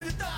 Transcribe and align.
the 0.00 0.29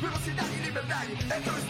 velocidad 0.00 0.46
y 0.58 0.64
libertad. 0.66 1.04
Esto 1.04 1.56
es 1.56 1.64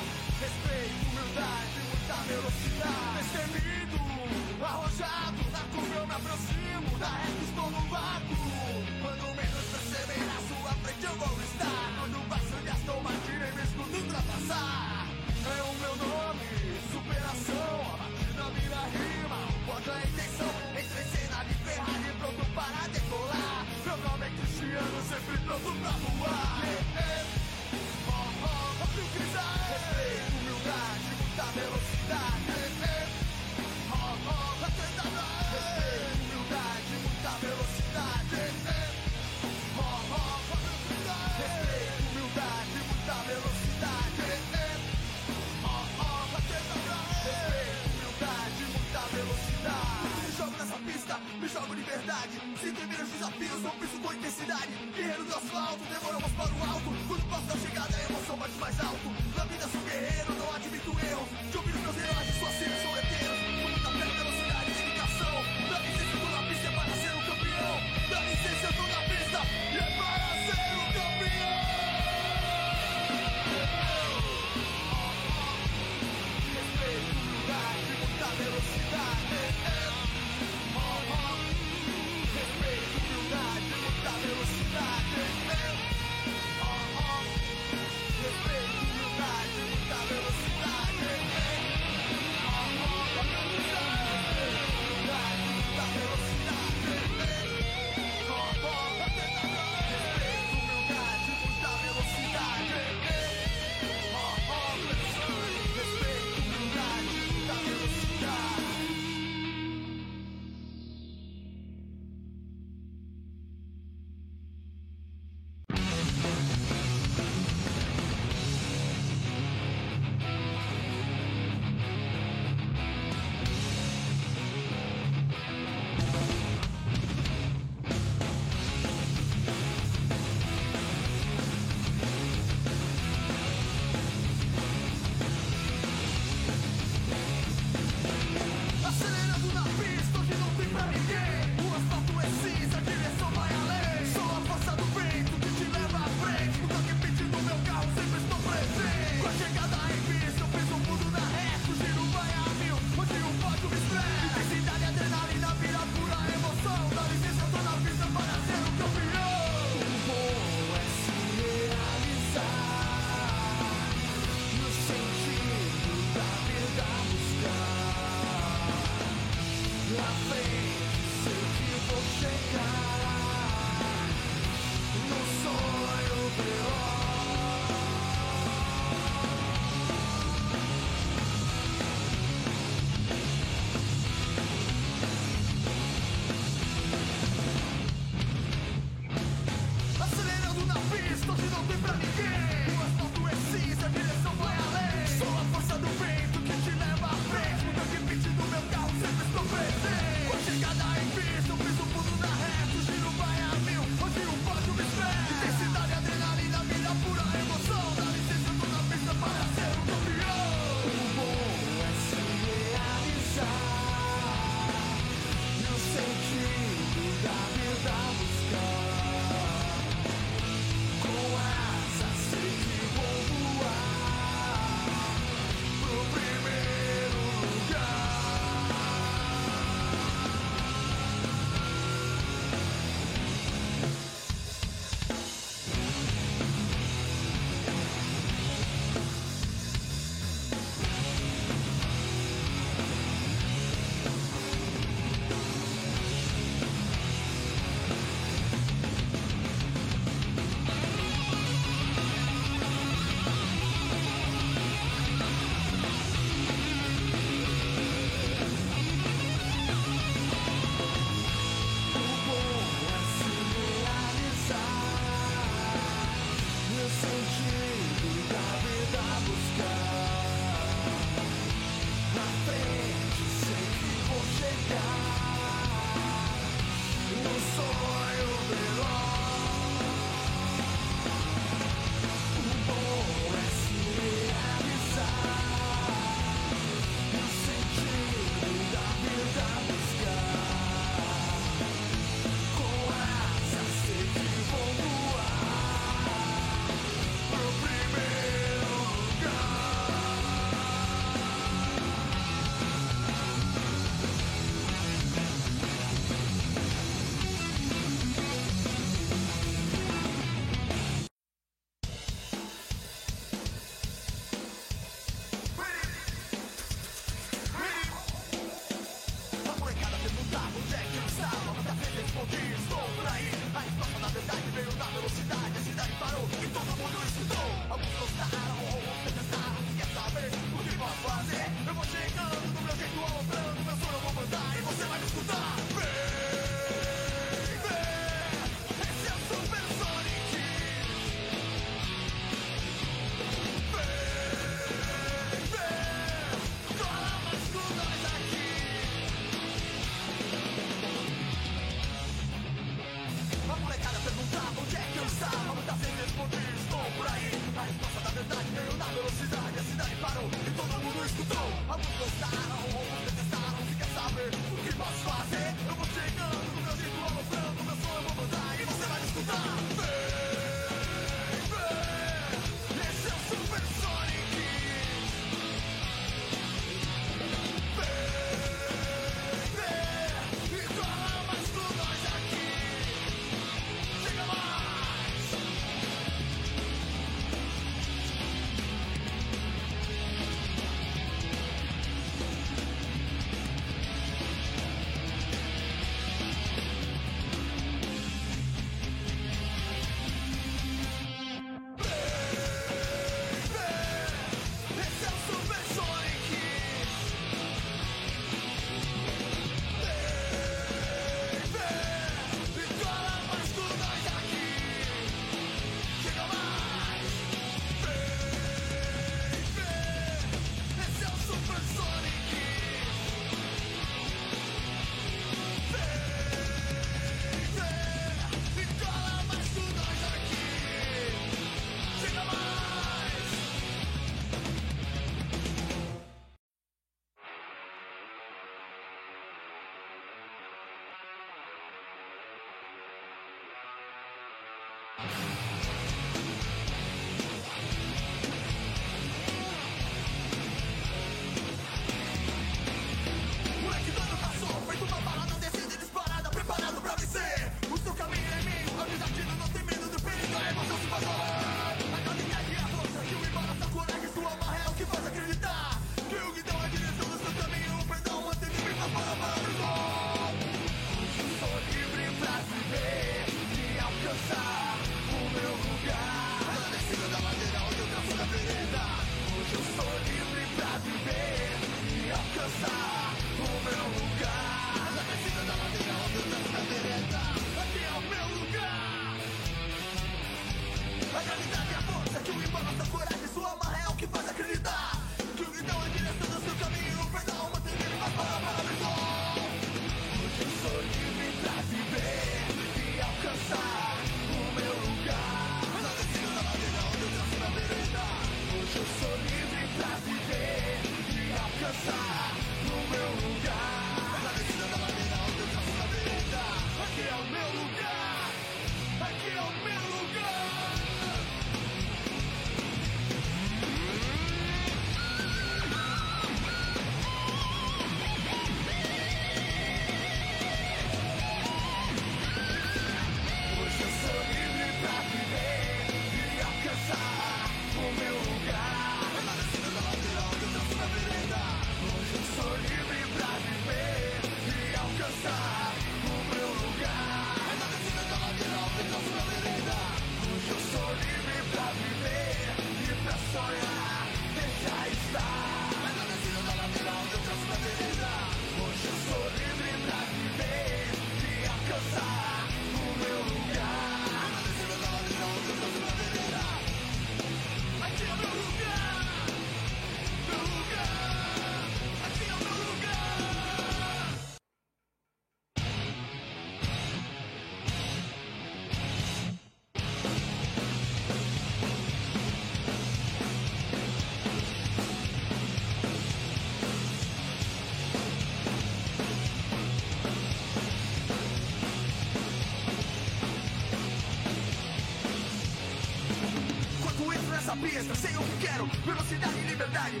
que 598.90 598.96
quero 598.96 598.96
Velocidade 598.96 599.38
e 599.38 599.42
liberdade, 599.42 600.00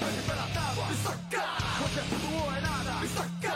me 0.00 0.10
libertad. 0.12 0.74
Y 0.90 0.96
saca, 1.04 1.44
porque 1.78 2.00
tú 2.08 2.16
no 2.30 2.50
hay 2.50 2.62
nada. 2.62 3.04
Y 3.04 3.08
saca. 3.08 3.49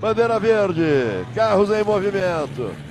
Bandeira 0.00 0.40
verde, 0.40 1.26
carros 1.34 1.70
em 1.70 1.84
movimento. 1.84 2.89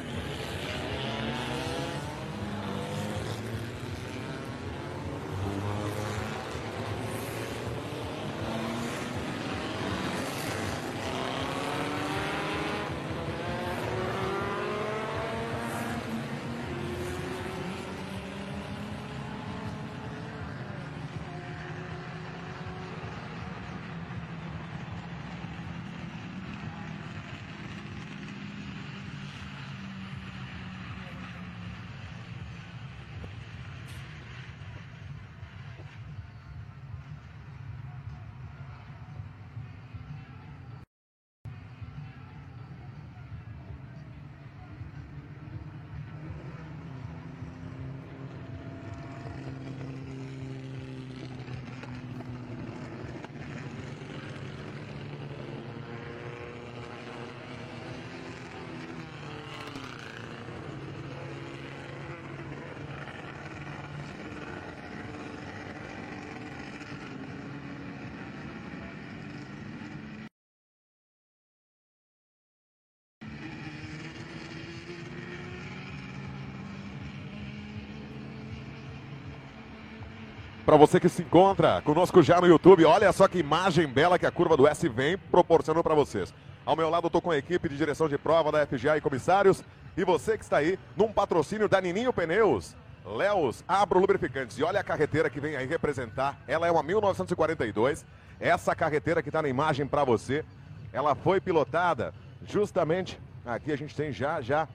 Você 80.80 80.98
que 80.98 81.10
se 81.10 81.24
encontra 81.24 81.82
conosco 81.82 82.24
já 82.24 82.40
no 82.40 82.48
YouTube, 82.48 82.86
olha 82.86 83.12
só 83.12 83.28
que 83.28 83.38
imagem 83.38 83.86
bela 83.86 84.18
que 84.18 84.26
a 84.26 84.32
curva 84.32 84.56
do 84.56 84.66
S 84.66 84.88
vem 84.88 85.18
proporcionando 85.18 85.84
para 85.84 85.94
vocês. 85.94 86.34
Ao 86.66 86.74
meu 86.74 86.90
lado 86.90 87.08
estou 87.08 87.22
com 87.22 87.32
a 87.32 87.38
equipe 87.38 87.68
de 87.68 87.76
direção 87.76 88.08
de 88.08 88.18
prova 88.18 88.50
da 88.50 88.66
FGA 88.66 88.96
e 88.96 89.02
comissários. 89.02 89.62
E 89.98 90.06
você 90.06 90.38
que 90.38 90.44
está 90.46 90.56
aí 90.56 90.80
num 90.96 91.12
patrocínio 91.12 91.68
da 91.68 91.82
Nininho 91.82 92.14
Pneus, 92.14 92.78
Leos 93.06 93.62
Abro 93.68 94.00
Lubrificantes. 94.00 94.58
E 94.58 94.64
olha 94.64 94.80
a 94.80 94.84
carreteira 94.84 95.30
que 95.30 95.42
vem 95.42 95.58
aí 95.58 95.68
representar. 95.68 96.40
Ela 96.48 96.66
é 96.66 96.72
uma 96.72 96.82
1942. 96.82 98.06
Essa 98.40 98.74
carreteira 98.74 99.22
que 99.22 99.28
está 99.28 99.42
na 99.42 99.50
imagem 99.50 99.86
para 99.86 100.06
você, 100.06 100.46
ela 100.94 101.14
foi 101.14 101.42
pilotada 101.42 102.14
justamente. 102.48 103.20
Aqui 103.46 103.74
a 103.74 103.78
gente 103.78 103.94
tem 103.94 104.14
já 104.14 104.40
já 104.40 104.66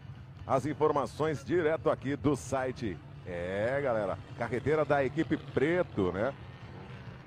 as 0.46 0.66
informações 0.66 1.42
direto 1.42 1.88
aqui 1.88 2.14
do 2.14 2.36
site 2.36 2.94
é, 3.26 3.80
galera, 3.82 4.18
carreteira 4.38 4.84
da 4.84 5.04
equipe 5.04 5.36
Preto, 5.36 6.12
né? 6.12 6.32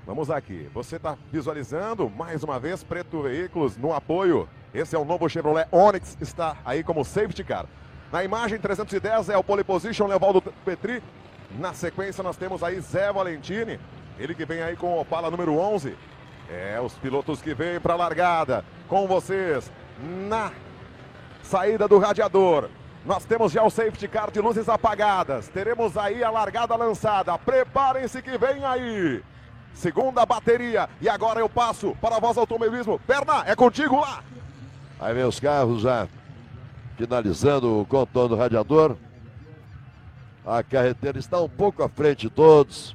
Vamos 0.05 0.31
aqui. 0.31 0.69
Você 0.73 0.95
está 0.95 1.17
visualizando 1.31 2.09
mais 2.09 2.43
uma 2.43 2.59
vez 2.59 2.83
Preto 2.83 3.23
Veículos 3.23 3.75
no 3.75 3.93
apoio. 3.93 4.47
Esse 4.73 4.95
é 4.95 4.99
o 4.99 5.03
novo 5.03 5.27
Chevrolet 5.27 5.67
Onix, 5.71 6.17
está 6.21 6.57
aí 6.63 6.83
como 6.83 7.03
safety 7.03 7.43
car. 7.43 7.65
Na 8.11 8.23
imagem 8.23 8.59
310 8.59 9.29
é 9.29 9.37
o 9.37 9.43
pole 9.43 9.63
position 9.63 10.07
Levaldo 10.07 10.41
Petri. 10.63 11.03
Na 11.59 11.73
sequência 11.73 12.23
nós 12.23 12.37
temos 12.37 12.63
aí 12.63 12.79
Zé 12.79 13.11
Valentini, 13.11 13.79
ele 14.17 14.33
que 14.33 14.45
vem 14.45 14.61
aí 14.61 14.75
com 14.75 14.93
o 14.93 15.01
Opala 15.01 15.31
número 15.31 15.57
11. 15.57 15.95
É, 16.49 16.79
os 16.81 16.93
pilotos 16.93 17.41
que 17.41 17.53
vêm 17.53 17.79
para 17.79 17.93
a 17.93 17.97
largada 17.97 18.63
com 18.87 19.07
vocês 19.07 19.69
na 19.99 20.53
saída 21.41 21.87
do 21.87 21.97
radiador. 21.97 22.69
Nós 23.07 23.23
temos 23.23 23.53
já 23.53 23.63
o 23.63 23.69
safety 23.69 24.05
car 24.05 24.29
de 24.29 24.41
luzes 24.41 24.67
apagadas. 24.67 25.47
Teremos 25.47 25.97
aí 25.97 26.21
a 26.25 26.29
largada 26.29 26.75
lançada. 26.75 27.37
Preparem-se 27.37 28.21
que 28.21 28.37
vem 28.37 28.65
aí. 28.65 29.23
Segunda 29.73 30.25
bateria. 30.25 30.89
E 30.99 31.07
agora 31.07 31.39
eu 31.39 31.47
passo 31.47 31.95
para 32.01 32.17
a 32.17 32.19
Voz 32.19 32.37
Automobilismo. 32.37 32.99
Perna, 33.07 33.45
é 33.47 33.55
contigo 33.55 33.97
lá. 33.97 34.21
Aí 34.99 35.13
vem 35.13 35.23
os 35.23 35.39
carros 35.39 35.83
já 35.83 36.05
finalizando 36.97 37.79
o 37.79 37.85
contorno 37.85 38.35
do 38.35 38.35
radiador. 38.35 38.97
A 40.45 40.61
carreteira 40.61 41.17
está 41.17 41.39
um 41.39 41.47
pouco 41.47 41.83
à 41.83 41.87
frente 41.87 42.27
de 42.27 42.29
todos. 42.29 42.93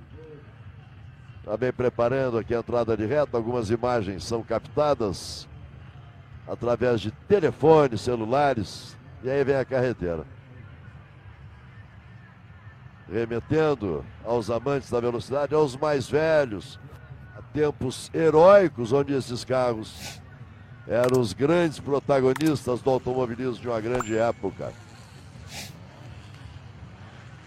Também 1.43 1.73
preparando 1.73 2.37
aqui 2.37 2.55
a 2.55 2.59
entrada 2.59 2.95
de 2.95 3.07
reta. 3.07 3.39
Algumas 3.39 3.71
imagens 3.71 4.25
são 4.25 4.43
captadas 4.43 5.49
através 6.47 7.01
de 7.01 7.11
telefones, 7.11 8.03
celulares. 8.03 8.95
E 9.23 9.31
aí 9.31 9.45
vem 9.45 9.57
a 9.57 9.65
carreteira. 9.65 10.25
Remetendo 13.11 14.05
aos 14.25 14.51
amantes 14.51 14.91
da 14.91 15.01
velocidade, 15.01 15.55
aos 15.55 15.77
mais 15.77 16.09
velhos, 16.09 16.79
a 17.37 17.43
tempos 17.43 18.11
heróicos 18.13 18.93
onde 18.93 19.13
esses 19.13 19.45
carros 19.45 20.21
eram 20.89 21.21
os 21.21 21.33
grandes 21.33 21.79
protagonistas 21.79 22.81
do 22.81 22.91
automobilismo 22.91 23.61
de 23.61 23.69
uma 23.69 23.81
grande 23.81 24.17
época. 24.17 24.73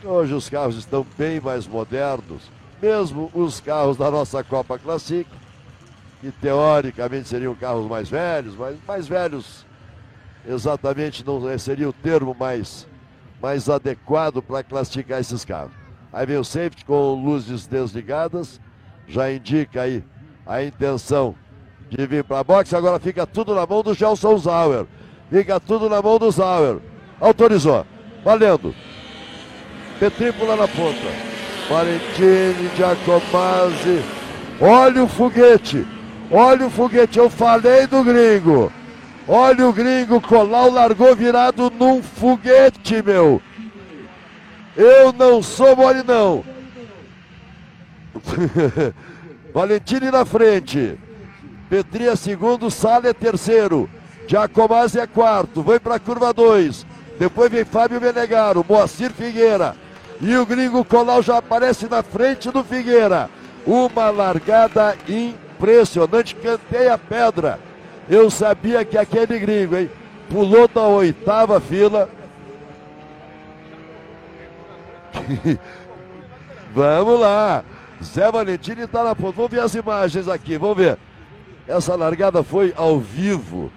Hoje 0.04 0.34
os 0.34 0.48
carros 0.48 0.78
estão 0.78 1.06
bem 1.18 1.40
mais 1.42 1.68
modernos, 1.68 2.44
mesmo 2.82 3.32
os 3.34 3.60
carros 3.60 3.98
da 3.98 4.10
nossa 4.12 4.44
Copa 4.44 4.78
Classic, 4.78 5.28
que 6.22 6.32
teoricamente 6.32 7.28
seriam 7.28 7.56
carros 7.56 7.88
mais 7.88 8.08
velhos, 8.08 8.56
mas 8.56 8.78
mais 8.88 9.08
velhos 9.08 9.65
exatamente 10.48 11.26
não 11.26 11.58
seria 11.58 11.90
o 11.90 11.94
termo 11.94 12.36
mais, 12.38 12.88
mais 13.42 13.70
adequado 13.70 14.42
para 14.42 14.64
classificar 14.64 15.20
esses 15.20 15.44
carros. 15.46 15.72
Aí 16.12 16.26
vem 16.26 16.38
o 16.38 16.44
safety 16.44 16.86
com 16.86 17.14
luzes 17.14 17.68
desligadas, 17.68 18.60
já 19.08 19.32
indica 19.32 19.82
aí 19.82 20.04
a 20.46 20.64
intenção 20.64 21.36
de 21.90 22.06
vir 22.06 22.24
para 22.24 22.40
a 22.40 22.44
boxe. 22.44 22.76
Agora 22.76 23.00
fica 23.00 23.26
tudo 23.26 23.54
na 23.54 23.66
mão 23.66 23.84
do 23.84 23.94
Gelson 23.94 24.38
Zauer. 24.38 24.86
Fica 25.30 25.60
tudo 25.60 25.90
na 25.90 26.02
mão 26.02 26.18
do 26.18 26.30
Zauer. 26.32 26.78
Autorizou. 27.20 27.86
Valendo. 28.24 28.74
Petrícula 30.00 30.56
na 30.56 30.68
ponta. 30.68 31.08
Valentini, 31.70 32.70
Giacomazzi. 32.76 34.04
Olha 34.62 35.04
o 35.04 35.08
foguete. 35.08 35.86
Olha 36.32 36.68
o 36.68 36.70
foguete. 36.70 37.20
Eu 37.20 37.30
falei 37.30 37.88
do 37.88 38.04
gringo. 38.04 38.72
Olha 39.28 39.68
o 39.68 39.74
gringo, 39.74 40.22
Colau 40.22 40.70
largou 40.70 41.16
virado 41.16 41.72
num 41.72 42.04
foguete, 42.04 43.02
meu. 43.02 43.42
Eu 44.78 45.12
não 45.12 45.42
sou 45.42 45.76
mole, 45.76 46.04
não. 46.04 46.44
Valentini 49.54 50.12
na 50.12 50.26
frente. 50.26 50.98
Petri 51.70 52.08
é 52.08 52.16
segundo, 52.16 52.70
Sala 52.70 53.08
é 53.08 53.14
terceiro. 53.14 53.90
Giacomazzi 54.28 55.00
é 55.00 55.08
quarto. 55.08 55.64
Vai 55.64 55.80
para 55.80 55.96
a 55.96 56.00
curva 56.00 56.32
2. 56.32 56.86
Depois 57.18 57.52
vem 57.52 57.66
Fábio 57.66 58.00
Menegaro, 58.00 58.66
Moacir 58.68 59.12
Figueira. 59.12 59.76
E 60.22 60.36
o 60.38 60.46
gringo 60.46 60.86
Colau 60.86 61.24
já 61.24 61.38
aparece 61.38 61.88
na 61.88 62.04
frente 62.04 62.52
do 62.52 62.64
Figueira. 62.64 63.30
Uma 63.66 64.12
largada 64.12 64.96
impressionante. 65.08 66.36
Cantei 66.36 66.90
a 66.90 66.98
pedra. 66.98 67.60
Eu 68.10 68.30
sabia 68.30 68.86
que 68.86 68.98
aquele 68.98 69.40
gringo, 69.40 69.76
hein? 69.78 69.90
Pulou 70.30 70.68
da 70.68 70.82
oitava 70.84 71.60
fila. 71.60 72.10
Vamos 76.74 77.20
lá. 77.20 77.64
Zé 78.04 78.32
Valentini 78.32 78.82
está 78.82 79.04
na 79.04 79.16
ponta. 79.16 79.36
Vamos 79.38 79.52
ver 79.52 79.62
as 79.62 79.74
imagens 79.74 80.28
aqui, 80.28 80.58
vamos 80.58 80.78
ver. 80.78 80.98
Essa 81.68 81.96
largada 81.96 82.44
foi 82.44 82.74
ao 82.76 83.00
vivo. 83.00 83.72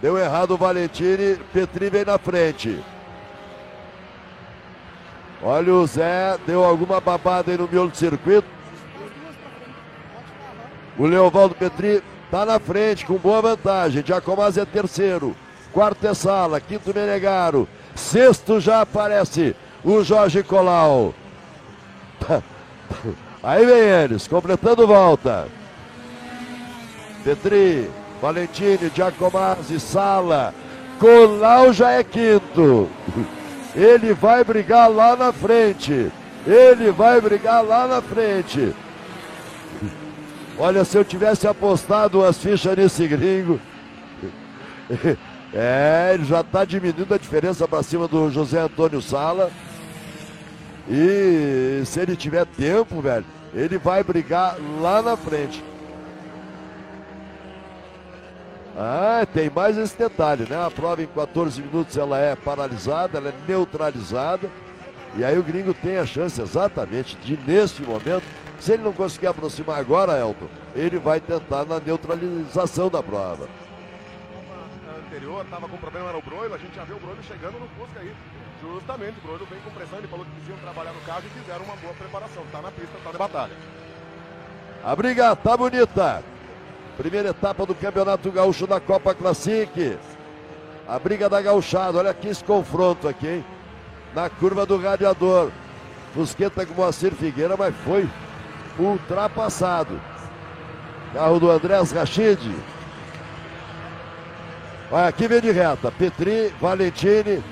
Deu 0.00 0.16
errado 0.16 0.52
o 0.52 0.56
Valentini, 0.56 1.36
Petri 1.52 1.90
vem 1.90 2.04
na 2.04 2.18
frente. 2.18 2.78
Olha 5.42 5.72
o 5.72 5.86
Zé, 5.86 6.38
deu 6.46 6.62
alguma 6.64 7.00
babada 7.00 7.50
aí 7.50 7.58
no 7.58 7.66
miolo 7.66 7.90
do 7.90 7.96
circuito. 7.96 8.57
O 10.98 11.06
Leovaldo 11.06 11.54
Petri 11.54 12.02
está 12.24 12.44
na 12.44 12.58
frente 12.58 13.06
com 13.06 13.14
boa 13.14 13.40
vantagem. 13.40 14.02
Giacomazzi 14.04 14.58
é 14.58 14.64
terceiro. 14.64 15.36
Quarto 15.72 16.04
é 16.04 16.12
Sala, 16.12 16.60
quinto 16.60 16.92
Menegaro. 16.92 17.68
Sexto 17.94 18.58
já 18.60 18.80
aparece 18.80 19.54
o 19.84 20.02
Jorge 20.02 20.42
Colau. 20.42 21.14
Aí 23.42 23.64
vem 23.64 23.78
eles, 23.78 24.26
completando 24.26 24.86
volta. 24.86 25.46
Petri, 27.22 27.88
Valentini, 28.20 28.90
Giacomazzi, 28.92 29.78
Sala. 29.78 30.52
Colau 30.98 31.72
já 31.72 31.92
é 31.92 32.02
quinto. 32.02 32.88
Ele 33.72 34.12
vai 34.14 34.42
brigar 34.42 34.90
lá 34.90 35.14
na 35.14 35.32
frente. 35.32 36.10
Ele 36.44 36.90
vai 36.90 37.20
brigar 37.20 37.64
lá 37.64 37.86
na 37.86 38.02
frente. 38.02 38.74
Olha, 40.58 40.84
se 40.84 40.98
eu 40.98 41.04
tivesse 41.04 41.46
apostado 41.46 42.18
umas 42.18 42.36
fichas 42.38 42.76
nesse 42.76 43.06
gringo. 43.06 43.60
É, 45.50 46.10
ele 46.12 46.26
já 46.26 46.42
está 46.42 46.62
diminuindo 46.62 47.14
a 47.14 47.16
diferença 47.16 47.66
para 47.66 47.82
cima 47.82 48.06
do 48.06 48.30
José 48.30 48.60
Antônio 48.60 49.00
Sala. 49.00 49.50
E 50.86 51.82
se 51.86 52.00
ele 52.00 52.14
tiver 52.14 52.44
tempo, 52.44 53.00
velho, 53.00 53.24
ele 53.54 53.78
vai 53.78 54.04
brigar 54.04 54.58
lá 54.78 55.00
na 55.00 55.16
frente. 55.16 55.64
Ah, 58.76 59.26
tem 59.32 59.48
mais 59.48 59.78
esse 59.78 59.96
detalhe, 59.96 60.46
né? 60.48 60.64
A 60.64 60.70
prova 60.70 61.02
em 61.02 61.06
14 61.06 61.62
minutos 61.62 61.96
ela 61.96 62.18
é 62.18 62.36
paralisada, 62.36 63.16
ela 63.16 63.30
é 63.30 63.34
neutralizada. 63.48 64.50
E 65.16 65.24
aí 65.24 65.38
o 65.38 65.42
gringo 65.42 65.72
tem 65.72 65.96
a 65.96 66.04
chance 66.04 66.38
exatamente 66.40 67.16
de, 67.24 67.38
neste 67.46 67.82
momento, 67.82 68.22
se 68.58 68.72
ele 68.72 68.82
não 68.82 68.92
conseguir 68.92 69.28
aproximar 69.28 69.78
agora, 69.78 70.18
Elton, 70.18 70.48
ele 70.74 70.98
vai 70.98 71.20
tentar 71.20 71.64
na 71.64 71.78
neutralização 71.80 72.88
da 72.88 73.02
prova. 73.02 73.48
Anterior, 75.06 75.44
estava 75.44 75.68
com 75.68 75.76
problema 75.76 76.12
no 76.12 76.22
Broilo, 76.22 76.54
a 76.54 76.58
gente 76.58 76.74
já 76.74 76.84
viu 76.84 76.96
o 76.96 77.00
Broilo 77.00 77.22
chegando 77.22 77.58
no 77.58 77.68
Fusca 77.68 78.00
aí. 78.00 78.14
Justamente, 78.60 79.18
o 79.18 79.22
Broilo 79.22 79.46
vem 79.46 79.60
com 79.60 79.70
pressão, 79.70 79.98
ele 79.98 80.08
falou 80.08 80.24
que 80.24 80.40
quisiam 80.40 80.58
trabalhar 80.58 80.92
no 80.92 81.00
carro 81.00 81.22
e 81.24 81.40
fizeram 81.40 81.64
uma 81.64 81.76
boa 81.76 81.94
preparação. 81.94 82.42
Tá 82.50 82.60
na 82.60 82.70
pista, 82.70 82.98
tá 83.02 83.10
de 83.10 83.18
batalha. 83.18 83.52
A 84.84 84.96
briga 84.96 85.36
tá 85.36 85.56
bonita. 85.56 86.22
Primeira 86.96 87.30
etapa 87.30 87.64
do 87.64 87.74
Campeonato 87.74 88.30
Gaúcho 88.30 88.66
da 88.66 88.80
Copa 88.80 89.14
Classic. 89.14 89.98
A 90.86 90.98
briga 90.98 91.28
da 91.28 91.40
gauchada, 91.40 91.98
olha 91.98 92.10
aqui 92.10 92.28
esse 92.28 92.42
confronto 92.42 93.06
aqui, 93.06 93.28
hein? 93.28 93.44
Na 94.14 94.28
curva 94.28 94.66
do 94.66 94.80
radiador. 94.80 95.50
Fusqueta 96.14 96.64
com 96.66 96.74
Moacir 96.74 97.12
Figueira, 97.12 97.56
mas 97.56 97.74
foi 97.84 98.08
ultrapassado. 98.78 100.00
Carro 101.12 101.40
do 101.40 101.50
Andrés 101.50 101.90
Rachid. 101.92 102.38
Olha, 104.90 105.08
aqui 105.08 105.26
vem 105.28 105.40
de 105.40 105.50
reta. 105.50 105.90
Petri, 105.90 106.52
Valentini, 106.60 107.42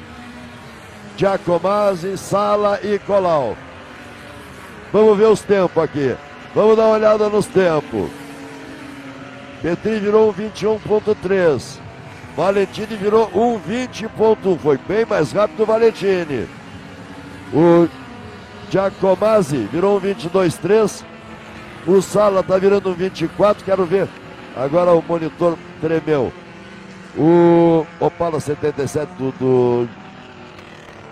Giacomazzi, 1.17 2.17
Sala 2.17 2.79
e 2.83 2.99
Colau. 2.99 3.57
Vamos 4.93 5.19
ver 5.19 5.29
os 5.29 5.41
tempos 5.41 5.83
aqui. 5.83 6.17
Vamos 6.55 6.77
dar 6.77 6.85
uma 6.85 6.95
olhada 6.95 7.29
nos 7.29 7.47
tempos. 7.47 8.11
Petri 9.61 9.99
virou 9.99 10.31
um 10.31 10.33
21.3. 10.33 11.79
Valentini 12.37 12.97
virou 12.97 13.31
um 13.35 13.59
20.1. 13.59 14.59
Foi 14.59 14.79
bem 14.79 15.05
mais 15.05 15.33
rápido 15.33 15.63
o 15.63 15.67
Valentini. 15.67 16.49
O 17.53 17.89
Giacomazzi 18.71 19.69
virou 19.73 19.97
um 19.97 20.01
22.3. 20.01 21.16
O 21.87 22.03
Sala 22.03 22.43
tá 22.43 22.59
virando 22.59 22.91
um 22.91 22.95
24. 22.95 23.65
Quero 23.65 23.87
ver. 23.87 24.09
Agora 24.57 24.93
o 24.93 25.03
monitor 25.03 25.57
tremeu. 25.81 26.33
O 27.17 27.87
Opala 28.01 28.41
77 28.41 29.13
do, 29.15 29.31
do 29.33 29.89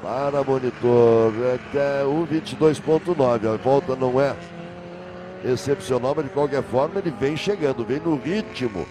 para 0.02 0.42
monitor 0.42 1.32
até 1.54 2.04
o 2.04 2.26
22.9. 2.26 3.54
A 3.54 3.56
volta 3.56 3.94
não 3.96 4.20
é 4.20 4.34
excepcional, 5.44 6.14
mas 6.16 6.26
de 6.26 6.30
qualquer 6.30 6.62
forma 6.62 6.98
ele 6.98 7.12
vem 7.18 7.36
chegando, 7.36 7.84
vem 7.84 8.00
no 8.00 8.16
ritmo. 8.16 8.86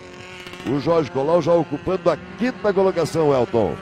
O 0.65 0.79
Jorge 0.79 1.11
Colau 1.11 1.41
já 1.41 1.53
ocupando 1.53 2.09
a 2.09 2.17
quinta 2.37 2.73
colocação, 2.73 3.33
Elton. 3.33 3.75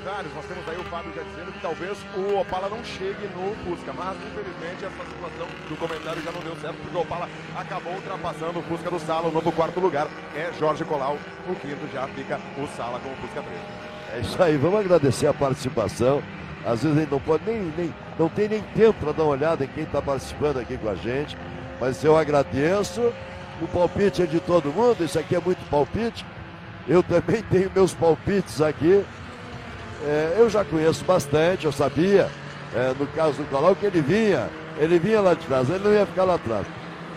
Comentários, 0.00 0.34
nós 0.34 0.46
temos 0.46 0.66
aí 0.66 0.78
o 0.78 0.84
Fábio 0.84 1.12
já 1.14 1.22
dizendo 1.22 1.52
que 1.52 1.60
talvez 1.60 1.98
o 2.16 2.40
Opala 2.40 2.70
não 2.70 2.82
chegue 2.82 3.28
no 3.36 3.54
Fusca, 3.56 3.92
mas 3.92 4.16
infelizmente 4.16 4.84
essa 4.84 5.04
situação 5.04 5.46
do 5.68 5.76
comentário 5.76 6.22
já 6.22 6.32
não 6.32 6.40
deu 6.40 6.56
certo, 6.56 6.76
porque 6.76 6.96
o 6.96 7.00
Opala 7.00 7.28
acabou 7.54 7.92
ultrapassando 7.92 8.60
o 8.60 8.62
Fusca 8.62 8.90
do 8.90 8.98
Sala, 8.98 9.28
o 9.28 9.30
novo 9.30 9.52
quarto 9.52 9.78
lugar 9.78 10.08
é 10.34 10.50
Jorge 10.58 10.84
Colau, 10.86 11.18
o 11.46 11.54
quinto 11.56 11.86
já 11.92 12.08
fica 12.08 12.40
o 12.56 12.66
Sala 12.76 12.98
com 13.00 13.10
o 13.10 13.16
Fusca 13.16 13.42
3. 13.42 13.60
É 14.14 14.20
isso 14.20 14.42
aí, 14.42 14.56
vamos 14.56 14.80
agradecer 14.80 15.26
a 15.26 15.34
participação. 15.34 16.22
Às 16.64 16.82
vezes 16.82 16.96
a 16.96 17.00
gente 17.00 17.10
não 17.10 17.20
pode 17.20 17.44
nem, 17.44 17.60
nem 17.76 17.94
não 18.18 18.28
tem 18.30 18.48
nem 18.48 18.62
tempo 18.74 18.98
para 19.00 19.12
dar 19.12 19.24
uma 19.24 19.32
olhada 19.32 19.64
em 19.64 19.68
quem 19.68 19.84
está 19.84 20.00
participando 20.00 20.58
aqui 20.60 20.78
com 20.78 20.88
a 20.88 20.94
gente. 20.94 21.36
Mas 21.78 22.02
eu 22.02 22.16
agradeço. 22.16 23.12
O 23.60 23.68
palpite 23.68 24.22
é 24.22 24.26
de 24.26 24.40
todo 24.40 24.72
mundo, 24.72 25.04
isso 25.04 25.18
aqui 25.18 25.36
é 25.36 25.40
muito 25.40 25.62
palpite. 25.68 26.24
Eu 26.88 27.02
também 27.02 27.42
tenho 27.50 27.70
meus 27.74 27.92
palpites 27.92 28.62
aqui. 28.62 29.04
É, 30.04 30.36
eu 30.38 30.48
já 30.48 30.64
conheço 30.64 31.04
bastante, 31.04 31.66
eu 31.66 31.72
sabia, 31.72 32.28
é, 32.74 32.94
no 32.98 33.06
caso 33.08 33.38
do 33.38 33.50
Colau, 33.50 33.74
que 33.74 33.86
ele 33.86 34.00
vinha, 34.00 34.48
ele 34.78 34.98
vinha 34.98 35.20
lá 35.20 35.34
de 35.34 35.44
trás, 35.46 35.68
ele 35.68 35.84
não 35.84 35.92
ia 35.92 36.06
ficar 36.06 36.24
lá 36.24 36.34
atrás. 36.34 36.66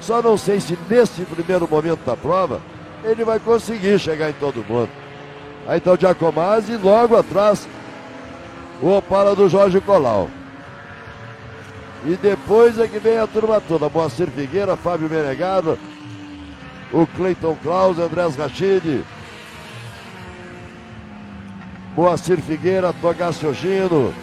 Só 0.02 0.22
não 0.22 0.38
sei 0.38 0.60
se 0.60 0.78
nesse 0.89 1.22
primeiro 1.22 1.67
momento 1.69 2.04
da 2.06 2.17
prova 2.17 2.60
ele 3.04 3.24
vai 3.24 3.39
conseguir 3.39 3.98
chegar 4.00 4.30
em 4.30 4.34
todo 4.34 4.65
mundo. 4.67 4.89
Aí 5.67 5.78
então 5.78 5.96
Giacomazzi 5.96 6.76
logo 6.76 7.15
atrás 7.15 7.67
o 8.82 8.98
Opala 8.98 9.34
do 9.34 9.48
Jorge 9.48 9.80
Colau. 9.80 10.30
E 12.06 12.17
depois 12.17 12.78
é 12.80 12.88
que 12.88 13.00
vem 13.00 13.17
a 13.17 13.26
turma 13.26 13.62
toda. 13.62 13.88
Moacir 13.88 14.28
Figueira, 14.28 14.76
Fábio 14.76 15.10
Menegado, 15.10 15.80
o 16.91 17.08
Cleiton 17.08 17.58
Klaus, 17.63 17.98
Andrés 17.98 18.36
Rachid, 18.36 19.06
Moacir 21.96 22.42
Figueira, 22.42 22.92
Togácio 22.94 23.54
Gino. 23.54 24.14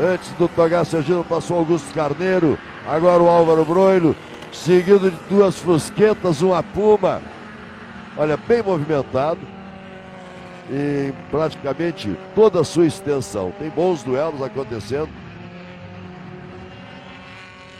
Antes 0.00 0.30
do 0.32 0.48
Togácio 0.48 1.02
Gino 1.02 1.22
passou 1.24 1.58
Augusto 1.58 1.92
Carneiro, 1.92 2.58
agora 2.86 3.22
o 3.22 3.28
Álvaro 3.28 3.64
Broilo, 3.64 4.16
seguido 4.52 5.10
de 5.10 5.16
duas 5.28 5.58
fusquetas, 5.58 6.40
uma 6.40 6.62
puma. 6.62 7.20
Olha, 8.16 8.36
bem 8.36 8.62
movimentado 8.62 9.40
em 10.70 11.12
praticamente 11.30 12.16
toda 12.34 12.60
a 12.60 12.64
sua 12.64 12.86
extensão. 12.86 13.52
Tem 13.58 13.68
bons 13.68 14.02
duelos 14.02 14.40
acontecendo. 14.40 15.10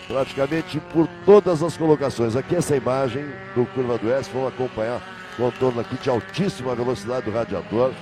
Praticamente 0.07 0.81
por 0.92 1.07
todas 1.24 1.62
as 1.62 1.77
colocações. 1.77 2.35
Aqui 2.35 2.57
essa 2.57 2.77
imagem 2.77 3.27
do 3.55 3.66
Curva 3.66 3.98
do 3.98 4.11
S, 4.11 4.31
vamos 4.33 4.48
acompanhar 4.48 5.17
contorno 5.38 5.81
aqui 5.81 5.96
de 5.96 6.11
altíssima 6.11 6.74
velocidade 6.74 7.24
do 7.24 7.31
radiador. 7.31 7.92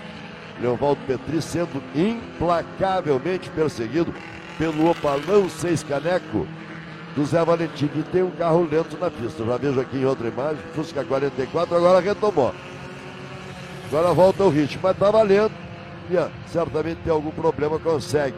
Leovaldo 0.61 1.01
Petri 1.07 1.43
sendo 1.43 1.83
implacavelmente 1.95 3.51
perseguido 3.51 4.13
pelo 4.59 4.91
Opalão 4.91 5.49
6 5.49 5.83
Caneco 5.83 6.49
do 7.15 7.25
Zé 7.27 7.45
Valentim, 7.45 7.89
que 7.89 8.03
tem 8.05 8.23
um 8.23 8.31
carro 8.31 8.67
lento 8.71 8.97
na 8.99 9.11
pista. 9.11 9.45
Já 9.45 9.57
vejo 9.59 9.81
aqui 9.81 9.99
em 9.99 10.05
outra 10.07 10.29
imagem, 10.29 10.63
Fusca 10.75 11.05
44, 11.05 11.77
agora 11.77 12.01
retomou. 12.01 12.55
Agora 13.89 14.13
volta 14.15 14.45
o 14.45 14.49
ritmo, 14.49 14.81
mas 14.83 14.97
tá 14.97 15.11
valendo. 15.11 15.53
E 16.11 16.17
ah, 16.17 16.31
certamente 16.47 16.99
tem 17.05 17.13
algum 17.13 17.31
problema, 17.31 17.79
consegue 17.79 18.37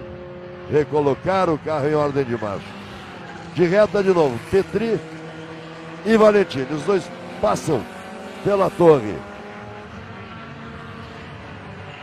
recolocar 0.70 1.48
o 1.48 1.58
carro 1.58 1.88
em 1.88 1.94
ordem 1.94 2.24
de 2.24 2.36
marcha. 2.36 2.66
De 3.54 3.64
reta 3.64 4.02
de 4.02 4.10
novo, 4.10 4.38
Petri 4.50 4.98
e 6.04 6.16
Valentini. 6.16 6.72
Os 6.72 6.82
dois 6.82 7.10
passam 7.40 7.82
pela 8.44 8.70
torre. 8.70 9.14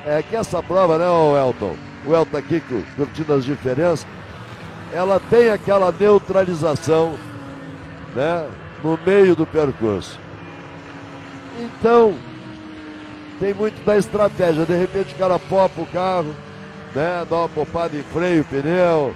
É 0.06 0.22
que 0.22 0.36
essa 0.36 0.62
prova, 0.62 0.98
né, 0.98 1.08
o 1.08 1.36
Elton? 1.36 1.76
O 2.06 2.14
Elton 2.14 2.38
aqui 2.38 2.62
curtindo 2.96 3.34
as 3.34 3.44
diferenças. 3.44 4.06
Ela 4.94 5.20
tem 5.30 5.50
aquela 5.50 5.92
neutralização, 5.92 7.16
né, 8.14 8.48
no 8.84 9.00
meio 9.06 9.36
do 9.36 9.46
percurso. 9.46 10.20
Então, 11.60 12.16
tem 13.40 13.54
muito 13.54 13.84
da 13.84 13.98
estratégia. 13.98 14.66
De 14.66 14.76
repente 14.76 15.14
o 15.14 15.18
cara 15.18 15.40
popa 15.40 15.82
o 15.82 15.88
carro, 15.88 16.36
né? 16.94 17.26
Dá 17.30 17.36
uma 17.38 17.50
popada 17.50 17.96
em 17.96 18.04
freio, 18.04 18.46
pneu, 18.46 19.14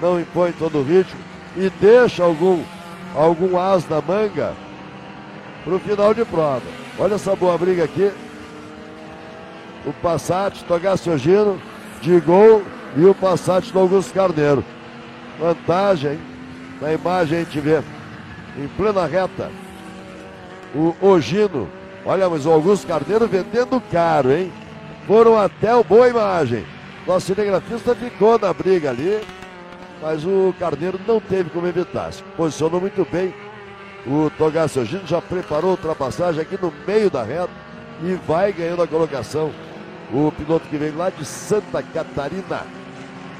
não 0.00 0.20
impõe 0.20 0.52
todo 0.52 0.78
o 0.78 0.82
ritmo 0.82 1.20
e 1.56 1.70
deixa 1.80 2.24
algum, 2.24 2.62
algum 3.14 3.58
as 3.58 3.88
na 3.88 4.00
manga 4.00 4.52
para 5.68 5.76
o 5.76 5.80
final 5.80 6.14
de 6.14 6.24
prova. 6.24 6.62
Olha 6.98 7.14
essa 7.14 7.36
boa 7.36 7.58
briga 7.58 7.84
aqui. 7.84 8.10
O 9.84 9.92
Passat, 9.92 10.64
Togacio 10.64 11.16
Gino, 11.18 11.60
de 12.00 12.18
gol 12.20 12.62
e 12.96 13.04
o 13.04 13.14
Passat 13.14 13.70
do 13.70 13.78
Augusto 13.78 14.14
Carneiro. 14.14 14.64
Vantagem? 15.38 16.18
Na 16.80 16.92
imagem 16.92 17.40
a 17.40 17.42
gente 17.42 17.60
vê, 17.60 17.82
em 18.56 18.66
plena 18.76 19.04
reta, 19.04 19.50
o 20.74 20.94
Ogino. 21.02 21.68
Olha, 22.06 22.30
mas 22.30 22.46
o 22.46 22.50
Augusto 22.50 22.86
Carneiro 22.86 23.28
vendendo 23.28 23.82
caro, 23.92 24.32
hein? 24.32 24.50
Foram 25.06 25.38
até 25.38 25.74
o 25.74 25.84
boa 25.84 26.08
imagem. 26.08 26.64
Nosso 27.06 27.26
cinegrafista 27.26 27.94
ficou 27.94 28.38
na 28.38 28.54
briga 28.54 28.90
ali, 28.90 29.20
mas 30.00 30.24
o 30.24 30.54
Carneiro 30.58 30.98
não 31.06 31.20
teve 31.20 31.50
como 31.50 31.66
evitar. 31.66 32.10
Se 32.12 32.22
posicionou 32.36 32.80
muito 32.80 33.06
bem. 33.10 33.34
O 34.06 34.30
Togacio 34.30 34.84
Gino 34.84 35.06
já 35.06 35.20
preparou 35.20 35.70
a 35.70 35.72
ultrapassagem 35.72 36.40
aqui 36.40 36.58
no 36.60 36.72
meio 36.86 37.10
da 37.10 37.22
reta 37.22 37.50
e 38.02 38.14
vai 38.26 38.52
ganhando 38.52 38.82
a 38.82 38.86
colocação. 38.86 39.52
O 40.12 40.32
piloto 40.32 40.66
que 40.68 40.76
vem 40.76 40.92
lá 40.92 41.10
de 41.10 41.24
Santa 41.24 41.82
Catarina, 41.82 42.62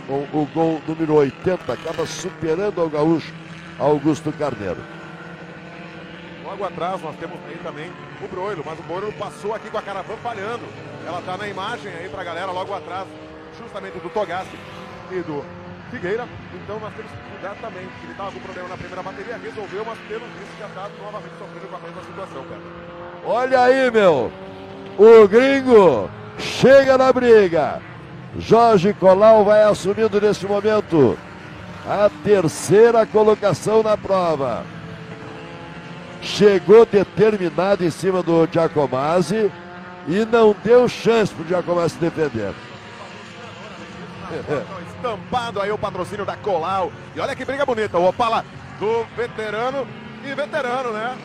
com 0.06 0.26
o 0.32 0.48
gol 0.52 0.82
número 0.86 1.14
80, 1.14 1.72
acaba 1.72 2.06
superando 2.06 2.82
o 2.82 2.90
gaúcho 2.90 3.32
Augusto 3.78 4.32
Carneiro. 4.32 4.78
Logo 6.44 6.64
atrás 6.64 7.00
nós 7.00 7.16
temos 7.16 7.38
aí 7.46 7.58
também 7.62 7.90
o 8.22 8.28
Broilo, 8.28 8.62
mas 8.66 8.78
o 8.78 8.82
Broilo 8.82 9.12
passou 9.12 9.54
aqui 9.54 9.70
com 9.70 9.78
a 9.78 9.82
caravana 9.82 10.18
falhando. 10.18 10.64
Ela 11.06 11.22
tá 11.22 11.36
na 11.36 11.48
imagem 11.48 11.92
aí 11.92 12.08
pra 12.08 12.24
galera 12.24 12.50
logo 12.50 12.74
atrás, 12.74 13.06
justamente 13.58 13.98
do 13.98 14.10
Togassi 14.10 14.58
e 15.10 15.20
do 15.20 15.44
Figueira. 15.90 16.26
Então 16.54 16.78
nós 16.80 16.92
temos 16.94 17.10
que 17.10 17.18
cuidar 17.30 17.54
também. 17.56 17.82
Ele 18.02 18.12
estava 18.12 18.30
com 18.32 18.40
problema 18.40 18.68
na 18.68 18.76
primeira 18.76 19.02
bateria, 19.02 19.38
resolveu, 19.38 19.84
mas 19.84 19.98
pelo 20.00 20.26
visto 20.26 20.58
já 20.58 20.66
está 20.66 20.88
novamente 21.02 21.32
sofrendo 21.38 21.68
com 21.68 21.76
a 21.76 21.78
mesma 21.78 22.02
situação, 22.02 22.44
cara. 22.44 22.60
Olha 23.24 23.62
aí, 23.62 23.90
meu. 23.90 24.32
O 24.98 25.28
gringo 25.28 26.10
chega 26.38 26.98
na 26.98 27.12
briga. 27.12 27.80
Jorge 28.38 28.92
Colau 28.92 29.44
vai 29.44 29.62
assumindo 29.62 30.20
neste 30.20 30.46
momento 30.46 31.18
a 31.86 32.10
terceira 32.22 33.06
colocação 33.06 33.82
na 33.82 33.96
prova. 33.96 34.64
Chegou 36.20 36.84
determinado 36.84 37.84
em 37.84 37.90
cima 37.90 38.22
do 38.22 38.46
Giacomazzi 38.50 39.50
e 40.06 40.24
não 40.26 40.54
deu 40.62 40.88
chance 40.88 41.32
para 41.32 41.44
o 41.44 41.48
Giacomazzi 41.48 41.94
se 41.94 42.00
defender. 42.00 42.52
Estampado 44.98 45.62
aí 45.62 45.70
o 45.70 45.78
patrocínio 45.78 46.26
da 46.26 46.36
Colau. 46.36 46.90
E 47.14 47.20
olha 47.20 47.34
que 47.34 47.44
briga 47.44 47.64
bonita, 47.64 47.98
o 47.98 48.08
Opala 48.08 48.44
do 48.80 49.04
veterano 49.16 49.86
e 50.24 50.34
veterano, 50.34 50.92
né? 50.92 51.16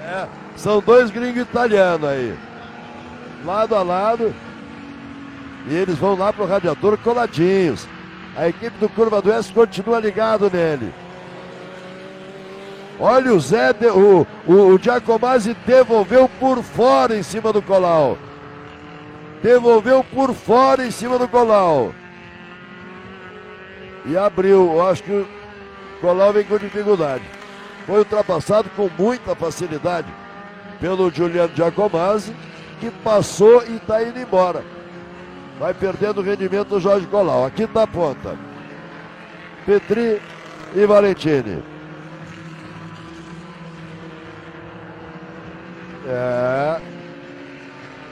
É, 0.00 0.26
são 0.56 0.80
dois 0.80 1.10
gringos 1.10 1.42
italianos 1.42 2.08
aí. 2.08 2.36
Lado 3.44 3.76
a 3.76 3.82
lado. 3.82 4.34
E 5.68 5.74
eles 5.74 5.96
vão 5.96 6.16
lá 6.16 6.32
pro 6.32 6.46
radiador 6.46 6.98
coladinhos. 6.98 7.86
A 8.36 8.48
equipe 8.48 8.76
do 8.78 8.88
Curva 8.88 9.22
do 9.22 9.32
S 9.32 9.52
continua 9.52 10.00
ligado 10.00 10.50
nele. 10.50 10.92
Olha 12.98 13.32
o 13.32 13.40
Zé, 13.40 13.72
de, 13.72 13.86
o, 13.86 14.26
o, 14.46 14.52
o 14.52 14.78
Giacomazzi 14.78 15.54
devolveu 15.66 16.28
por 16.40 16.62
fora 16.62 17.16
em 17.16 17.22
cima 17.22 17.52
do 17.52 17.62
Colau. 17.62 18.18
Devolveu 19.42 20.04
por 20.04 20.34
fora 20.34 20.84
em 20.84 20.90
cima 20.90 21.18
do 21.18 21.28
Colau. 21.28 21.94
E 24.10 24.16
abriu. 24.16 24.72
Eu 24.72 24.88
acho 24.88 25.04
que 25.04 25.12
o 25.12 25.28
Colau 26.00 26.32
vem 26.32 26.44
com 26.44 26.58
dificuldade. 26.58 27.22
Foi 27.86 28.00
ultrapassado 28.00 28.68
com 28.70 28.90
muita 28.98 29.36
facilidade 29.36 30.08
pelo 30.80 31.10
Juliano 31.10 31.54
Giacomazzi, 31.54 32.34
que 32.80 32.90
passou 32.90 33.62
e 33.66 33.76
está 33.76 34.02
indo 34.02 34.18
embora. 34.18 34.64
Vai 35.60 35.72
perdendo 35.72 36.20
o 36.20 36.24
rendimento 36.24 36.74
o 36.74 36.80
Jorge 36.80 37.06
Colau. 37.06 37.46
Aqui 37.46 37.62
está 37.62 37.84
a 37.84 37.86
ponta. 37.86 38.36
Petri 39.64 40.20
e 40.74 40.86
Valentini. 40.86 41.62
É. 46.08 46.80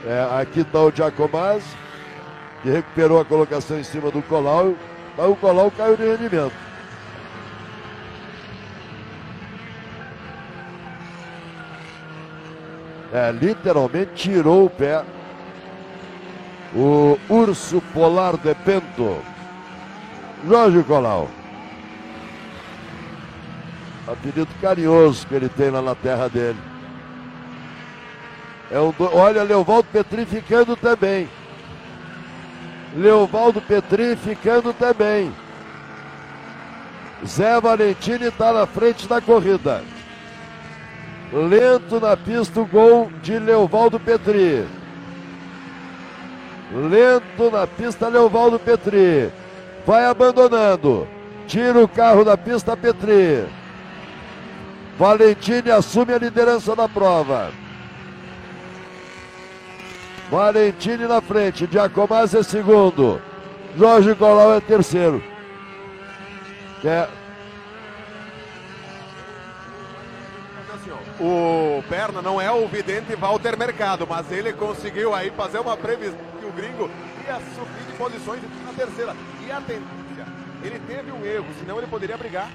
é 0.06 0.28
aqui 0.40 0.60
está 0.60 0.80
o 0.80 0.92
Giacomazzi, 0.92 1.66
que 2.62 2.70
recuperou 2.70 3.20
a 3.20 3.24
colocação 3.24 3.80
em 3.80 3.82
cima 3.82 4.12
do 4.12 4.22
Colau. 4.22 4.76
Mas 5.18 5.28
o 5.28 5.34
Colau 5.34 5.68
caiu 5.72 5.96
de 5.96 6.04
rendimento. 6.04 6.52
É, 13.12 13.32
literalmente 13.32 14.12
tirou 14.14 14.66
o 14.66 14.70
pé. 14.70 15.04
O 16.72 17.18
urso 17.28 17.80
polar 17.92 18.36
de 18.36 18.54
Pento. 18.54 19.20
Jorge 20.46 20.84
Colau. 20.84 21.28
Apelido 24.06 24.48
carinhoso 24.60 25.26
que 25.26 25.34
ele 25.34 25.48
tem 25.48 25.70
lá 25.70 25.82
na 25.82 25.96
terra 25.96 26.28
dele. 26.28 26.58
É 28.70 28.78
um 28.78 28.92
do... 28.92 29.16
Olha, 29.16 29.42
Leovaldo 29.42 29.88
Petri 29.90 30.24
ficando 30.24 30.76
também. 30.76 31.28
Leovaldo 32.98 33.60
Petri 33.60 34.16
ficando 34.16 34.72
também. 34.72 35.32
Zé 37.24 37.60
Valentini 37.60 38.26
está 38.26 38.52
na 38.52 38.66
frente 38.66 39.06
da 39.06 39.20
corrida. 39.20 39.84
Lento 41.32 42.00
na 42.00 42.16
pista 42.16 42.60
o 42.60 42.66
gol 42.66 43.08
de 43.22 43.38
Leovaldo 43.38 44.00
Petri. 44.00 44.66
Lento 46.72 47.50
na 47.52 47.68
pista 47.68 48.08
Leovaldo 48.08 48.58
Petri. 48.58 49.30
Vai 49.86 50.04
abandonando. 50.04 51.06
Tira 51.46 51.78
o 51.78 51.86
carro 51.86 52.24
da 52.24 52.36
pista 52.36 52.76
Petri. 52.76 53.46
Valentini 54.98 55.70
assume 55.70 56.14
a 56.14 56.18
liderança 56.18 56.74
da 56.74 56.88
prova. 56.88 57.52
Valentini 60.30 61.06
na 61.06 61.20
frente. 61.20 61.66
Giacomazzi 61.70 62.38
é 62.38 62.42
segundo. 62.42 63.20
Jorge 63.76 64.14
Colau 64.14 64.54
é 64.54 64.60
terceiro. 64.60 65.22
É, 66.84 67.08
O 71.20 71.82
Perna 71.88 72.22
não 72.22 72.40
é 72.40 72.50
o 72.52 72.68
vidente 72.68 73.16
Walter 73.16 73.58
Mercado, 73.58 74.06
mas 74.08 74.30
ele 74.30 74.52
conseguiu 74.52 75.12
aí 75.12 75.32
fazer 75.32 75.58
uma 75.58 75.76
previsão 75.76 76.16
que 76.38 76.46
o 76.46 76.52
gringo 76.52 76.88
ia 77.26 77.40
subir 77.56 77.84
de 77.90 77.92
posições 77.98 78.40
na 78.64 78.72
terceira. 78.72 79.16
E 79.44 79.50
a 79.50 79.60
tendência, 79.60 80.26
ele 80.62 80.78
teve 80.86 81.10
um 81.10 81.26
erro, 81.26 81.46
senão 81.58 81.78
ele 81.78 81.88
poderia 81.88 82.16
brigar 82.16 82.48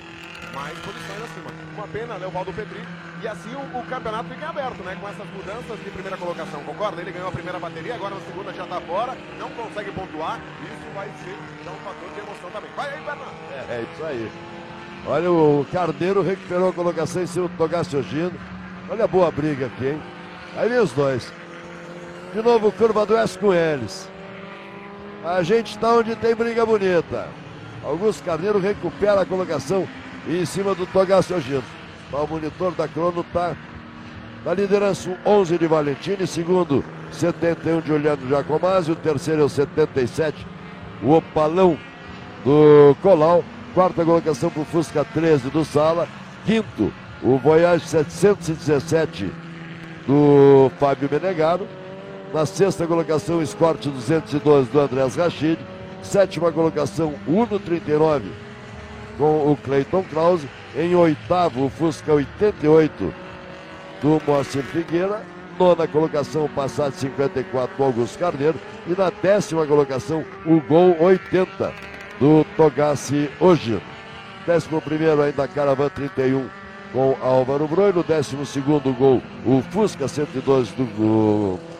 mais 0.53 0.77
posições 0.79 1.23
acima. 1.23 1.49
Uma 1.75 1.87
pena, 1.87 2.17
né, 2.17 2.27
o 2.27 2.31
Valdo 2.31 2.53
Petri. 2.53 2.81
E 3.21 3.27
assim 3.27 3.53
o, 3.55 3.79
o, 3.79 3.83
campeonato 3.85 4.29
fica 4.29 4.49
aberto, 4.49 4.83
né? 4.83 4.97
Com 4.99 5.09
essas 5.09 5.27
mudanças 5.27 5.83
de 5.83 5.89
primeira 5.89 6.17
colocação, 6.17 6.63
concorda? 6.63 7.01
Ele 7.01 7.11
ganhou 7.11 7.29
a 7.29 7.31
primeira 7.31 7.59
bateria, 7.59 7.95
agora 7.95 8.15
na 8.15 8.21
segunda 8.21 8.53
já 8.53 8.65
tá 8.65 8.79
fora, 8.81 9.17
não 9.39 9.49
consegue 9.51 9.91
pontuar. 9.91 10.39
Isso 10.61 10.93
vai 10.93 11.09
ser 11.23 11.35
um 11.69 11.75
fator 11.83 12.09
de 12.13 12.19
emoção 12.19 12.51
também. 12.51 12.69
Vai 12.75 12.93
aí, 12.93 13.03
Bernardo. 13.03 13.33
É, 13.51 13.73
é 13.73 13.85
isso 13.91 14.03
aí. 14.05 14.31
Olha, 15.05 15.31
o 15.31 15.67
Carneiro 15.71 16.21
recuperou 16.21 16.69
a 16.69 16.73
colocação 16.73 17.21
em 17.21 17.27
cima 17.27 17.47
do 17.47 17.57
Togacio 17.57 18.01
Gino. 18.03 18.33
Olha 18.89 19.05
a 19.05 19.07
boa 19.07 19.31
briga 19.31 19.65
aqui, 19.65 19.87
hein? 19.87 20.01
Aí 20.55 20.69
vem 20.69 20.79
os 20.79 20.91
dois. 20.91 21.31
De 22.33 22.41
novo, 22.41 22.71
curva 22.71 23.05
do 23.05 23.17
S 23.17 23.37
com 23.37 23.53
eles. 23.53 24.09
A 25.23 25.41
gente 25.43 25.71
está 25.71 25.93
onde 25.93 26.15
tem 26.15 26.35
briga 26.35 26.65
bonita. 26.65 27.27
Augusto 27.83 28.23
Carneiro 28.23 28.59
recupera 28.59 29.21
a 29.21 29.25
colocação 29.25 29.87
em 30.27 30.45
cima 30.45 30.73
do 30.73 30.85
Togacio 30.85 31.39
Gino. 31.41 31.63
O 32.11 32.27
monitor 32.27 32.71
da 32.73 32.87
crono 32.87 33.21
está 33.21 33.55
na 34.45 34.53
liderança 34.53 35.17
11 35.25 35.57
de 35.57 35.67
Valentini, 35.67 36.27
segundo 36.27 36.83
71 37.11 37.81
de 37.81 37.87
Juliano 37.87 38.29
Jacomazzi, 38.29 38.91
o 38.91 38.95
terceiro 38.95 39.41
é 39.41 39.45
o 39.45 39.49
77, 39.49 40.45
o 41.01 41.13
Opalão 41.13 41.77
do 42.43 42.95
Colau, 43.01 43.43
quarta 43.73 44.03
colocação 44.03 44.49
para 44.49 44.61
o 44.61 44.65
Fusca 44.65 45.03
13 45.05 45.49
do 45.49 45.63
Sala, 45.65 46.07
quinto 46.45 46.91
o 47.21 47.37
Voyage 47.37 47.87
717 47.87 49.31
do 50.05 50.69
Fábio 50.79 51.09
Menegaro. 51.09 51.67
Na 52.33 52.45
sexta 52.45 52.85
colocação, 52.85 53.37
o 53.37 53.43
Escort 53.43 53.85
212 53.85 54.69
do 54.69 54.79
Andrés 54.79 55.15
Rachid. 55.15 55.57
Sétima 56.01 56.51
colocação, 56.51 57.13
Uno 57.25 57.59
39 57.59 58.42
com 59.17 59.51
o 59.51 59.57
Cleiton 59.57 60.03
Krause. 60.03 60.47
Em 60.75 60.95
oitavo, 60.95 61.65
o 61.65 61.69
Fusca 61.69 62.13
88 62.13 63.13
do 64.01 64.21
Moacir 64.25 64.63
Figueira. 64.63 65.21
nona 65.57 65.87
colocação, 65.87 66.49
Passat 66.49 66.93
54 66.95 67.77
do 67.77 67.83
Augusto 67.83 68.19
Carneiro. 68.19 68.59
E 68.87 68.91
na 68.97 69.11
décima 69.21 69.65
colocação, 69.65 70.25
o 70.45 70.59
Gol 70.61 70.95
80 70.99 71.71
do 72.19 72.45
Togassi 72.57 73.29
hoje. 73.39 73.81
Décimo 74.45 74.81
primeiro 74.81 75.21
ainda 75.21 75.47
Caravan 75.47 75.89
31 75.89 76.47
com 76.91 77.17
Álvaro 77.21 77.67
Broi. 77.67 77.91
No 77.91 78.03
décimo 78.03 78.45
segundo 78.45 78.93
gol, 78.93 79.21
o 79.45 79.61
Fusca 79.71 80.07
112 80.07 80.73
do 80.73 80.85
gol. 80.97 81.72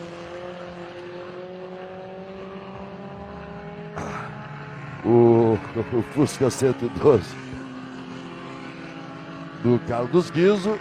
O, 5.04 5.58
o 5.92 6.02
Fusca 6.14 6.48
112 6.48 7.22
do 9.62 9.78
Carlos 9.88 10.30
Guizo. 10.30 10.78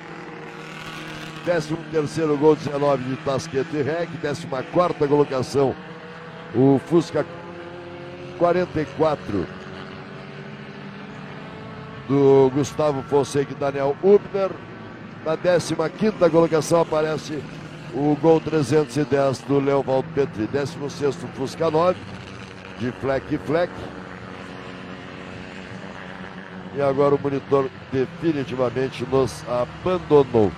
13 1.45 1.75
terceiro 1.91 2.37
gol, 2.37 2.55
19 2.55 3.03
de 3.03 3.15
Tasqueto 3.17 3.75
e 3.75 3.81
Rec. 3.81 4.09
14 4.21 4.47
quarta 4.71 5.07
colocação, 5.07 5.75
o 6.55 6.79
Fusca 6.85 7.25
44 8.37 9.45
do 12.07 12.51
Gustavo 12.53 13.01
Fonseca 13.03 13.51
e 13.51 13.55
Daniel 13.55 13.95
Ubner. 14.01 14.51
Na 15.25 15.37
15 15.37 15.75
quinta 15.97 16.29
colocação 16.29 16.81
aparece 16.81 17.41
o 17.93 18.15
gol 18.21 18.39
310 18.39 19.39
do 19.39 19.59
Leovaldo 19.59 20.07
Petri. 20.13 20.47
16 20.47 21.15
Fusca 21.35 21.69
9 21.69 21.99
de 22.79 22.91
Fleck 22.93 23.37
Fleck. 23.39 23.71
E 26.75 26.81
agora 26.81 27.15
o 27.15 27.19
monitor 27.19 27.69
definitivamente 27.91 29.05
nos 29.05 29.43
abandonou. 29.47 30.51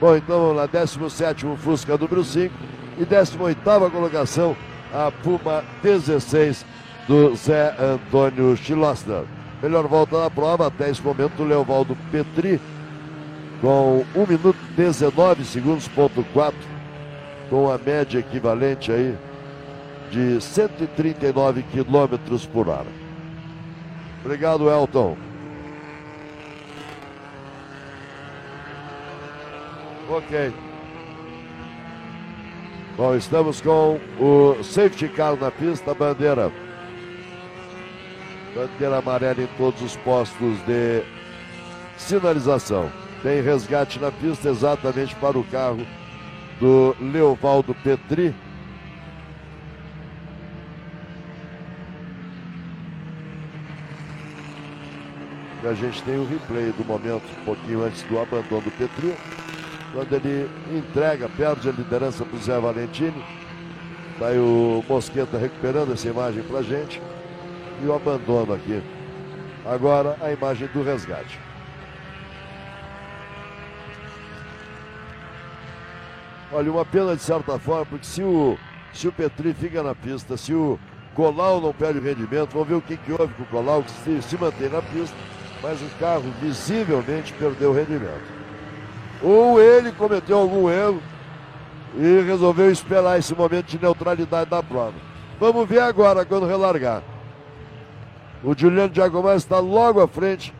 Bom, 0.00 0.16
então 0.16 0.40
vamos 0.40 0.56
lá, 0.56 0.66
17 0.66 1.44
Fusca 1.56 1.96
número 1.96 2.22
5 2.22 2.54
e 2.98 3.04
18 3.04 3.90
colocação, 3.90 4.56
a 4.94 5.10
Puma 5.10 5.64
16 5.82 6.64
do 7.08 7.34
Zé 7.34 7.74
Antônio 7.80 8.56
Schlossner. 8.56 9.24
Melhor 9.60 9.88
volta 9.88 10.20
da 10.20 10.30
prova 10.30 10.68
até 10.68 10.88
esse 10.88 11.02
momento, 11.02 11.42
Leovaldo 11.42 11.96
Petri, 12.12 12.60
com 13.60 14.04
1 14.14 14.26
minuto 14.26 14.58
19 14.76 15.44
segundos, 15.44 15.88
ponto 15.88 16.24
4, 16.32 16.56
com 17.50 17.68
a 17.68 17.76
média 17.76 18.20
equivalente 18.20 18.92
aí 18.92 19.16
de 20.12 20.40
139 20.40 21.64
quilômetros 21.64 22.46
por 22.46 22.68
hora. 22.68 22.97
Obrigado, 24.28 24.68
Elton. 24.68 25.16
Ok. 30.10 30.52
Bom, 32.94 33.14
estamos 33.14 33.62
com 33.62 33.98
o 34.20 34.62
safety 34.62 35.08
car 35.08 35.34
na 35.36 35.50
pista, 35.50 35.94
bandeira. 35.94 36.52
Bandeira 38.54 38.98
amarela 38.98 39.40
em 39.40 39.48
todos 39.56 39.80
os 39.80 39.96
postos 39.96 40.58
de 40.66 41.02
sinalização. 41.96 42.92
Tem 43.22 43.40
resgate 43.40 43.98
na 43.98 44.12
pista 44.12 44.50
exatamente 44.50 45.16
para 45.16 45.38
o 45.38 45.44
carro 45.44 45.86
do 46.60 46.94
Leovaldo 47.00 47.74
Petri. 47.76 48.34
A 55.68 55.74
gente 55.74 56.02
tem 56.02 56.18
o 56.18 56.26
replay 56.26 56.72
do 56.72 56.84
momento, 56.84 57.24
um 57.40 57.44
pouquinho 57.44 57.84
antes 57.84 58.02
do 58.02 58.18
abandono 58.18 58.62
do 58.62 58.70
Petri 58.70 59.14
quando 59.92 60.12
ele 60.12 60.50
entrega, 60.76 61.28
perde 61.30 61.68
a 61.68 61.72
liderança 61.72 62.24
para 62.24 62.36
o 62.36 62.40
Zé 62.40 62.58
Valentini. 62.58 63.24
Está 64.12 64.28
aí 64.28 64.38
o 64.38 64.84
Mosqueta 64.88 65.38
recuperando 65.38 65.92
essa 65.92 66.08
imagem 66.08 66.42
para 66.42 66.58
a 66.58 66.62
gente. 66.62 67.00
E 67.82 67.86
o 67.86 67.94
abandono 67.94 68.54
aqui. 68.54 68.82
Agora 69.64 70.16
a 70.20 70.30
imagem 70.30 70.68
do 70.68 70.82
resgate. 70.82 71.40
Olha, 76.52 76.70
uma 76.70 76.84
pena 76.84 77.14
de 77.14 77.22
certa 77.22 77.58
forma, 77.58 77.86
porque 77.86 78.06
se 78.06 78.22
o, 78.22 78.58
se 78.92 79.06
o 79.06 79.12
Petri 79.12 79.52
fica 79.52 79.82
na 79.82 79.94
pista, 79.94 80.36
se 80.36 80.54
o 80.54 80.78
Colau 81.14 81.60
não 81.60 81.74
perde 81.74 81.98
o 81.98 82.02
rendimento, 82.02 82.52
vamos 82.52 82.68
ver 82.68 82.74
o 82.74 82.80
que, 82.80 82.96
que 82.96 83.12
houve 83.12 83.34
com 83.34 83.42
o 83.42 83.46
Colau, 83.46 83.82
que 83.82 83.90
se, 83.90 84.22
se 84.22 84.38
mantém 84.38 84.70
na 84.70 84.80
pista, 84.80 85.14
mas 85.62 85.80
o 85.80 85.88
carro 85.98 86.32
visivelmente 86.40 87.32
perdeu 87.32 87.70
o 87.70 87.74
rendimento 87.74 88.38
ou 89.22 89.60
ele 89.60 89.92
cometeu 89.92 90.38
algum 90.38 90.70
erro 90.70 91.02
e 91.96 92.20
resolveu 92.22 92.70
esperar 92.70 93.18
esse 93.18 93.34
momento 93.34 93.66
de 93.66 93.78
neutralidade 93.78 94.50
da 94.50 94.62
prova. 94.62 94.94
Vamos 95.40 95.68
ver 95.68 95.80
agora 95.80 96.24
quando 96.24 96.46
relargar. 96.46 97.02
O 98.42 98.54
Juliano 98.56 98.94
Giacomar 98.94 99.36
está 99.36 99.58
logo 99.58 100.00
à 100.00 100.06
frente 100.06 100.54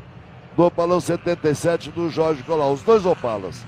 do 0.57 0.65
Opalão 0.65 1.01
77 1.01 1.91
do 1.91 2.11
Jorge 2.11 2.43
Colau, 2.43 2.73
os 2.73 2.83
dois 2.83 3.07
Opalas. 3.07 3.65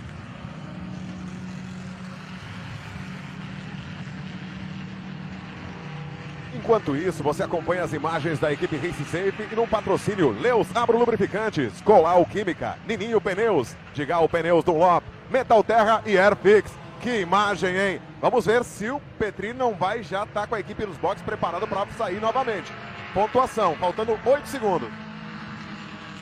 Enquanto 6.61 6.95
isso, 6.95 7.23
você 7.23 7.43
acompanha 7.43 7.83
as 7.83 7.95
imagens 7.95 8.39
da 8.39 8.53
equipe 8.53 8.77
Race 8.77 9.03
Safe 9.05 9.49
e 9.51 9.57
num 9.57 9.67
patrocínio 9.67 10.31
Leus 10.31 10.69
Abro 10.77 10.99
Lubrificantes, 10.99 11.81
Colau 11.81 12.27
Química, 12.27 12.77
Nininho 12.87 13.19
Pneus, 13.19 13.75
Digal 13.95 14.29
Pneus 14.29 14.63
Dunlop, 14.63 15.03
Metal 15.31 15.65
Terra 15.65 16.03
e 16.05 16.19
Airfix. 16.19 16.71
Que 17.01 17.21
imagem, 17.21 17.75
hein? 17.75 18.03
Vamos 18.21 18.45
ver 18.45 18.63
se 18.63 18.91
o 18.91 19.01
Petri 19.19 19.55
não 19.55 19.73
vai 19.73 20.03
já 20.03 20.25
estar 20.25 20.43
tá 20.43 20.47
com 20.47 20.55
a 20.55 20.61
equipe 20.61 20.85
nos 20.85 20.99
boxes 20.99 21.23
preparado 21.23 21.67
para 21.67 21.87
sair 21.97 22.21
novamente. 22.21 22.71
Pontuação, 23.15 23.75
faltando 23.77 24.19
8 24.23 24.47
segundos. 24.47 24.89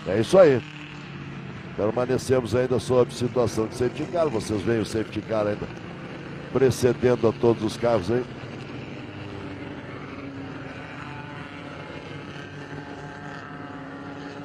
É 0.06 0.20
isso 0.20 0.38
aí. 0.38 0.62
Permanecemos 1.76 2.54
ainda 2.54 2.78
sob 2.78 3.12
situação 3.12 3.66
de 3.66 3.74
safety 3.74 4.04
car. 4.04 4.28
Vocês 4.28 4.62
veem 4.62 4.80
o 4.80 4.86
safety 4.86 5.20
car 5.20 5.48
ainda 5.48 5.66
precedendo 6.52 7.26
a 7.26 7.32
todos 7.32 7.64
os 7.64 7.76
carros 7.76 8.08
aí. 8.08 8.24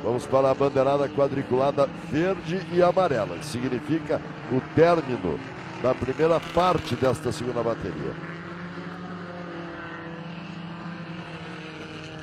Vamos 0.03 0.25
para 0.25 0.51
a 0.51 0.53
bandeirada 0.53 1.07
quadriculada 1.07 1.87
verde 2.11 2.59
e 2.73 2.83
amarela, 2.83 3.37
que 3.37 3.45
significa 3.45 4.21
o 4.51 4.59
término 4.75 5.39
da 5.81 5.95
primeira 5.95 6.41
parte 6.53 6.93
desta 6.95 7.31
segunda 7.31 7.63
bateria. 7.63 8.11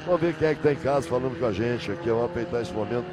Vamos 0.04 0.20
ver 0.20 0.34
quem 0.34 0.48
é 0.48 0.54
que 0.54 0.60
está 0.60 0.72
em 0.72 0.76
casa 0.76 1.08
falando 1.08 1.38
com 1.38 1.46
a 1.46 1.52
gente 1.52 1.90
aqui. 1.90 2.08
Vamos 2.08 2.26
aproveitar 2.26 2.60
esse 2.60 2.72
momento 2.72 3.06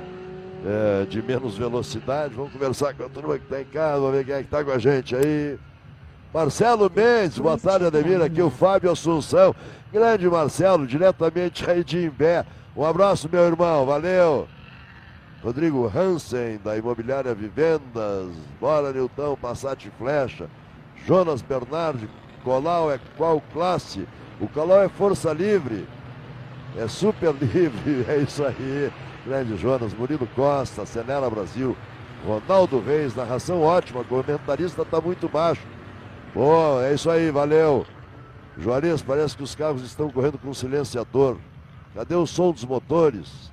é, 0.66 1.06
de 1.06 1.22
menos 1.22 1.58
velocidade. 1.58 2.34
Vamos 2.34 2.52
conversar 2.52 2.94
com 2.94 3.06
a 3.06 3.10
turma 3.10 3.38
que 3.38 3.46
está 3.46 3.62
em 3.62 3.66
casa. 3.66 4.02
Vamos 4.02 4.18
ver 4.18 4.26
quem 4.26 4.36
é 4.36 4.40
que 4.40 4.46
está 4.46 4.66
com 4.66 4.72
a 4.72 4.78
gente 4.78 5.16
aí. 5.16 5.58
Marcelo 6.34 6.92
Mendes, 6.94 7.40
boa 7.40 7.58
tarde, 7.58 7.86
Ademir. 7.86 8.22
Aqui 8.22 8.42
o 8.42 8.50
Fábio 8.50 8.92
Assunção. 8.92 9.56
Grande 9.94 10.30
Marcelo, 10.30 10.86
diretamente 10.86 11.70
aí 11.70 11.84
de 11.86 12.06
Imbé. 12.06 12.46
Um 12.76 12.84
abraço, 12.84 13.30
meu 13.32 13.44
irmão. 13.44 13.86
Valeu. 13.86 14.48
Rodrigo 15.44 15.88
Hansen, 15.88 16.60
da 16.64 16.78
Imobiliária 16.78 17.34
Vivendas. 17.34 18.30
Bora, 18.60 18.92
Nilton, 18.92 19.36
Passat 19.36 19.90
Flecha. 19.98 20.50
Jonas 21.06 21.42
Bernardi, 21.42 22.10
Colau 22.44 22.92
é 22.92 23.00
qual 23.16 23.42
classe? 23.54 24.08
O 24.42 24.48
Colau 24.48 24.82
é 24.82 24.90
força 24.90 25.32
livre. 25.32 25.88
É 26.76 26.88
super 26.88 27.34
livre, 27.34 28.06
é 28.10 28.18
isso 28.18 28.44
aí. 28.44 28.92
Grande 29.26 29.58
Jonas, 29.58 29.94
Murilo 29.94 30.28
Costa, 30.36 30.86
Senera 30.86 31.30
Brasil. 31.30 31.78
Ronaldo 32.26 32.80
Reis, 32.80 33.16
narração 33.16 33.62
ótima, 33.62 34.04
comentarista 34.04 34.82
está 34.82 35.00
muito 35.00 35.30
baixo. 35.30 35.62
Bom, 36.34 36.82
é 36.82 36.94
isso 36.94 37.10
aí, 37.10 37.30
valeu. 37.30 37.86
Juarez, 38.58 39.02
parece 39.04 39.38
que 39.38 39.44
os 39.44 39.54
carros 39.54 39.84
estão 39.84 40.10
correndo 40.10 40.38
com 40.38 40.54
silenciador. 40.54 41.38
Cadê 41.94 42.16
o 42.16 42.26
som 42.26 42.52
dos 42.52 42.66
motores? 42.66 43.52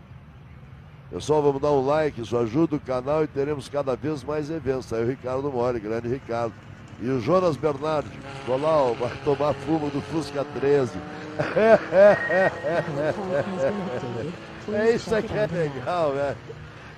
Pessoal, 1.15 1.41
vamos 1.41 1.62
dar 1.62 1.71
um 1.71 1.87
like, 1.87 2.21
isso 2.21 2.37
ajuda 2.37 2.75
o 2.75 2.81
canal 2.81 3.23
e 3.23 3.29
teremos 3.29 3.69
cada 3.69 3.95
vez 3.95 4.25
mais 4.25 4.51
eventos. 4.51 4.93
Aí 4.93 5.05
o 5.05 5.07
Ricardo 5.07 5.49
Mori, 5.49 5.79
grande 5.79 6.09
Ricardo. 6.09 6.53
E 7.01 7.09
o 7.09 7.21
Jonas 7.21 7.57
Bernardi, 7.57 8.11
Colau, 8.45 8.97
vai 8.97 9.12
tomar 9.25 9.55
fumo 9.55 9.89
do 9.91 10.01
Fusca 10.01 10.45
13. 10.45 10.99
é 14.75 14.91
isso 14.93 15.15
aqui 15.15 15.39
é 15.39 15.47
legal, 15.47 16.15
né? 16.15 16.35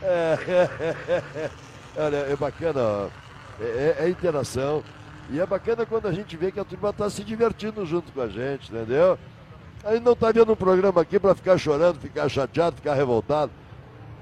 É, 0.01 0.39
Olha, 2.03 2.17
é 2.17 2.37
bacana, 2.37 2.81
ó. 2.81 3.09
É, 3.61 3.97
é, 3.99 4.09
interação. 4.09 4.83
E 5.29 5.39
é 5.39 5.45
bacana 5.45 5.85
quando 5.85 6.09
a 6.09 6.13
gente 6.13 6.39
vê 6.39 6.51
que 6.51 6.61
a 6.61 6.65
turma 6.65 6.89
está 6.89 7.11
se 7.11 7.23
divertindo 7.23 7.85
junto 7.85 8.11
com 8.13 8.23
a 8.23 8.29
gente, 8.29 8.73
entendeu? 8.73 9.19
A 9.85 9.93
gente 9.93 10.05
não 10.05 10.15
está 10.15 10.33
vendo 10.33 10.55
um 10.55 10.57
programa 10.57 11.03
aqui 11.03 11.21
para 11.21 11.35
ficar 11.35 11.59
chorando, 11.59 12.01
ficar 12.01 12.31
chateado, 12.31 12.77
ficar 12.77 12.95
revoltado. 12.95 13.53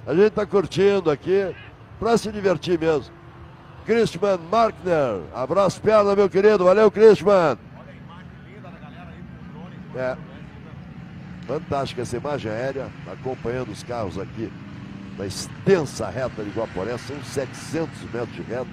A 0.07 0.13
gente 0.13 0.27
está 0.27 0.45
curtindo 0.45 1.11
aqui 1.11 1.55
para 1.99 2.17
se 2.19 2.31
divertir 2.31 2.79
mesmo. 2.79 3.13
Christian 3.87 4.39
Markner. 4.51 5.23
Abraço 5.35 5.81
perna, 5.81 6.15
meu 6.15 6.29
querido. 6.29 6.65
Valeu, 6.65 6.91
Christian. 6.91 7.59
É. 9.97 10.17
Fantástica 11.47 12.03
essa 12.03 12.17
imagem 12.17 12.51
aérea, 12.51 12.89
acompanhando 13.07 13.71
os 13.71 13.83
carros 13.83 14.19
aqui 14.19 14.51
na 15.19 15.27
extensa 15.27 16.09
reta 16.09 16.43
de 16.43 16.51
Guaporé. 16.51 16.97
São 16.99 17.23
700 17.23 18.03
metros 18.13 18.33
de 18.35 18.43
reta 18.43 18.67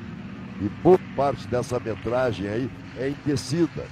e 0.61 0.69
boa 0.81 0.99
parte 1.15 1.47
dessa 1.47 1.79
metragem 1.79 2.47
aí 2.47 2.69
é 2.97 3.09
em 3.09 3.17
descida. 3.25 3.85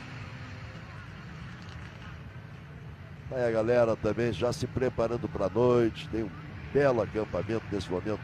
Aí 3.32 3.44
a 3.46 3.52
galera 3.52 3.96
também 3.96 4.34
já 4.34 4.52
se 4.52 4.66
preparando 4.66 5.28
para 5.28 5.46
a 5.46 5.50
noite. 5.50 6.08
Tem 6.10 6.24
um 6.24 6.30
belo 6.74 7.02
acampamento 7.02 7.64
nesse 7.72 7.90
momento 7.90 8.20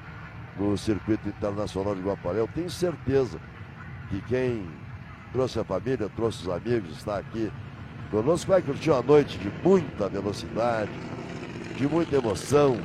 no 0.57 0.77
Circuito 0.77 1.27
Internacional 1.27 1.95
de 1.95 2.01
Guaporé. 2.01 2.39
Eu 2.39 2.47
tenho 2.47 2.69
certeza 2.69 3.39
que 4.09 4.21
quem 4.21 4.67
trouxe 5.31 5.59
a 5.59 5.63
família, 5.63 6.09
trouxe 6.15 6.43
os 6.43 6.49
amigos, 6.49 6.97
está 6.97 7.17
aqui 7.17 7.51
conosco, 8.09 8.51
vai 8.51 8.61
curtir 8.61 8.91
uma 8.91 9.01
noite 9.01 9.37
de 9.37 9.51
muita 9.63 10.07
velocidade, 10.07 10.91
de 11.75 11.87
muita 11.87 12.15
emoção. 12.15 12.77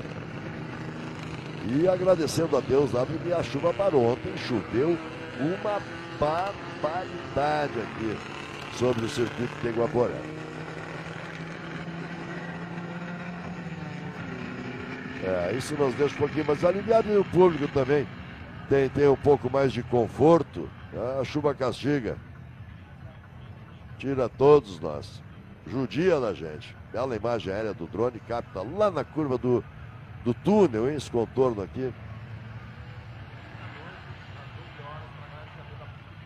E 1.69 1.87
agradecendo 1.87 2.57
a 2.57 2.61
Deus 2.61 2.93
lá, 2.93 3.05
porque 3.05 3.33
a 3.33 3.43
chuva 3.43 3.73
parou. 3.73 4.13
Ontem 4.13 4.37
choveu 4.37 4.99
uma 5.39 5.81
barbaridade 6.19 7.73
aqui 7.81 8.17
sobre 8.77 9.05
o 9.05 9.09
circuito 9.09 9.55
de 9.63 9.69
Guaporé. 9.71 10.40
É, 15.23 15.53
isso 15.55 15.75
nos 15.75 15.95
deixa 15.95 16.15
um 16.15 16.19
pouquinho 16.19 16.47
mais 16.47 16.65
aliviado 16.65 17.13
e 17.13 17.17
o 17.17 17.25
público 17.25 17.69
também 17.69 18.07
tem, 18.71 18.89
tem 18.89 19.09
um 19.09 19.17
pouco 19.17 19.51
mais 19.51 19.73
de 19.73 19.83
conforto. 19.83 20.71
Né? 20.93 21.21
A 21.21 21.25
chuva 21.25 21.55
castiga. 21.55 22.17
Tira 23.99 24.29
todos 24.29 24.81
nós. 24.81 25.23
Judia 25.67 26.19
da 26.19 26.33
gente. 26.33 26.75
Bela 26.93 27.15
imagem 27.15 27.53
aérea 27.53 27.75
do 27.75 27.87
drone, 27.87 28.19
capta 28.21 28.63
lá 28.63 28.91
na 28.91 29.05
curva 29.05 29.37
do, 29.37 29.63
do 30.25 30.33
túnel, 30.33 30.89
hein? 30.89 30.97
esse 30.97 31.11
contorno 31.11 31.63
aqui. 31.63 31.93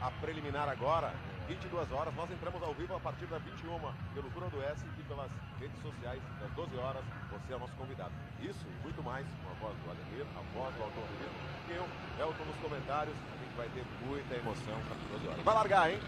A 0.01 0.11
preliminar 0.21 0.69
agora, 0.69 1.13
22 1.49 1.93
horas. 1.93 2.15
Nós 2.15 2.31
entramos 2.31 2.63
ao 2.63 2.75
vivo 2.75 2.95
a 2.95 3.01
partir 3.01 3.27
das 3.27 3.43
21 3.43 3.79
pelo 4.15 4.31
Cura 4.31 4.49
do 4.49 4.63
S 4.63 4.85
e 4.99 5.03
pelas 5.03 5.31
redes 5.61 5.77
sociais. 5.83 6.21
Das 6.41 6.51
12 6.53 6.77
horas, 6.77 7.03
você 7.31 7.53
é 7.53 7.57
o 7.57 7.59
nosso 7.59 7.73
convidado. 7.75 8.13
Isso 8.41 8.65
e 8.67 8.83
muito 8.83 9.03
mais 9.03 9.27
com 9.43 9.51
a 9.51 9.69
voz 9.69 9.77
do 9.85 9.91
Ademir, 9.91 10.27
a 10.37 10.59
voz 10.59 10.75
do 10.75 10.83
automobilismo. 10.83 11.39
E 11.69 11.73
eu, 11.73 11.87
Elton, 12.21 12.45
nos 12.45 12.57
comentários. 12.63 13.15
A 13.17 13.45
gente 13.45 13.57
vai 13.57 13.69
ter 13.69 13.85
muita 14.07 14.35
emoção 14.35 14.75
às 14.91 15.21
12 15.21 15.29
horas. 15.29 15.45
Vai 15.45 15.55
largar, 15.55 15.91
hein? 15.91 15.99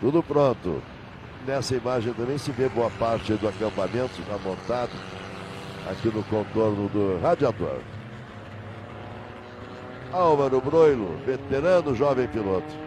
Tudo 0.00 0.22
pronto. 0.22 0.82
Nessa 1.46 1.74
imagem 1.74 2.14
também 2.14 2.38
se 2.38 2.50
vê 2.52 2.68
boa 2.68 2.90
parte 2.92 3.34
do 3.34 3.48
acampamento 3.48 4.22
já 4.26 4.38
montado 4.38 4.92
aqui 5.90 6.08
no 6.08 6.22
contorno 6.24 6.88
do 6.88 7.20
radiador. 7.20 7.80
Álvaro 10.10 10.60
Broilo, 10.60 11.18
veterano 11.26 11.94
jovem 11.94 12.26
piloto. 12.28 12.83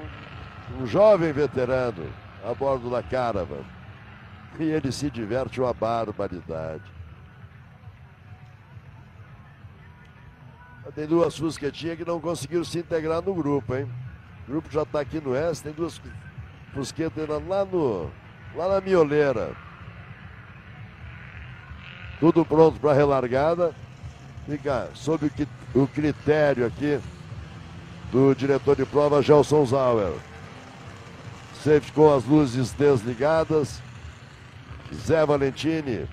Um 0.80 0.86
jovem 0.86 1.34
veterano 1.34 2.06
a 2.46 2.54
bordo 2.54 2.90
da 2.90 3.02
Caravan. 3.02 3.64
E 4.60 4.64
ele 4.64 4.92
se 4.92 5.10
diverte 5.10 5.60
uma 5.60 5.74
barbaridade. 5.74 6.84
Tem 10.96 11.06
duas 11.06 11.38
fusquetinhas 11.38 11.96
que 11.96 12.06
não 12.06 12.20
conseguiram 12.20 12.64
se 12.64 12.80
integrar 12.80 13.22
no 13.22 13.32
grupo, 13.32 13.76
hein? 13.76 13.88
O 14.48 14.52
grupo 14.52 14.72
já 14.72 14.82
está 14.82 15.02
aqui 15.02 15.20
no 15.20 15.36
S, 15.36 15.62
tem 15.62 15.72
duas 15.72 16.02
fusquetas 16.74 17.30
lá 17.30 17.64
no. 17.66 18.10
lá 18.56 18.68
na 18.68 18.82
mioleira. 18.82 19.56
Tudo 22.20 22.44
pronto 22.44 22.80
para 22.80 22.94
relargada. 22.94 23.76
Fica 24.48 24.90
sob 24.96 25.32
o 25.76 25.86
critério 25.88 26.66
aqui 26.66 27.00
do 28.12 28.34
diretor 28.34 28.76
de 28.76 28.86
prova, 28.86 29.22
Gelson 29.22 29.66
Zauer. 29.66 30.14
Safety 31.68 31.92
com 31.92 32.14
as 32.14 32.24
luzes 32.24 32.72
desligadas. 32.72 33.82
Zé 35.06 35.26
Valentini 35.26 36.08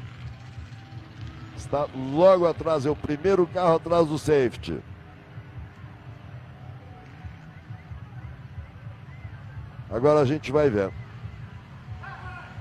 está 1.57 1.86
logo 1.94 2.44
atrás, 2.44 2.84
é 2.84 2.90
o 2.90 2.96
primeiro 2.96 3.46
carro 3.46 3.76
atrás 3.76 4.09
do 4.09 4.18
safety. 4.18 4.80
Agora 9.88 10.22
a 10.22 10.24
gente 10.24 10.50
vai 10.50 10.68
ver. 10.68 10.90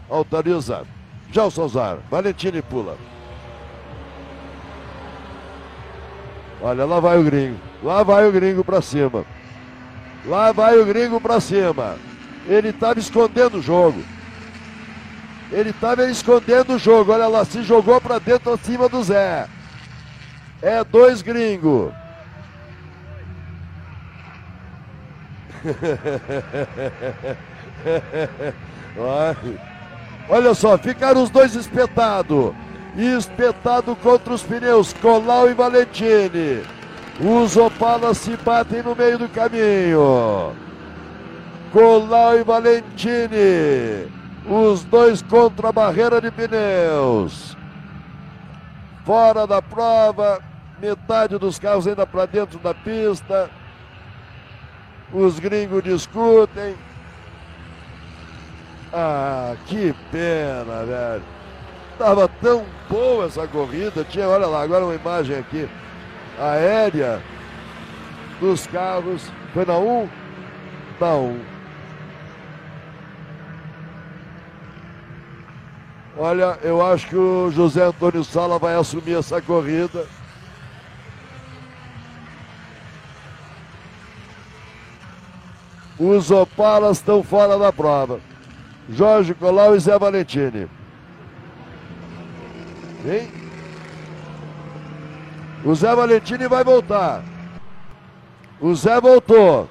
Autoriza. 0.07 0.85
Gelson 1.31 1.67
Zar. 1.67 1.97
Valentini 2.11 2.61
pula. 2.61 2.95
Olha, 6.61 6.85
lá 6.85 6.99
vai 6.99 7.17
o 7.17 7.23
gringo. 7.23 7.59
Lá 7.81 8.03
vai 8.03 8.27
o 8.27 8.31
gringo 8.31 8.63
para 8.63 8.83
cima. 8.83 9.25
Lá 10.27 10.51
vai 10.51 10.77
o 10.77 10.85
gringo 10.85 11.19
para 11.19 11.39
cima. 11.41 11.97
Ele 12.47 12.69
estava 12.69 12.99
escondendo 12.99 13.57
o 13.57 13.61
jogo. 13.61 14.03
Ele 15.51 15.69
estava 15.69 16.09
escondendo 16.09 16.75
o 16.75 16.79
jogo. 16.79 17.11
Olha 17.11 17.27
lá, 17.27 17.45
se 17.45 17.63
jogou 17.63 18.01
para 18.01 18.19
dentro 18.19 18.51
acima 18.51 18.89
do 18.89 19.03
Zé. 19.03 19.47
É 20.61 20.83
dois 20.83 21.21
gringos. 21.21 21.93
Olha 30.29 30.53
só, 30.53 30.77
ficaram 30.77 31.23
os 31.23 31.29
dois 31.29 31.55
espetados. 31.55 32.53
Espetado 32.95 33.95
contra 33.95 34.33
os 34.33 34.43
pneus, 34.43 34.93
Colau 34.93 35.49
e 35.49 35.53
Valentini. 35.53 36.61
Os 37.19 37.57
Opalas 37.57 38.19
se 38.19 38.37
batem 38.37 38.83
no 38.83 38.95
meio 38.95 39.17
do 39.17 39.27
caminho. 39.29 40.53
Colau 41.73 42.37
e 42.37 42.43
Valentini. 42.43 44.07
Os 44.47 44.83
dois 44.83 45.23
contra 45.23 45.69
a 45.69 45.71
barreira 45.71 46.21
de 46.21 46.29
pneus. 46.29 47.57
Fora 49.03 49.47
da 49.47 49.61
prova, 49.61 50.39
metade 50.79 51.37
dos 51.39 51.57
carros 51.57 51.87
ainda 51.87 52.05
para 52.05 52.27
dentro 52.27 52.59
da 52.59 52.75
pista. 52.75 53.49
Os 55.11 55.39
gringos 55.39 55.83
discutem. 55.83 56.75
Ah, 58.93 59.55
que 59.65 59.95
pena, 60.11 60.85
velho. 60.85 61.23
Tava 61.97 62.27
tão 62.27 62.63
boa 62.87 63.25
essa 63.25 63.47
corrida. 63.47 64.03
Tinha, 64.03 64.27
olha 64.27 64.45
lá, 64.45 64.61
agora 64.61 64.85
uma 64.85 64.93
imagem 64.93 65.37
aqui 65.37 65.67
aérea 66.39 67.19
dos 68.39 68.67
carros. 68.67 69.23
Foi 69.53 69.65
na 69.65 69.77
1? 69.77 70.09
Na 70.99 71.15
1. 71.15 71.52
Olha, 76.17 76.59
eu 76.61 76.85
acho 76.85 77.07
que 77.07 77.15
o 77.15 77.49
José 77.51 77.83
Antônio 77.83 78.23
Sala 78.23 78.59
vai 78.59 78.75
assumir 78.75 79.17
essa 79.17 79.41
corrida. 79.41 80.05
Os 85.97 86.29
Opalas 86.29 86.97
estão 86.97 87.23
fora 87.23 87.57
da 87.57 87.71
prova. 87.71 88.19
Jorge 88.89 89.33
Colau 89.33 89.75
e 89.75 89.79
Zé 89.79 89.97
Valentini. 89.97 90.67
Hein? 93.05 93.31
O 95.65 95.73
Zé 95.73 95.95
Valentini 95.95 96.47
vai 96.47 96.63
voltar. 96.63 97.23
O 98.59 98.75
Zé 98.75 98.99
voltou. 98.99 99.69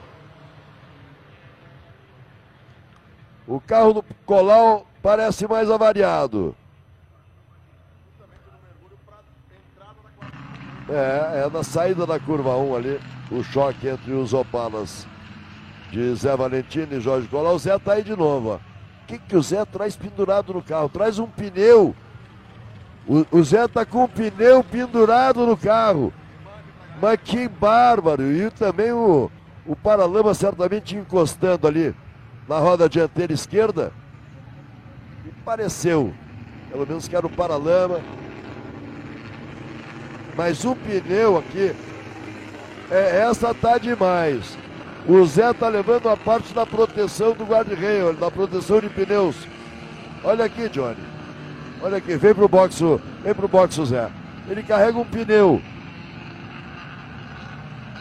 O 3.46 3.60
carro 3.60 3.94
do 3.94 4.04
Colau 4.24 4.86
parece 5.02 5.46
mais 5.48 5.70
avariado. 5.70 6.54
É, 10.88 11.44
é 11.44 11.50
na 11.50 11.62
saída 11.62 12.06
da 12.06 12.18
curva 12.20 12.56
1 12.56 12.76
ali, 12.76 13.00
o 13.30 13.42
choque 13.42 13.88
entre 13.88 14.12
os 14.12 14.32
Opalas 14.32 15.06
de 15.90 16.14
Zé 16.14 16.36
Valentino 16.36 16.94
e 16.94 17.00
Jorge 17.00 17.28
Colau. 17.28 17.54
O 17.54 17.58
Zé 17.58 17.78
tá 17.78 17.94
aí 17.94 18.02
de 18.02 18.14
novo, 18.14 18.50
ó. 18.50 18.56
O 18.56 19.06
que, 19.06 19.18
que 19.18 19.36
o 19.36 19.42
Zé 19.42 19.64
traz 19.64 19.96
pendurado 19.96 20.54
no 20.54 20.62
carro? 20.62 20.88
Traz 20.88 21.18
um 21.18 21.26
pneu. 21.26 21.94
O, 23.06 23.26
o 23.38 23.42
Zé 23.42 23.66
tá 23.66 23.84
com 23.84 24.04
um 24.04 24.08
pneu 24.08 24.62
pendurado 24.62 25.44
no 25.44 25.56
carro. 25.56 26.12
Mas 27.00 27.18
que 27.22 27.48
bárbaro! 27.48 28.22
E 28.30 28.50
também 28.50 28.92
o, 28.92 29.30
o 29.66 29.74
paralama 29.74 30.32
certamente 30.34 30.96
encostando 30.96 31.66
ali 31.66 31.94
na 32.48 32.58
roda 32.58 32.88
dianteira 32.88 33.32
esquerda. 33.32 33.92
E 35.26 35.30
pareceu, 35.44 36.12
pelo 36.70 36.86
menos 36.86 37.06
que 37.08 37.16
era 37.16 37.26
o 37.26 37.30
paralama. 37.30 38.00
Mas 40.36 40.64
o 40.64 40.74
pneu 40.74 41.36
aqui, 41.38 41.74
é, 42.90 43.20
essa 43.28 43.52
tá 43.54 43.78
demais. 43.78 44.56
O 45.06 45.24
Zé 45.26 45.52
tá 45.52 45.68
levando 45.68 46.08
a 46.08 46.16
parte 46.16 46.54
da 46.54 46.64
proteção 46.64 47.32
do 47.34 47.44
guarda-reio, 47.44 48.12
da 48.14 48.30
proteção 48.30 48.80
de 48.80 48.88
pneus. 48.88 49.36
Olha 50.24 50.44
aqui, 50.44 50.68
Johnny. 50.68 50.96
Olha 51.82 51.96
aqui, 51.98 52.16
vem 52.16 52.32
pro 52.34 52.48
box, 52.48 52.80
o- 52.80 53.00
vem 53.24 53.34
pro 53.34 53.48
box 53.48 53.76
o 53.78 53.84
Zé. 53.86 54.08
Ele 54.48 54.62
carrega 54.62 54.98
um 54.98 55.04
pneu. 55.04 55.60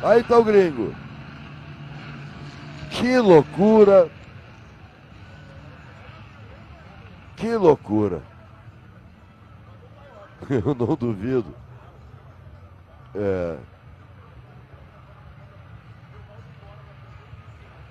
Aí 0.03 0.23
tá 0.23 0.37
o 0.37 0.43
gringo. 0.43 0.93
Que 2.91 3.17
loucura. 3.17 4.09
Que 7.41 7.55
loucura. 7.55 8.21
Eu 10.47 10.75
não 10.75 10.95
duvido. 10.95 11.55
É. 13.15 13.57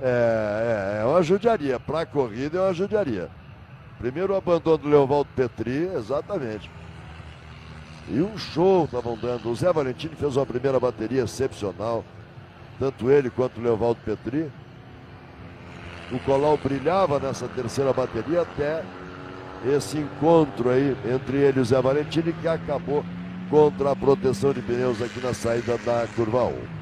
É, 0.01 0.99
é, 0.99 1.03
é 1.03 1.05
uma 1.05 1.21
judiaria. 1.21 1.81
Para 1.81 2.03
a 2.03 2.07
corrida 2.07 2.59
é 2.59 2.61
uma 2.61 2.73
judiaria. 2.73 3.29
Primeiro 3.99 4.35
o 4.35 4.37
abandono 4.37 4.79
do 4.79 4.89
Leovaldo 4.89 5.29
Petri, 5.35 5.91
exatamente. 5.97 6.71
E 8.09 8.21
um 8.21 8.39
show 8.39 8.85
estavam 8.85 9.19
dando. 9.19 9.51
O 9.51 9.57
Zé 9.57 9.73
Valentini 9.73 10.15
fez 10.15 10.37
uma 10.37 10.47
primeira 10.47 10.79
bateria 10.79 11.25
excepcional. 11.25 12.05
Tanto 12.79 13.11
ele 13.11 13.29
quanto 13.31 13.59
o 13.59 13.65
Leovaldo 13.65 14.01
Petri. 14.05 14.49
O 16.13 16.21
Colau 16.21 16.57
brilhava 16.57 17.19
nessa 17.19 17.49
terceira 17.49 17.93
bateria 17.93 18.43
até 18.43 18.85
esse 19.67 19.99
encontro 19.99 20.71
aí 20.71 20.97
entre 21.05 21.37
ele 21.37 21.59
e 21.59 21.63
o 21.63 21.65
Zé 21.65 21.81
Valentini 21.81 22.33
que 22.33 22.49
acabou 22.49 23.05
contra 23.51 23.91
a 23.93 23.97
proteção 23.97 24.53
de 24.53 24.63
pneus 24.63 25.03
aqui 25.03 25.21
na 25.21 25.35
saída 25.35 25.77
da 25.79 26.07
curva 26.15 26.45
1. 26.45 26.81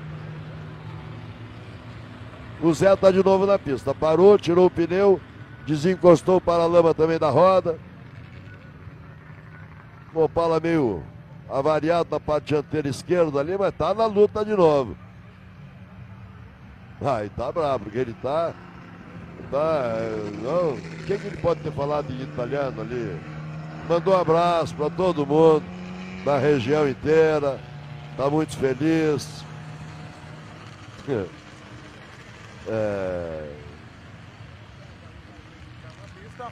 O 2.61 2.74
Zé 2.74 2.93
está 2.93 3.11
de 3.11 3.24
novo 3.24 3.47
na 3.47 3.59
pista. 3.59 3.95
Parou, 3.95 4.39
tirou 4.39 4.66
o 4.66 4.70
pneu, 4.70 5.20
desencostou 5.66 6.37
o 6.37 6.41
paralama 6.41 6.93
também 6.93 7.18
da 7.18 7.31
roda. 7.31 7.79
O 10.14 10.22
Opala 10.24 10.59
meio 10.59 11.03
avariado 11.49 12.09
na 12.11 12.20
parte 12.20 12.49
dianteira 12.49 12.89
esquerda 12.89 13.41
ali, 13.41 13.57
mas 13.57 13.74
tá 13.74 13.95
na 13.95 14.07
luta 14.07 14.45
de 14.45 14.55
novo. 14.55 14.97
Ai, 17.01 17.31
tá 17.37 17.53
bravo, 17.53 17.85
porque 17.85 17.99
ele 17.99 18.14
tá. 18.14 18.53
Tá. 19.51 19.94
Não, 20.42 20.74
o 20.74 21.05
que, 21.07 21.18
que 21.18 21.26
ele 21.26 21.36
pode 21.38 21.61
ter 21.61 21.72
falado 21.72 22.12
em 22.12 22.22
italiano 22.22 22.80
ali? 22.82 23.18
Mandou 23.88 24.14
um 24.14 24.20
abraço 24.20 24.74
para 24.74 24.90
todo 24.90 25.26
mundo, 25.26 25.62
da 26.24 26.38
região 26.38 26.88
inteira. 26.88 27.59
Tá 28.16 28.28
muito 28.28 28.57
feliz. 28.57 29.44
É, 32.70 33.58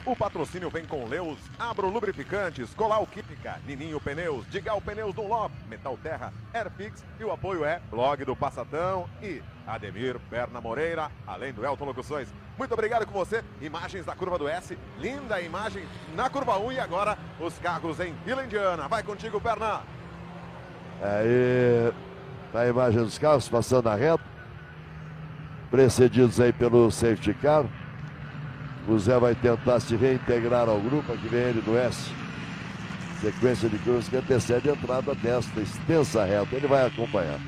O 0.07 0.15
patrocínio 0.15 0.69
vem 0.69 0.85
com 0.85 1.05
Leus, 1.05 1.37
Abro 1.59 1.89
Lubrificantes, 1.89 2.73
Colau 2.73 3.05
Química, 3.05 3.59
Nininho 3.67 3.99
Pneus, 3.99 4.49
Digal 4.49 4.79
Pneus 4.79 5.13
Dunlop, 5.13 5.51
Metal 5.67 5.99
Terra, 6.01 6.31
Airfix 6.53 7.03
e 7.19 7.25
o 7.25 7.31
apoio 7.33 7.65
é 7.65 7.81
Blog 7.91 8.23
do 8.23 8.33
Passatão 8.33 9.09
e 9.21 9.43
Ademir 9.67 10.17
Berna 10.29 10.61
Moreira, 10.61 11.11
além 11.27 11.51
do 11.51 11.65
Elton 11.65 11.83
Locuções. 11.83 12.29
Muito 12.57 12.73
obrigado 12.73 13.05
com 13.05 13.11
você. 13.11 13.43
Imagens 13.59 14.05
da 14.05 14.15
curva 14.15 14.37
do 14.37 14.47
S, 14.47 14.79
linda 14.97 15.41
imagem 15.41 15.85
na 16.15 16.29
curva 16.29 16.57
1 16.57 16.71
e 16.71 16.79
agora 16.79 17.17
os 17.37 17.57
carros 17.59 17.99
em 17.99 18.13
Vila 18.25 18.45
Indiana. 18.45 18.87
Vai 18.87 19.03
contigo, 19.03 19.41
Berna. 19.41 19.81
Aí 21.01 21.93
tá 22.53 22.61
a 22.61 22.67
imagem 22.69 23.03
dos 23.03 23.17
carros 23.17 23.49
passando 23.49 23.89
a 23.89 23.95
reta, 23.95 24.23
precedidos 25.69 26.39
aí 26.39 26.53
pelo 26.53 26.89
safety 26.91 27.33
car. 27.33 27.65
O 28.87 28.97
Zé 28.97 29.19
vai 29.19 29.35
tentar 29.35 29.81
se 29.81 29.95
reintegrar 29.97 30.69
ao 30.69 30.79
grupo, 30.79 31.11
aqui 31.11 31.27
vem 31.27 31.41
ele 31.41 31.63
no 31.65 31.77
S. 31.77 32.09
Sequência 33.19 33.67
de 33.67 33.77
curvas 33.79 34.07
que 34.07 34.15
antecede 34.15 34.69
a 34.69 34.73
entrada 34.73 35.13
desta 35.13 35.59
extensa 35.59 36.23
reta. 36.23 36.55
Ele 36.55 36.67
vai 36.67 36.85
acompanhar. 36.85 37.39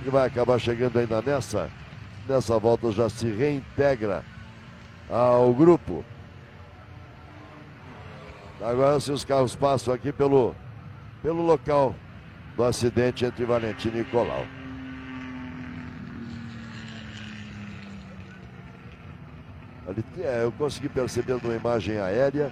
Ele 0.00 0.10
vai 0.10 0.26
acabar 0.26 0.58
chegando 0.58 0.98
ainda 0.98 1.20
nessa, 1.20 1.68
nessa 2.26 2.58
volta, 2.58 2.90
já 2.92 3.10
se 3.10 3.28
reintegra 3.28 4.24
ao 5.10 5.52
grupo. 5.52 6.02
Agora 8.62 8.98
se 8.98 9.12
os 9.12 9.24
carros 9.24 9.54
passam 9.54 9.92
aqui 9.92 10.12
pelo, 10.12 10.54
pelo 11.22 11.42
local 11.42 11.94
do 12.56 12.64
acidente 12.64 13.24
entre 13.24 13.44
Valentino 13.44 14.00
e 14.00 14.04
Colau. 14.04 14.46
Ali, 19.88 20.04
é, 20.20 20.40
eu 20.42 20.52
consegui 20.52 20.88
perceber 20.88 21.38
numa 21.42 21.54
imagem 21.54 21.98
aérea 21.98 22.50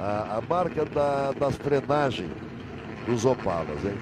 a, 0.00 0.38
a 0.38 0.40
marca 0.48 0.84
da, 0.84 1.32
da 1.32 1.50
frenagem 1.50 2.28
dos 3.06 3.24
Opalas, 3.24 3.84
hein? 3.84 3.96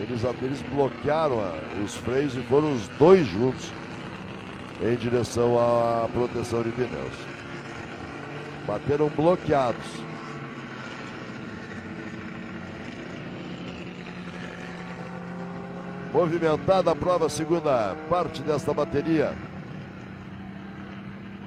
Eles, 0.00 0.22
eles 0.42 0.60
bloquearam 0.62 1.40
a- 1.40 1.54
os 1.84 1.94
freios 1.94 2.34
e 2.36 2.42
foram 2.42 2.72
os 2.74 2.88
dois 2.98 3.24
juntos 3.26 3.70
em 4.82 4.96
direção 4.96 5.56
à 5.56 6.08
proteção 6.12 6.62
de 6.62 6.70
pneus. 6.70 7.14
Bateram 8.66 9.08
bloqueados. 9.10 10.02
Movimentada 16.12 16.90
a 16.92 16.94
prova, 16.94 17.28
segunda 17.28 17.96
parte 18.08 18.40
desta 18.42 18.72
bateria 18.72 19.32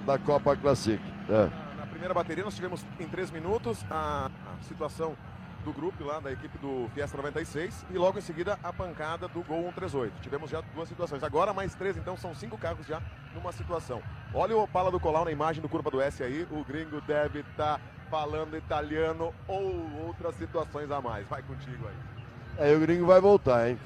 da 0.08 0.18
Copa 0.18 0.55
Classic. 0.55 1.03
É. 1.30 1.49
Na 1.78 1.86
primeira 1.86 2.14
bateria 2.14 2.43
nós 2.43 2.55
tivemos 2.55 2.84
em 2.97 3.08
três 3.10 3.30
minutos 3.30 3.86
a, 3.91 4.32
situação 4.62 5.18
do 5.66 5.74
grupo 5.74 6.01
lá 6.01 6.22
da 6.22 6.32
equipe 6.32 6.58
do 6.60 6.89
Fiesta 6.93 7.18
96 7.18 7.86
e 7.91 7.97
logo 7.97 8.18
em 8.18 8.22
seguida 8.22 8.58
a 8.64 8.72
pancada 8.72 9.28
do 9.28 9.43
Gol 9.43 9.64
138. 9.64 10.22
Tivemos 10.22 10.49
já 10.49 10.62
duas 10.74 10.88
situações. 10.88 11.24
Agora 11.24 11.53
mais 11.53 11.76
três, 11.76 11.97
então 11.97 12.16
são 12.16 12.34
cinco 12.34 12.58
carros 12.58 12.88
já 12.88 13.01
numa 13.36 13.51
situação. 13.51 14.01
Olha 14.34 14.55
o 14.55 14.64
Opala 14.64 14.89
do 14.89 14.99
Colau 14.99 15.26
na 15.26 15.32
imagem 15.32 15.62
do 15.62 15.68
Curva 15.68 15.91
do 15.91 15.99
S 15.99 16.24
aí. 16.24 16.47
O 16.49 16.64
gringo 16.64 17.01
deve 17.01 17.41
estar 17.41 17.82
falando 18.10 18.55
italiano 18.55 19.34
ou 19.45 20.05
outras 20.08 20.36
situações 20.36 20.89
a 20.89 21.01
mais. 21.01 21.28
Vai 21.28 21.43
contigo 21.43 21.86
aí. 21.86 22.66
Aí 22.66 22.76
o 22.76 22.80
gringo 22.80 23.05
vai 23.05 23.20
voltar, 23.20 23.70
hein? 23.70 23.78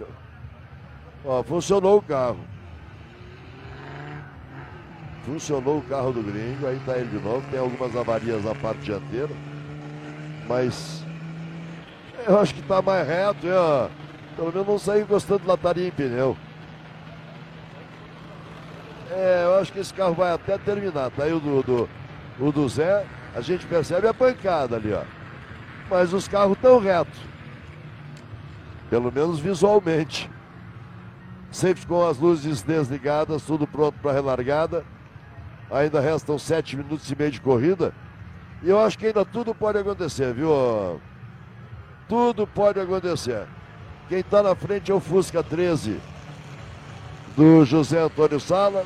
Ó, 1.25 1.41
funcionou 1.41 1.97
o 1.97 2.01
carro. 2.01 2.39
Funcionou 5.25 5.77
o 5.77 5.83
carro 5.83 6.11
do 6.11 6.23
gringo, 6.23 6.65
aí 6.65 6.79
tá 6.85 6.97
ele 6.97 7.09
de 7.09 7.23
novo. 7.23 7.45
Tem 7.51 7.59
algumas 7.59 7.95
avarias 7.95 8.43
na 8.43 8.55
parte 8.55 8.79
dianteira. 8.81 9.29
Mas 10.47 11.03
eu 12.27 12.39
acho 12.39 12.53
que 12.53 12.61
tá 12.63 12.81
mais 12.81 13.07
reto, 13.07 13.45
hein, 13.45 13.53
ó. 13.53 13.87
Pelo 14.35 14.51
menos 14.51 14.67
não 14.67 14.79
saiu 14.79 15.03
encostando 15.03 15.47
lataria 15.47 15.87
em 15.87 15.91
pneu. 15.91 16.35
É, 19.11 19.43
eu 19.45 19.59
acho 19.59 19.71
que 19.73 19.79
esse 19.79 19.93
carro 19.93 20.13
vai 20.13 20.31
até 20.31 20.57
terminar. 20.57 21.11
Tá 21.11 21.23
aí 21.23 21.33
o 21.33 21.39
do, 21.39 21.61
do, 21.61 21.89
o 22.39 22.51
do 22.51 22.67
Zé. 22.69 23.05
A 23.35 23.41
gente 23.41 23.65
percebe 23.65 24.07
a 24.07 24.13
pancada 24.13 24.75
ali, 24.77 24.93
ó. 24.93 25.03
Mas 25.89 26.13
os 26.13 26.27
carros 26.27 26.57
tão 26.61 26.79
retos. 26.79 27.19
Pelo 28.89 29.11
menos 29.11 29.39
visualmente. 29.39 30.29
Sempre 31.51 31.85
com 31.85 32.07
as 32.07 32.17
luzes 32.17 32.61
desligadas, 32.61 33.43
tudo 33.43 33.67
pronto 33.67 33.97
para 34.01 34.13
relargada. 34.13 34.85
Ainda 35.71 36.01
restam 36.01 36.37
sete 36.37 36.75
minutos 36.75 37.09
e 37.09 37.15
meio 37.15 37.31
de 37.31 37.39
corrida. 37.39 37.93
E 38.61 38.69
eu 38.69 38.79
acho 38.79 38.97
que 38.97 39.07
ainda 39.07 39.23
tudo 39.23 39.55
pode 39.55 39.77
acontecer, 39.77 40.33
viu? 40.33 40.99
Tudo 42.09 42.45
pode 42.45 42.79
acontecer. 42.79 43.45
Quem 44.09 44.19
está 44.19 44.43
na 44.43 44.53
frente 44.53 44.91
é 44.91 44.93
o 44.93 44.99
Fusca 44.99 45.41
13 45.41 45.97
do 47.37 47.63
José 47.63 48.01
Antônio 48.01 48.39
Sala. 48.39 48.85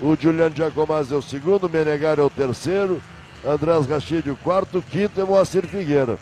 O 0.00 0.16
Juliano 0.16 0.56
Giacomazzi 0.56 1.12
é 1.14 1.16
o 1.16 1.22
segundo, 1.22 1.68
Menegar 1.68 2.18
é 2.18 2.22
o 2.22 2.30
terceiro, 2.30 3.00
Andrés 3.46 3.86
Rachid 3.86 4.28
o 4.28 4.36
quarto, 4.36 4.82
quinto 4.82 5.20
é 5.20 5.24
Moacir 5.24 5.66
Figueira. 5.66 6.18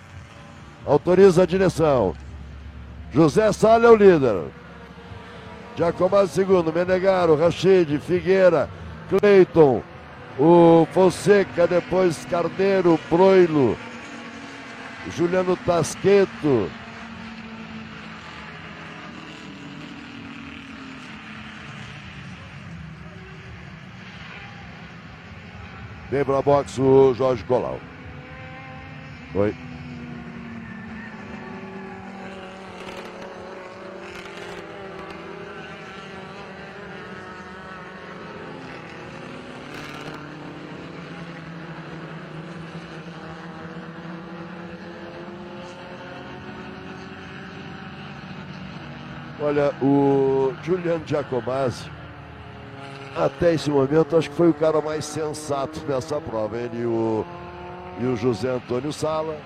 Autoriza 0.84 1.44
a 1.44 1.46
direção. 1.46 2.14
José 3.12 3.50
Sala 3.52 3.86
é 3.86 3.90
o 3.90 3.96
líder. 3.96 4.42
Giacomazzi 5.76 6.34
segundo, 6.34 6.72
Menegaro, 6.72 7.36
Rachid, 7.36 7.98
Figueira, 8.00 8.68
Cleiton, 9.08 9.82
o 10.38 10.86
Fonseca, 10.92 11.66
depois 11.66 12.24
Carneiro, 12.26 12.98
Broilo, 13.10 13.76
Juliano 15.10 15.56
Tasqueto. 15.56 16.70
Vem 26.10 26.24
para 26.24 26.42
box 26.42 26.78
o 26.78 27.14
Jorge 27.14 27.42
Colau. 27.44 27.80
Oi. 29.34 29.71
Olha, 49.42 49.74
o 49.82 50.54
Juliano 50.62 51.02
Giacomazzi, 51.04 51.90
até 53.16 53.54
esse 53.54 53.68
momento, 53.70 54.16
acho 54.16 54.30
que 54.30 54.36
foi 54.36 54.48
o 54.48 54.54
cara 54.54 54.80
mais 54.80 55.04
sensato 55.04 55.80
nessa 55.84 56.20
prova. 56.20 56.56
Ele 56.56 56.82
e 56.82 56.86
o, 56.86 57.24
e 57.98 58.06
o 58.06 58.16
José 58.16 58.50
Antônio 58.50 58.92
Sala. 58.92 59.36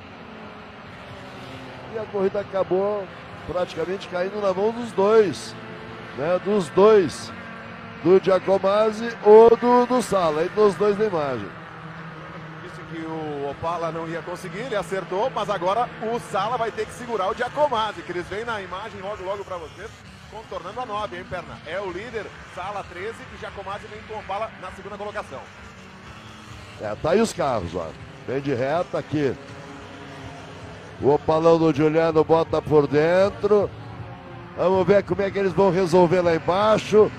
E 1.95 1.99
a 1.99 2.05
corrida 2.13 2.41
acabou 2.41 3.05
praticamente 3.51 4.07
caindo 4.09 4.39
na 4.39 4.53
mão 4.53 4.71
dos 4.71 4.93
dois. 4.93 5.57
Né? 6.19 6.39
Dos 6.45 6.69
dois. 6.69 7.33
Do 8.05 8.23
Giacomazzi 8.23 9.17
ou 9.25 9.49
do, 9.57 9.87
do 9.87 10.03
Sala. 10.03 10.45
E 10.45 10.49
dos 10.51 10.75
dois 10.75 10.99
na 10.99 11.07
imagem. 11.07 11.49
Opala 13.59 13.91
não 13.91 14.07
ia 14.07 14.21
conseguir, 14.21 14.61
ele 14.61 14.77
acertou, 14.77 15.31
mas 15.31 15.49
agora 15.49 15.89
o 16.03 16.21
Sala 16.31 16.59
vai 16.59 16.71
ter 16.71 16.87
que 16.87 16.93
segurar 16.93 17.31
o 17.31 17.35
Giacomazzi, 17.35 18.03
que 18.03 18.13
eles 18.13 18.27
vêm 18.27 18.45
na 18.45 18.61
imagem 18.61 19.01
logo, 19.01 19.25
logo 19.25 19.45
para 19.45 19.57
vocês, 19.57 19.91
contornando 20.31 20.81
a 20.81 20.87
9, 20.87 21.17
hein, 21.17 21.25
Perna? 21.29 21.59
É 21.67 21.81
o 21.81 21.91
líder, 21.91 22.27
Sala 22.55 22.85
13 22.85 23.15
e 23.35 23.41
Giacomazzi 23.41 23.87
vem 23.87 24.01
com 24.03 24.19
Opala 24.19 24.51
na 24.61 24.71
segunda 24.73 24.99
colocação. 24.99 25.41
É, 26.83 26.95
tá 26.97 27.11
aí 27.11 27.21
os 27.21 27.33
carros, 27.33 27.75
ó. 27.75 27.89
Vem 28.27 28.41
de 28.41 28.53
reta 28.53 28.99
aqui. 28.99 29.35
O 31.01 31.11
opalão 31.11 31.59
do 31.59 31.75
Juliano 31.75 32.25
bota 32.25 32.61
por 32.61 32.87
dentro. 32.87 33.71
Vamos 34.57 34.87
ver 34.87 35.03
como 35.05 35.23
é 35.23 35.31
que 35.31 35.39
eles 35.39 35.53
vão 35.53 35.71
resolver 35.71 36.21
lá 36.21 36.35
embaixo. 36.35 37.11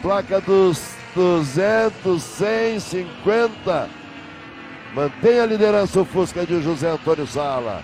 Placa 0.00 0.40
dos 0.40 0.94
200, 1.14 2.20
100, 2.20 2.80
50. 2.80 4.01
Mantém 4.94 5.40
a 5.40 5.46
liderança 5.46 6.02
o 6.02 6.04
Fusca 6.04 6.44
de 6.44 6.60
José 6.60 6.90
Antônio 6.90 7.26
Sala. 7.26 7.82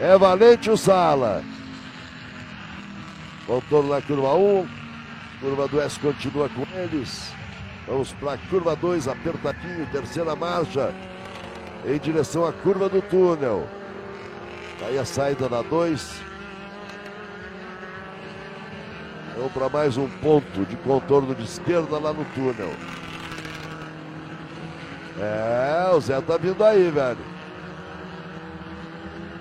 É 0.00 0.16
valente 0.16 0.70
o 0.70 0.76
Sala. 0.76 1.42
Contorno 3.44 3.92
na 3.92 4.00
curva 4.00 4.34
1. 4.34 4.68
Curva 5.40 5.66
do 5.66 5.80
S 5.80 5.98
continua 5.98 6.48
com 6.48 6.64
eles. 6.78 7.32
Vamos 7.88 8.12
para 8.12 8.34
a 8.34 8.38
curva 8.38 8.76
2, 8.76 9.08
apertadinho, 9.08 9.88
terceira 9.90 10.36
marcha. 10.36 10.94
Em 11.84 11.98
direção 11.98 12.46
à 12.46 12.52
curva 12.52 12.88
do 12.88 13.02
túnel. 13.02 13.66
Aí 14.86 14.96
a 14.96 15.04
saída 15.04 15.48
da 15.48 15.62
2. 15.62 16.20
Vamos 19.36 19.52
para 19.52 19.68
mais 19.68 19.96
um 19.96 20.08
ponto 20.08 20.64
de 20.66 20.76
contorno 20.76 21.34
de 21.34 21.42
esquerda 21.42 21.98
lá 21.98 22.12
no 22.12 22.24
túnel. 22.26 22.70
É, 25.22 25.94
o 25.94 26.00
Zé 26.00 26.20
tá 26.20 26.36
vindo 26.36 26.64
aí, 26.64 26.90
velho. 26.90 27.24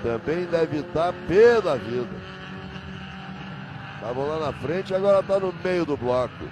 Também 0.03 0.45
deve 0.45 0.77
estar 0.77 1.11
pé 1.27 1.59
da 1.59 1.75
vida. 1.75 2.07
Tava 3.99 4.21
lá 4.21 4.45
na 4.45 4.53
frente, 4.53 4.93
agora 4.93 5.23
tá 5.23 5.39
no 5.39 5.51
meio 5.63 5.83
do 5.83 5.97
bloco. 5.97 6.45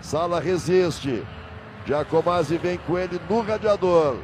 Sala 0.00 0.40
resiste. 0.40 1.22
Giacomazzi 1.86 2.58
vem 2.58 2.78
com 2.78 2.98
ele 2.98 3.20
no 3.28 3.42
radiador. 3.42 4.16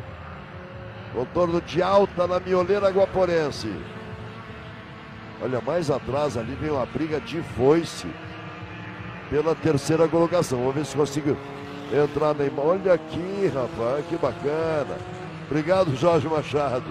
Contorno 1.15 1.61
de 1.61 1.81
alta 1.81 2.27
na 2.27 2.41
mioleira 2.41 2.91
guaporense. 2.91 3.73
Olha, 5.41 5.61
mais 5.61 5.91
atrás 5.91 6.37
ali 6.37 6.55
vem 6.57 6.71
uma 6.71 6.87
briga 6.87 7.21
de 7.21 7.41
foice 7.41 8.09
pela 9.31 9.55
terceira 9.55 10.09
colocação. 10.09 10.59
Vamos 10.59 10.75
ver 10.75 10.85
se 10.85 10.97
consigo 10.97 11.37
entrar 11.93 12.35
na 12.35 12.45
imagem. 12.45 12.71
Olha 12.71 12.93
aqui, 12.95 13.53
rapaz, 13.55 14.05
que 14.07 14.17
bacana. 14.17 14.97
Obrigado, 15.49 15.97
Jorge 15.97 16.27
Machado. 16.29 16.85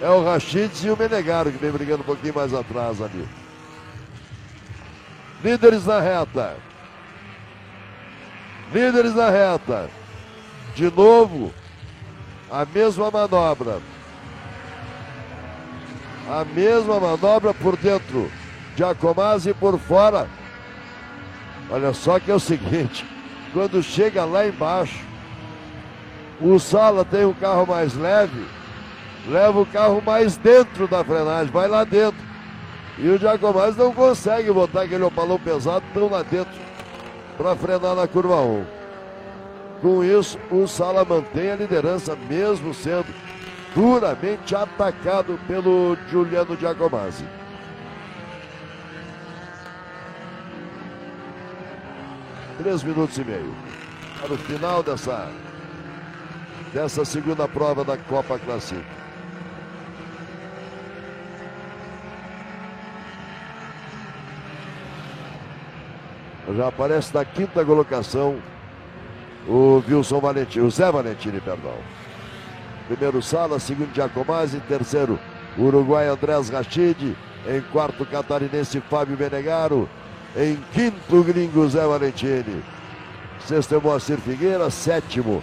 É 0.00 0.08
o 0.08 0.24
Rachides 0.24 0.84
e 0.84 0.90
o 0.90 0.96
Menegaro 0.96 1.50
que 1.50 1.58
vem 1.58 1.70
brigando 1.70 2.02
um 2.02 2.06
pouquinho 2.06 2.34
mais 2.34 2.52
atrás 2.52 3.00
ali. 3.00 3.26
Líderes 5.42 5.86
na 5.86 6.00
reta. 6.00 6.56
Líderes 8.72 9.14
na 9.14 9.30
reta. 9.30 9.88
De 10.74 10.90
novo, 10.90 11.52
a 12.50 12.64
mesma 12.66 13.10
manobra. 13.10 13.80
A 16.28 16.44
mesma 16.44 17.00
manobra 17.00 17.54
por 17.54 17.76
dentro. 17.76 18.30
Giacomazzi 18.76 19.54
por 19.54 19.78
fora. 19.78 20.28
Olha 21.70 21.94
só 21.94 22.20
que 22.20 22.30
é 22.30 22.34
o 22.34 22.40
seguinte. 22.40 23.15
Quando 23.56 23.82
chega 23.82 24.22
lá 24.26 24.46
embaixo, 24.46 25.02
o 26.42 26.58
Sala 26.58 27.06
tem 27.06 27.24
um 27.24 27.32
carro 27.32 27.66
mais 27.66 27.94
leve, 27.94 28.44
leva 29.26 29.58
o 29.58 29.64
carro 29.64 30.02
mais 30.04 30.36
dentro 30.36 30.86
da 30.86 31.02
frenagem, 31.02 31.50
vai 31.50 31.66
lá 31.66 31.82
dentro. 31.82 32.20
E 32.98 33.08
o 33.08 33.16
Giacomazzi 33.16 33.78
não 33.78 33.94
consegue 33.94 34.52
botar 34.52 34.82
aquele 34.82 35.04
opalão 35.04 35.38
pesado 35.38 35.82
tão 35.94 36.10
lá 36.10 36.22
dentro 36.22 36.52
para 37.38 37.56
frenar 37.56 37.94
na 37.94 38.06
curva 38.06 38.42
1. 38.42 38.66
Com 39.80 40.04
isso, 40.04 40.38
o 40.50 40.66
Sala 40.66 41.02
mantém 41.02 41.50
a 41.50 41.56
liderança, 41.56 42.14
mesmo 42.28 42.74
sendo 42.74 43.06
duramente 43.74 44.54
atacado 44.54 45.40
pelo 45.48 45.96
Giuliano 46.10 46.58
Giacomazzi. 46.58 47.24
Três 52.58 52.82
minutos 52.82 53.18
e 53.18 53.24
meio 53.24 53.54
para 54.18 54.32
o 54.32 54.38
final 54.38 54.82
dessa, 54.82 55.30
dessa 56.72 57.04
segunda 57.04 57.46
prova 57.46 57.84
da 57.84 57.98
Copa 57.98 58.38
Classic. 58.38 58.82
Já 66.56 66.68
aparece 66.68 67.14
na 67.14 67.24
quinta 67.24 67.62
colocação 67.64 68.38
o 69.46 69.82
Wilson 69.86 70.20
Valentini, 70.20 70.64
o 70.64 70.70
Zé 70.70 70.90
Valentini, 70.90 71.40
perdão. 71.40 71.76
Primeiro 72.88 73.20
Sala, 73.20 73.58
segundo 73.58 73.94
Giacomazzi, 73.94 74.60
terceiro 74.60 75.18
Uruguai 75.58 76.08
Andrés 76.08 76.48
Rachid, 76.48 77.16
em 77.46 77.60
quarto 77.72 78.06
catarinense 78.06 78.80
Fábio 78.80 79.16
Benegaro, 79.16 79.88
em 80.36 80.58
quinto 80.72 81.22
gringo 81.22 81.68
Zé 81.68 81.86
Valentini. 81.86 82.62
Sexto 83.40 83.74
é 83.74 83.80
Moacir 83.80 84.18
Figueira, 84.18 84.70
sétimo 84.70 85.42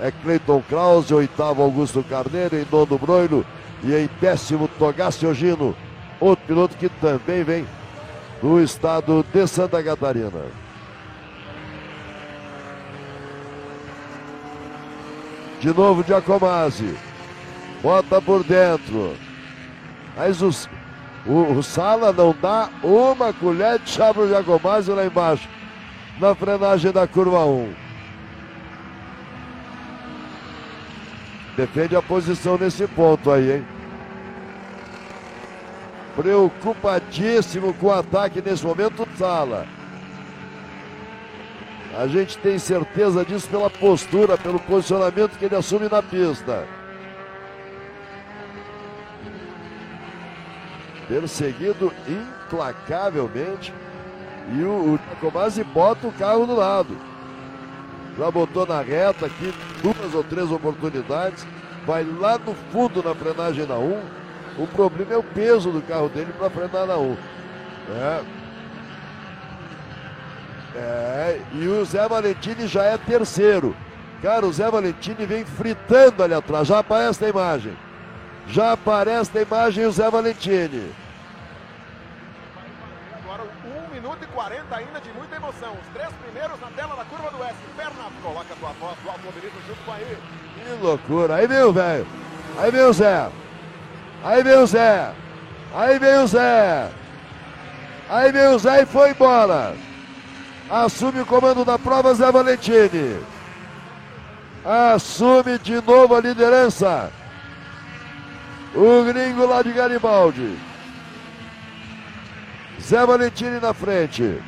é 0.00 0.10
Cleiton 0.10 0.62
Krause, 0.68 1.12
oitavo 1.12 1.62
Augusto 1.62 2.02
Carneiro, 2.02 2.56
em 2.56 2.66
nono 2.70 2.98
Broilo 2.98 3.44
e 3.84 3.94
em 3.94 4.08
décimo 4.20 4.68
Togacio 4.78 5.32
Gino, 5.34 5.76
outro 6.18 6.44
piloto 6.46 6.76
que 6.76 6.88
também 6.88 7.44
vem 7.44 7.66
do 8.40 8.60
estado 8.62 9.24
de 9.32 9.46
Santa 9.46 9.82
Catarina. 9.82 10.30
De 15.60 15.68
novo 15.74 16.02
Giacomazzi. 16.02 16.96
Bota 17.82 18.20
por 18.20 18.42
dentro. 18.42 19.14
Mas 20.16 20.40
os, 20.40 20.68
o, 21.26 21.58
o 21.58 21.62
Sala 21.62 22.12
não 22.12 22.34
dá 22.40 22.70
uma 22.82 23.32
colher 23.32 23.78
de 23.78 23.90
chá 23.90 24.12
para 24.12 24.22
o 24.22 24.28
Giacomazzi 24.28 24.90
lá 24.90 25.04
embaixo. 25.04 25.48
Na 26.18 26.34
frenagem 26.34 26.92
da 26.92 27.06
curva 27.06 27.44
1. 27.44 27.72
Defende 31.56 31.96
a 31.96 32.02
posição 32.02 32.56
nesse 32.56 32.86
ponto 32.86 33.30
aí, 33.30 33.56
hein? 33.56 33.66
Preocupadíssimo 36.16 37.72
com 37.74 37.86
o 37.86 37.92
ataque 37.92 38.42
nesse 38.42 38.64
momento, 38.64 39.06
Sala. 39.16 39.66
A 41.98 42.06
gente 42.06 42.38
tem 42.38 42.58
certeza 42.58 43.24
disso 43.24 43.48
pela 43.48 43.68
postura, 43.68 44.38
pelo 44.38 44.58
posicionamento 44.60 45.36
que 45.38 45.44
ele 45.44 45.56
assume 45.56 45.88
na 45.88 46.02
pista. 46.02 46.66
Perseguido 51.10 51.92
implacavelmente. 52.08 53.74
E 54.52 54.62
o, 54.62 54.94
o 54.94 55.00
Giacomazzi 55.08 55.64
bota 55.64 56.06
o 56.06 56.12
carro 56.12 56.46
do 56.46 56.54
lado. 56.54 56.96
Já 58.16 58.30
botou 58.30 58.64
na 58.64 58.80
reta 58.80 59.26
aqui 59.26 59.52
duas 59.82 60.14
ou 60.14 60.22
três 60.22 60.52
oportunidades. 60.52 61.44
Vai 61.84 62.04
lá 62.04 62.38
no 62.38 62.54
fundo 62.70 63.02
na 63.02 63.12
frenagem 63.12 63.66
na 63.66 63.76
1. 63.76 64.00
O 64.58 64.66
problema 64.68 65.14
é 65.14 65.16
o 65.16 65.22
peso 65.22 65.72
do 65.72 65.82
carro 65.82 66.08
dele 66.08 66.32
para 66.38 66.48
frenar 66.48 66.86
na 66.86 66.96
1. 66.96 67.16
É, 67.90 68.22
é, 70.76 71.40
e 71.54 71.66
o 71.66 71.84
Zé 71.84 72.06
Valentini 72.06 72.68
já 72.68 72.84
é 72.84 72.96
terceiro. 72.96 73.74
Cara, 74.22 74.46
o 74.46 74.52
Zé 74.52 74.70
Valentini 74.70 75.26
vem 75.26 75.44
fritando 75.44 76.22
ali 76.22 76.34
atrás. 76.34 76.68
Já 76.68 76.78
aparece 76.78 77.20
na 77.22 77.30
imagem. 77.30 77.76
Já 78.48 78.72
aparece 78.72 79.30
na 79.34 79.42
imagem 79.42 79.86
o 79.86 79.92
Zé 79.92 80.10
Valentini. 80.10 80.92
Agora 83.24 83.44
1 83.90 83.94
minuto 83.94 84.18
e 84.22 84.26
40 84.40 84.74
ainda 84.74 85.00
de 85.00 85.12
muita 85.12 85.36
emoção. 85.36 85.74
Os 85.74 85.86
três 85.92 86.10
primeiros 86.14 86.58
na 86.60 86.68
tela 86.68 86.96
da 86.96 87.04
curva 87.04 87.30
do 87.30 87.44
S. 87.44 87.54
Perna, 87.76 88.04
coloca 88.22 88.54
tua 88.58 88.70
voz 88.80 88.96
do 89.02 89.10
automobilismo 89.10 89.60
junto 89.68 89.84
com 89.84 89.92
aí. 89.92 90.18
Que 90.54 90.82
loucura. 90.82 91.34
Aí 91.34 91.46
vem 91.46 91.62
o 91.62 91.72
velho. 91.74 92.06
Aí 92.56 92.70
vem 92.70 92.80
o 92.80 92.92
Zé. 92.94 93.30
Aí 94.24 94.42
vem 94.42 94.56
o 94.56 94.66
Zé. 94.66 95.12
Aí 95.74 95.98
vem 95.98 96.16
o 96.16 96.26
Zé. 96.26 96.90
Aí 98.08 98.32
vem 98.32 98.46
o 98.46 98.58
Zé 98.58 98.82
e 98.82 98.86
foi 98.86 99.10
embora. 99.10 99.76
Assume 100.70 101.20
o 101.20 101.26
comando 101.26 101.62
da 101.62 101.78
prova 101.78 102.14
Zé 102.14 102.32
Valentini. 102.32 103.22
Assume 104.64 105.58
de 105.58 105.82
novo 105.82 106.14
a 106.14 106.20
liderança. 106.20 107.12
O 108.74 109.04
gringo 109.04 109.44
lá 109.44 109.60
de 109.60 109.72
Garibaldi. 109.72 110.69
Zé 112.80 113.04
Valentini 113.06 113.60
na 113.60 113.72
frente. 113.74 114.42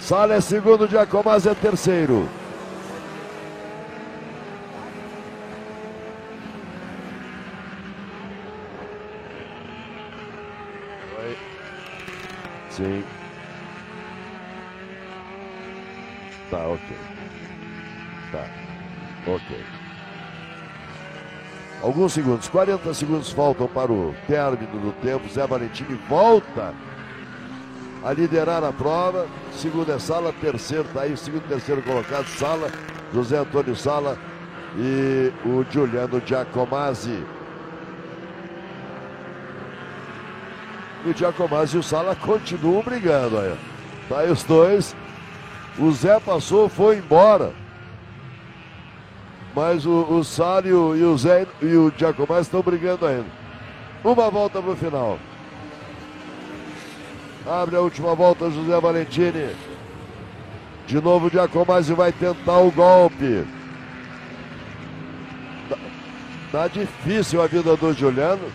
Sala 0.00 0.34
é 0.34 0.40
segundo, 0.40 0.88
Giacomazzi 0.88 1.48
é 1.48 1.54
terceiro. 1.54 2.28
Oi. 11.18 11.38
Sim. 12.70 13.04
Tá, 16.50 16.66
ok. 16.66 16.96
Tá, 18.32 18.46
ok. 19.26 19.79
Alguns 21.82 22.12
segundos, 22.12 22.46
40 22.48 22.92
segundos 22.92 23.32
faltam 23.32 23.66
para 23.66 23.90
o 23.90 24.14
término 24.26 24.78
do 24.78 24.92
tempo. 25.00 25.26
Zé 25.28 25.46
Valentini 25.46 25.98
volta 26.08 26.74
a 28.04 28.12
liderar 28.12 28.62
a 28.62 28.70
prova. 28.70 29.26
Segundo 29.56 29.90
é 29.90 29.98
Sala, 29.98 30.32
terceiro 30.40 30.84
está 30.84 31.02
aí, 31.02 31.16
segundo 31.16 31.48
terceiro 31.48 31.82
colocado, 31.82 32.26
Sala, 32.26 32.70
José 33.14 33.38
Antônio 33.38 33.74
Sala 33.74 34.18
e 34.76 35.32
o 35.44 35.64
Giuliano 35.70 36.20
Giacomazzi. 36.24 37.24
E 41.06 41.10
o 41.10 41.16
Giacomazzi 41.16 41.76
e 41.76 41.80
o 41.80 41.82
Sala 41.82 42.14
continuam 42.14 42.82
brigando 42.82 43.38
aí. 43.38 43.56
Tá 44.06 44.18
aí 44.18 44.30
os 44.30 44.44
dois. 44.44 44.94
O 45.78 45.90
Zé 45.92 46.20
passou, 46.20 46.68
foi 46.68 46.98
embora. 46.98 47.52
Mas 49.54 49.84
o, 49.84 50.04
o 50.04 50.24
Sala 50.24 50.66
e 50.66 50.72
o, 50.72 51.18
Zé 51.18 51.46
e 51.60 51.74
o 51.74 51.92
Giacomazzi 51.96 52.42
estão 52.42 52.62
brigando 52.62 53.06
ainda. 53.06 53.26
Uma 54.04 54.30
volta 54.30 54.62
para 54.62 54.70
o 54.70 54.76
final. 54.76 55.18
Abre 57.46 57.76
a 57.76 57.80
última 57.80 58.14
volta, 58.14 58.50
José 58.50 58.80
Valentini. 58.80 59.54
De 60.86 61.00
novo, 61.00 61.26
o 61.26 61.30
Giacomazzi 61.30 61.92
vai 61.94 62.12
tentar 62.12 62.58
o 62.58 62.70
golpe. 62.70 63.44
Tá, 65.68 65.76
tá 66.52 66.68
difícil 66.68 67.42
a 67.42 67.46
vida 67.46 67.76
do 67.76 67.92
Juliano. 67.92 68.50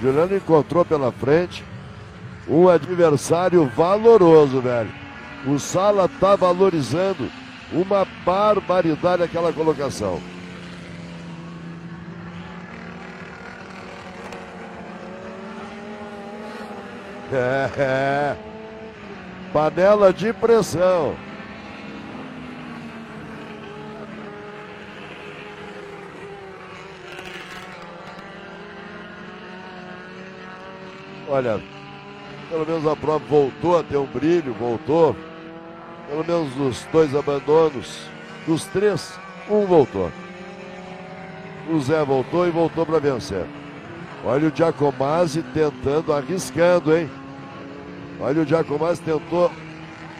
Juliano 0.00 0.36
encontrou 0.36 0.84
pela 0.84 1.12
frente 1.12 1.64
um 2.48 2.68
adversário 2.68 3.66
valoroso, 3.76 4.60
velho. 4.60 4.90
O 5.46 5.58
Sala 5.58 6.08
tá 6.20 6.34
valorizando 6.34 7.30
uma 7.72 8.06
barbaridade 8.24 9.22
aquela 9.22 9.52
colocação. 9.52 10.20
É, 17.34 17.70
é. 17.78 18.36
Panela 19.54 20.12
de 20.12 20.34
pressão. 20.34 21.16
Olha, 31.26 31.58
pelo 32.50 32.66
menos 32.66 32.86
a 32.86 32.94
prova 32.94 33.24
voltou 33.24 33.78
a 33.78 33.82
ter 33.82 33.96
um 33.96 34.04
brilho, 34.04 34.52
voltou. 34.52 35.16
Pelo 36.12 36.26
menos 36.26 36.54
dos 36.54 36.86
dois 36.92 37.16
abandonos, 37.16 38.00
dos 38.46 38.66
três, 38.66 39.14
um 39.48 39.64
voltou. 39.64 40.12
O 41.70 41.80
Zé 41.80 42.04
voltou 42.04 42.46
e 42.46 42.50
voltou 42.50 42.84
para 42.84 42.98
vencer. 42.98 43.46
Olha 44.22 44.48
o 44.48 44.54
Giacomazzi 44.54 45.42
tentando, 45.54 46.12
arriscando, 46.12 46.94
hein? 46.94 47.10
Olha 48.20 48.42
o 48.42 48.44
Giacomazzi 48.44 49.00
tentou 49.00 49.50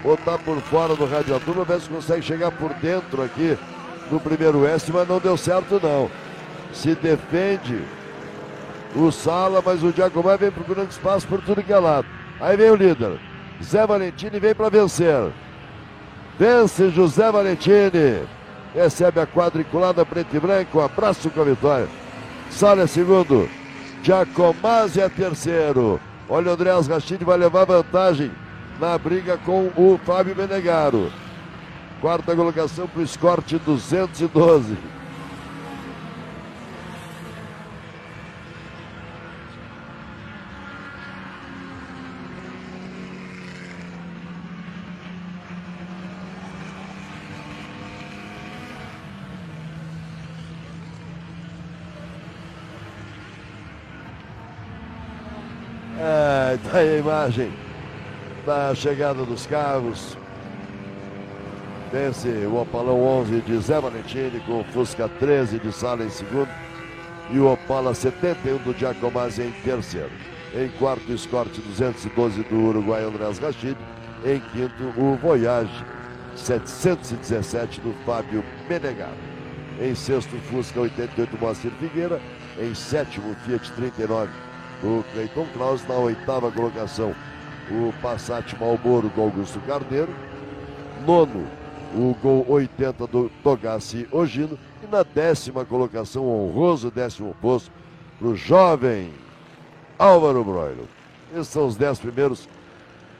botar 0.02 0.38
por 0.38 0.56
fora 0.62 0.96
do 0.96 1.04
radiador, 1.04 1.54
para 1.56 1.74
ver 1.74 1.80
se 1.82 1.90
consegue 1.90 2.22
chegar 2.22 2.50
por 2.52 2.72
dentro 2.74 3.22
aqui 3.22 3.58
no 4.10 4.18
primeiro 4.18 4.66
S, 4.66 4.90
mas 4.90 5.06
não 5.06 5.18
deu 5.18 5.36
certo 5.36 5.78
não. 5.82 6.10
Se 6.72 6.94
defende 6.94 7.82
o 8.96 9.12
Sala, 9.12 9.62
mas 9.62 9.82
o 9.82 9.92
Giacomazzi 9.92 10.38
vem 10.38 10.50
procurando 10.52 10.90
espaço 10.90 11.28
por 11.28 11.42
tudo 11.42 11.62
que 11.62 11.70
é 11.70 11.78
lado. 11.78 12.06
Aí 12.40 12.56
vem 12.56 12.70
o 12.70 12.76
líder, 12.76 13.20
Zé 13.62 13.86
Valentini 13.86 14.40
vem 14.40 14.54
para 14.54 14.70
vencer. 14.70 15.30
Vence 16.38 16.90
José 16.90 17.30
Valentini. 17.30 18.26
Recebe 18.74 19.20
a 19.20 19.26
quadriculada 19.26 20.04
preto 20.04 20.34
e 20.34 20.40
branco. 20.40 20.80
Abraço 20.80 21.30
com 21.30 21.40
a 21.40 21.44
vitória. 21.44 21.88
Sala 22.50 22.82
é 22.82 22.86
segundo. 22.86 23.48
Giacomazzi 24.02 25.00
é 25.00 25.08
terceiro. 25.08 26.00
Olha, 26.28 26.50
o 26.50 26.54
Andréas 26.54 26.88
Rachid 26.88 27.22
vai 27.24 27.36
levar 27.36 27.66
vantagem 27.66 28.30
na 28.80 28.96
briga 28.96 29.36
com 29.38 29.70
o 29.76 30.00
Fábio 30.04 30.34
Menegaro. 30.34 31.12
Quarta 32.00 32.34
colocação 32.34 32.88
para 32.88 33.00
o 33.00 33.04
Escorte 33.04 33.58
212. 33.58 34.76
Tá 56.32 56.78
aí 56.78 56.94
a 56.94 56.98
imagem 56.98 57.52
da 58.46 58.74
chegada 58.74 59.22
dos 59.22 59.46
carros. 59.46 60.16
Vence 61.92 62.28
o 62.46 62.58
Opalão 62.58 63.02
11 63.20 63.42
de 63.42 63.58
Zé 63.58 63.78
Valentini 63.78 64.40
com 64.46 64.60
o 64.60 64.64
Fusca 64.64 65.10
13 65.20 65.58
de 65.58 65.70
Sala 65.70 66.02
em 66.02 66.08
segundo 66.08 66.48
e 67.30 67.38
o 67.38 67.52
Opala 67.52 67.94
71 67.94 68.56
do 68.58 68.72
Giacomazzi 68.72 69.42
em 69.42 69.50
terceiro. 69.62 70.10
Em 70.54 70.70
quarto, 70.78 71.12
Escort 71.12 71.52
212 71.52 72.42
do 72.44 72.56
Uruguai 72.56 73.04
Andrés 73.04 73.38
Rachid. 73.38 73.76
Em 74.24 74.40
quinto, 74.52 74.84
o 74.98 75.16
Voyage 75.16 75.84
717 76.34 77.78
do 77.82 77.92
Fábio 78.06 78.42
Menegaro. 78.70 79.12
Em 79.78 79.94
sexto, 79.94 80.34
Fusca 80.50 80.80
88 80.80 81.38
Moacir 81.38 81.72
Figueira. 81.72 82.18
Em 82.58 82.74
sétimo, 82.74 83.36
Fiat 83.44 83.70
39 83.72 84.51
o 84.82 85.04
Cleiton 85.12 85.46
Klaus 85.54 85.86
na 85.86 85.94
oitava 85.94 86.50
colocação. 86.50 87.14
O 87.70 87.92
Passat 88.02 88.56
Malboro 88.58 89.08
do 89.08 89.20
Augusto 89.20 89.60
Carneiro. 89.60 90.12
Nono, 91.06 91.46
o 91.94 92.14
gol 92.20 92.44
80 92.48 93.06
do 93.06 93.30
Togassi 93.42 94.06
Ogino. 94.10 94.58
E 94.82 94.86
na 94.90 95.02
décima 95.02 95.64
colocação, 95.64 96.26
honroso 96.26 96.90
décimo 96.90 97.34
posto 97.40 97.70
para 98.18 98.28
o 98.28 98.36
jovem 98.36 99.12
Álvaro 99.98 100.42
Broilo. 100.42 100.88
Esses 101.32 101.48
são 101.48 101.66
os 101.66 101.76
dez 101.76 101.98
primeiros 101.98 102.48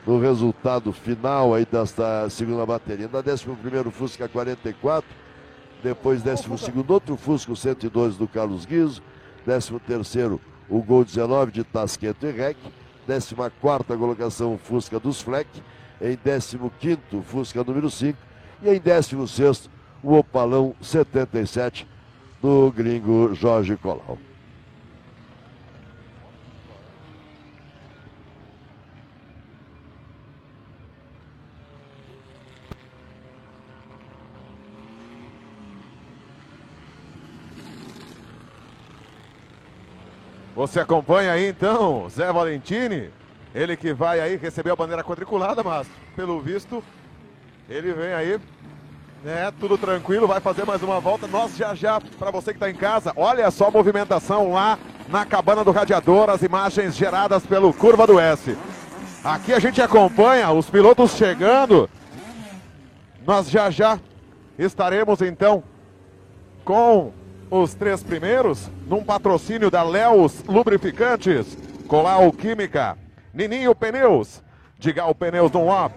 no 0.05 0.19
resultado 0.19 0.91
final 0.91 1.53
aí 1.53 1.65
desta 1.65 2.29
segunda 2.29 2.65
bateria. 2.65 3.09
Na 3.11 3.21
décimo 3.21 3.55
primeiro, 3.55 3.89
Fusca 3.89 4.27
44. 4.27 5.09
Depois, 5.81 6.21
décimo 6.21 6.57
segundo, 6.57 6.91
outro 6.91 7.15
Fusca 7.15 7.55
112 7.55 8.17
do 8.17 8.27
Carlos 8.27 8.65
Guizo. 8.65 9.01
Décimo 9.45 9.79
terceiro, 9.79 10.39
o 10.73 10.81
gol 10.81 11.05
19 11.05 11.51
de 11.51 11.63
Tasqueto 11.63 12.25
e 12.25 12.31
Rec. 12.31 12.57
14 13.05 13.35
colocação, 13.95 14.57
Fusca 14.57 14.99
dos 14.99 15.21
Fleck. 15.21 15.47
Em 16.01 16.17
15, 16.17 17.21
Fusca 17.21 17.63
número 17.63 17.91
5. 17.91 18.17
E 18.63 18.69
em 18.69 18.79
16, 18.79 19.69
o 20.01 20.15
Opalão 20.15 20.73
77 20.81 21.87
do 22.41 22.71
gringo 22.71 23.35
Jorge 23.35 23.77
Colau. 23.77 24.17
Você 40.55 40.79
acompanha 40.79 41.31
aí 41.31 41.47
então, 41.47 42.07
Zé 42.09 42.31
Valentini, 42.31 43.09
ele 43.55 43.75
que 43.75 43.93
vai 43.93 44.19
aí 44.19 44.35
receber 44.35 44.71
a 44.71 44.75
bandeira 44.75 45.03
quadriculada, 45.03 45.63
mas 45.63 45.87
pelo 46.15 46.39
visto 46.39 46.83
ele 47.69 47.93
vem 47.93 48.13
aí 48.13 48.39
É, 49.25 49.51
tudo 49.57 49.77
tranquilo, 49.77 50.27
vai 50.27 50.41
fazer 50.41 50.65
mais 50.65 50.83
uma 50.83 50.99
volta. 50.99 51.27
Nós 51.27 51.55
já 51.55 51.73
já, 51.73 52.01
para 52.19 52.29
você 52.29 52.51
que 52.51 52.57
está 52.57 52.69
em 52.69 52.75
casa, 52.75 53.13
olha 53.15 53.49
só 53.51 53.69
a 53.69 53.71
movimentação 53.71 54.51
lá 54.51 54.77
na 55.07 55.25
cabana 55.25 55.63
do 55.63 55.71
radiador, 55.71 56.29
as 56.29 56.41
imagens 56.41 56.93
geradas 56.93 57.45
pelo 57.45 57.73
Curva 57.73 58.05
do 58.05 58.19
S. 58.19 58.57
Aqui 59.23 59.53
a 59.53 59.59
gente 59.59 59.81
acompanha 59.81 60.51
os 60.51 60.69
pilotos 60.69 61.11
chegando. 61.11 61.89
Nós 63.25 63.49
já 63.49 63.69
já 63.71 63.97
estaremos 64.59 65.21
então 65.21 65.63
com 66.65 67.13
os 67.61 67.75
três 67.75 68.01
primeiros 68.01 68.69
num 68.87 69.03
patrocínio 69.03 69.69
da 69.69 69.83
Leos 69.83 70.43
Lubrificantes, 70.47 71.57
Colau 71.87 72.31
Química, 72.31 72.97
Nininho 73.31 73.75
Pneus, 73.75 74.41
Digal 74.79 75.13
Pneus 75.13 75.51
Dunlop, 75.51 75.93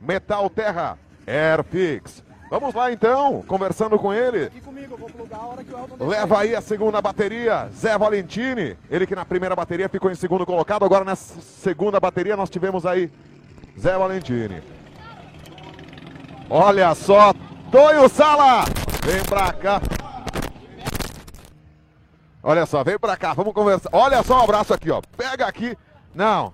Metal 0.00 0.48
Terra, 0.48 0.96
Airfix, 1.26 2.22
Vamos 2.50 2.72
lá 2.72 2.92
então, 2.92 3.42
conversando 3.48 3.98
com 3.98 4.14
ele. 4.14 4.48
Leva 5.98 6.40
aí 6.40 6.54
a 6.54 6.60
segunda 6.60 7.02
bateria, 7.02 7.68
Zé 7.74 7.98
Valentini. 7.98 8.76
Ele 8.88 9.08
que 9.08 9.16
na 9.16 9.24
primeira 9.24 9.56
bateria 9.56 9.88
ficou 9.88 10.08
em 10.08 10.14
segundo 10.14 10.46
colocado. 10.46 10.84
Agora 10.84 11.04
nessa 11.04 11.40
segunda 11.40 11.98
bateria 11.98 12.36
nós 12.36 12.50
tivemos 12.50 12.86
aí 12.86 13.10
Zé 13.76 13.98
Valentini. 13.98 14.62
Olha 16.48 16.94
só, 16.94 17.32
Tonho 17.72 18.08
Sala. 18.08 18.66
Vem 19.04 19.24
pra 19.24 19.52
cá. 19.52 19.80
Olha 22.46 22.66
só, 22.66 22.84
vem 22.84 22.98
pra 22.98 23.16
cá, 23.16 23.32
vamos 23.32 23.54
conversar. 23.54 23.88
Olha 23.90 24.22
só 24.22 24.38
um 24.38 24.44
abraço 24.44 24.74
aqui, 24.74 24.90
ó. 24.90 25.00
Pega 25.16 25.46
aqui. 25.46 25.74
Não. 26.14 26.52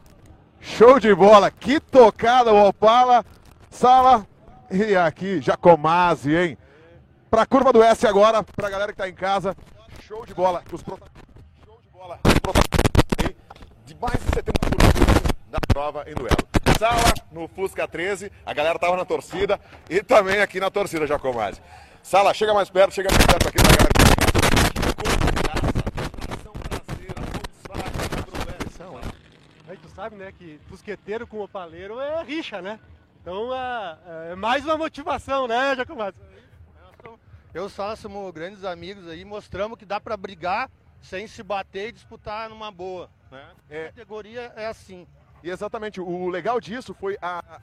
Show 0.61 1.01
de 1.01 1.13
bola. 1.13 1.51
Que 1.51 1.81
tocada 1.81 2.53
o 2.53 2.69
Opala. 2.69 3.25
Sala, 3.69 4.25
e 4.71 4.95
aqui, 4.95 5.41
Jacomazzi, 5.41 6.37
hein? 6.37 6.59
Pra 7.29 7.45
curva 7.45 7.73
do 7.73 7.83
S 7.83 8.07
agora, 8.07 8.41
pra 8.43 8.71
galera 8.71 8.93
que 8.93 8.99
tá 8.99 9.09
em 9.09 9.15
casa. 9.15 9.57
Show 10.07 10.25
de 10.25 10.33
bola. 10.33 10.63
Os 10.73 10.81
Show 10.81 11.81
de 11.83 11.91
bola. 11.91 12.21
De 13.85 13.97
mais 14.01 14.21
de 14.21 14.31
70% 14.31 15.35
da 15.51 15.59
prova 15.67 16.05
em 16.07 16.15
duelo. 16.15 16.37
Sala 16.79 17.15
no 17.33 17.49
Fusca 17.49 17.89
13, 17.89 18.31
a 18.47 18.55
galera 18.55 18.79
tava 18.79 18.97
na 18.97 19.05
torcida 19.05 19.59
e 19.89 20.03
também 20.03 20.41
aqui 20.41 20.61
na 20.61 20.71
torcida, 20.71 21.05
Jacomazzi. 21.05 21.61
Sala, 22.01 22.33
chega 22.33 22.55
mais 22.55 22.71
perto, 22.71 22.95
chega 22.95 23.11
mais 23.11 23.27
perto 23.27 23.49
aqui 23.49 23.59
da 23.59 23.69
galera 23.69 23.89
que 23.93 24.01
Aí 24.21 24.33
tu 24.33 24.40
sabe, 30.01 30.17
né, 30.17 30.33
que 30.33 30.59
fusqueteiro 30.67 31.27
com 31.27 31.41
opaleiro 31.41 32.01
é 32.01 32.23
rixa, 32.25 32.63
né? 32.63 32.81
Então 33.21 33.55
é, 33.55 34.33
é 34.33 34.35
mais 34.35 34.65
uma 34.65 34.79
motivação, 34.79 35.47
né, 35.47 35.77
Jacomato? 35.77 36.19
Eu 37.53 37.65
e 37.65 37.67
o 37.67 37.69
Sala 37.69 37.97
somos 37.97 38.33
grandes 38.33 38.65
amigos 38.65 39.07
aí, 39.09 39.27
mostramos 39.27 39.77
que 39.77 39.85
dá 39.85 40.01
para 40.01 40.17
brigar 40.17 40.71
sem 41.03 41.27
se 41.27 41.43
bater 41.43 41.89
e 41.89 41.93
disputar 41.93 42.49
numa 42.49 42.71
boa. 42.71 43.11
Né? 43.31 43.51
É. 43.69 43.83
A 43.83 43.89
categoria 43.89 44.53
é 44.57 44.67
assim. 44.69 45.07
E 45.43 45.51
exatamente, 45.51 46.01
o 46.01 46.29
legal 46.29 46.61
disso 46.61 46.95
foi 46.95 47.19
a, 47.21 47.61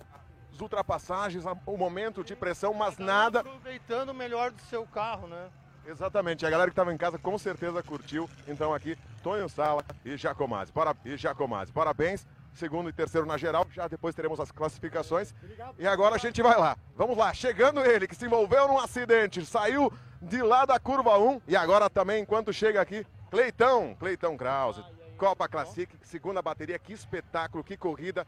as 0.54 0.62
ultrapassagens, 0.62 1.44
o 1.66 1.78
momento 1.78 2.24
de 2.24 2.36
pressão, 2.36 2.72
mas 2.74 3.00
nada. 3.00 3.40
Aproveitando 3.40 4.10
o 4.10 4.14
melhor 4.14 4.52
do 4.52 4.62
seu 4.64 4.86
carro, 4.86 5.28
né? 5.28 5.50
Exatamente, 5.88 6.46
a 6.46 6.50
galera 6.50 6.70
que 6.70 6.74
estava 6.74 6.94
em 6.94 6.98
casa 6.98 7.18
com 7.18 7.38
certeza 7.38 7.82
curtiu. 7.82 8.30
Então 8.46 8.74
aqui, 8.74 8.98
Tonho 9.28 9.50
Sala 9.50 9.84
e 10.06 10.16
Jacomazzi. 10.16 10.72
Para... 10.72 10.96
E 11.04 11.18
Jacomazzi. 11.18 11.74
Parabéns 11.74 12.26
segundo 12.54 12.90
e 12.90 12.94
terceiro 12.94 13.28
na 13.28 13.38
geral. 13.38 13.68
Já 13.74 13.86
depois 13.86 14.16
teremos 14.16 14.40
as 14.40 14.54
classificações. 14.54 15.36
E 15.78 15.86
agora 15.86 16.16
a 16.16 16.18
gente 16.18 16.42
vai 16.42 16.58
lá. 16.58 16.78
Vamos 16.96 17.18
lá, 17.18 17.34
chegando 17.34 17.82
ele 17.82 18.08
que 18.08 18.16
se 18.16 18.26
envolveu 18.26 18.70
num 18.70 18.80
acidente, 18.80 19.46
saiu 19.46 19.92
de 20.22 20.42
lá 20.42 20.66
da 20.66 20.80
curva 20.80 21.20
1 21.20 21.42
e 21.46 21.58
agora 21.58 21.90
também, 21.90 22.24
enquanto 22.24 22.54
chega 22.54 22.80
aqui, 22.80 23.06
Cleitão, 23.30 23.94
Cleitão 23.96 24.38
Krause, 24.38 24.82
Copa 25.18 25.50
Classic, 25.50 25.94
segunda 26.04 26.42
bateria, 26.42 26.80
que 26.80 26.94
espetáculo, 26.94 27.66
que 27.66 27.76
corrida. 27.76 28.26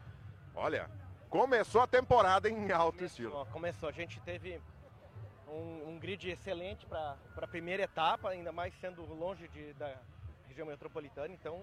Olha, 0.54 0.90
começou 1.30 1.80
a 1.80 1.86
temporada 1.86 2.46
em 2.46 2.70
alto 2.70 2.98
começou, 2.98 3.06
estilo. 3.06 3.46
Começou, 3.46 3.88
a 3.88 3.92
gente 3.92 4.20
teve 4.20 4.60
um, 5.48 5.92
um 5.92 5.98
grid 5.98 6.28
excelente 6.28 6.84
para 6.84 7.16
a 7.38 7.48
primeira 7.48 7.84
etapa, 7.84 8.28
ainda 8.28 8.52
mais 8.52 8.74
sendo 8.78 9.02
longe 9.14 9.48
de, 9.48 9.72
da 9.72 9.96
região 10.60 10.66
metropolitana, 10.66 11.32
então 11.32 11.62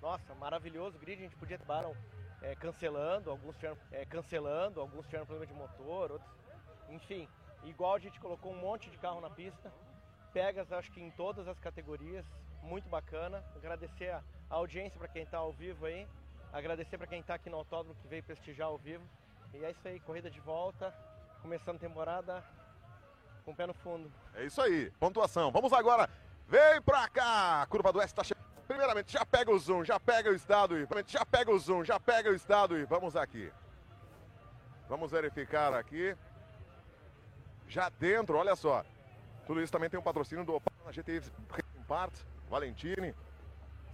nossa, 0.00 0.32
maravilhoso 0.36 0.96
grid, 0.98 1.20
a 1.20 1.24
gente 1.24 1.36
podia 1.36 1.56
acabaram 1.56 1.94
é, 2.40 2.54
cancelando, 2.54 3.30
alguns 3.30 3.56
tiveram 3.56 3.76
é, 3.90 4.04
cancelando, 4.04 4.80
alguns 4.80 5.06
tiveram 5.06 5.26
problema 5.26 5.52
de 5.52 5.58
motor, 5.58 6.12
outros, 6.12 6.30
enfim, 6.88 7.28
igual 7.64 7.94
a 7.94 7.98
gente 7.98 8.20
colocou 8.20 8.52
um 8.52 8.56
monte 8.56 8.88
de 8.90 8.96
carro 8.98 9.20
na 9.20 9.28
pista, 9.28 9.72
pegas 10.32 10.70
acho 10.72 10.90
que 10.92 11.00
em 11.00 11.10
todas 11.10 11.48
as 11.48 11.58
categorias, 11.58 12.24
muito 12.62 12.88
bacana, 12.88 13.44
agradecer 13.56 14.10
a, 14.10 14.22
a 14.48 14.54
audiência 14.54 14.98
para 14.98 15.08
quem 15.08 15.22
está 15.22 15.38
ao 15.38 15.52
vivo 15.52 15.86
aí, 15.86 16.06
agradecer 16.52 16.96
para 16.96 17.06
quem 17.06 17.20
está 17.20 17.34
aqui 17.34 17.50
no 17.50 17.56
autódromo 17.56 17.96
que 18.00 18.06
veio 18.06 18.22
prestigiar 18.22 18.68
ao 18.68 18.78
vivo, 18.78 19.04
e 19.52 19.64
é 19.64 19.70
isso 19.72 19.88
aí, 19.88 19.98
corrida 19.98 20.30
de 20.30 20.40
volta, 20.40 20.94
começando 21.42 21.76
a 21.76 21.80
temporada 21.80 22.44
com 23.44 23.50
o 23.50 23.56
pé 23.56 23.66
no 23.66 23.74
fundo. 23.74 24.12
É 24.34 24.44
isso 24.44 24.60
aí, 24.60 24.92
pontuação, 24.92 25.50
vamos 25.50 25.72
agora, 25.72 26.08
vem 26.48 26.82
pra 26.82 27.08
cá, 27.08 27.62
a 27.62 27.66
curva 27.66 27.92
do 27.92 28.00
S 28.00 28.06
está 28.06 28.24
chegando. 28.24 28.48
Primeiramente, 28.66 29.12
já 29.12 29.24
pega 29.24 29.50
o 29.50 29.58
zoom, 29.58 29.84
já 29.84 29.98
pega 29.98 30.30
o 30.30 30.34
estado 30.34 30.78
e 30.78 30.86
já 31.06 31.24
pega 31.24 31.50
o 31.50 31.58
zoom, 31.58 31.84
já 31.84 31.98
pega 31.98 32.30
o 32.30 32.34
estado 32.34 32.78
e 32.78 32.84
vamos 32.84 33.16
aqui. 33.16 33.50
Vamos 34.88 35.10
verificar 35.10 35.72
aqui. 35.74 36.16
Já 37.66 37.88
dentro, 37.88 38.36
olha 38.36 38.54
só. 38.56 38.84
Tudo 39.46 39.62
isso 39.62 39.72
também 39.72 39.88
tem 39.88 39.98
um 39.98 40.02
patrocínio 40.02 40.44
do 40.44 40.54
Opala 40.54 40.92
GTI 40.92 41.22
Parts, 41.86 42.26
Valentini. 42.50 43.14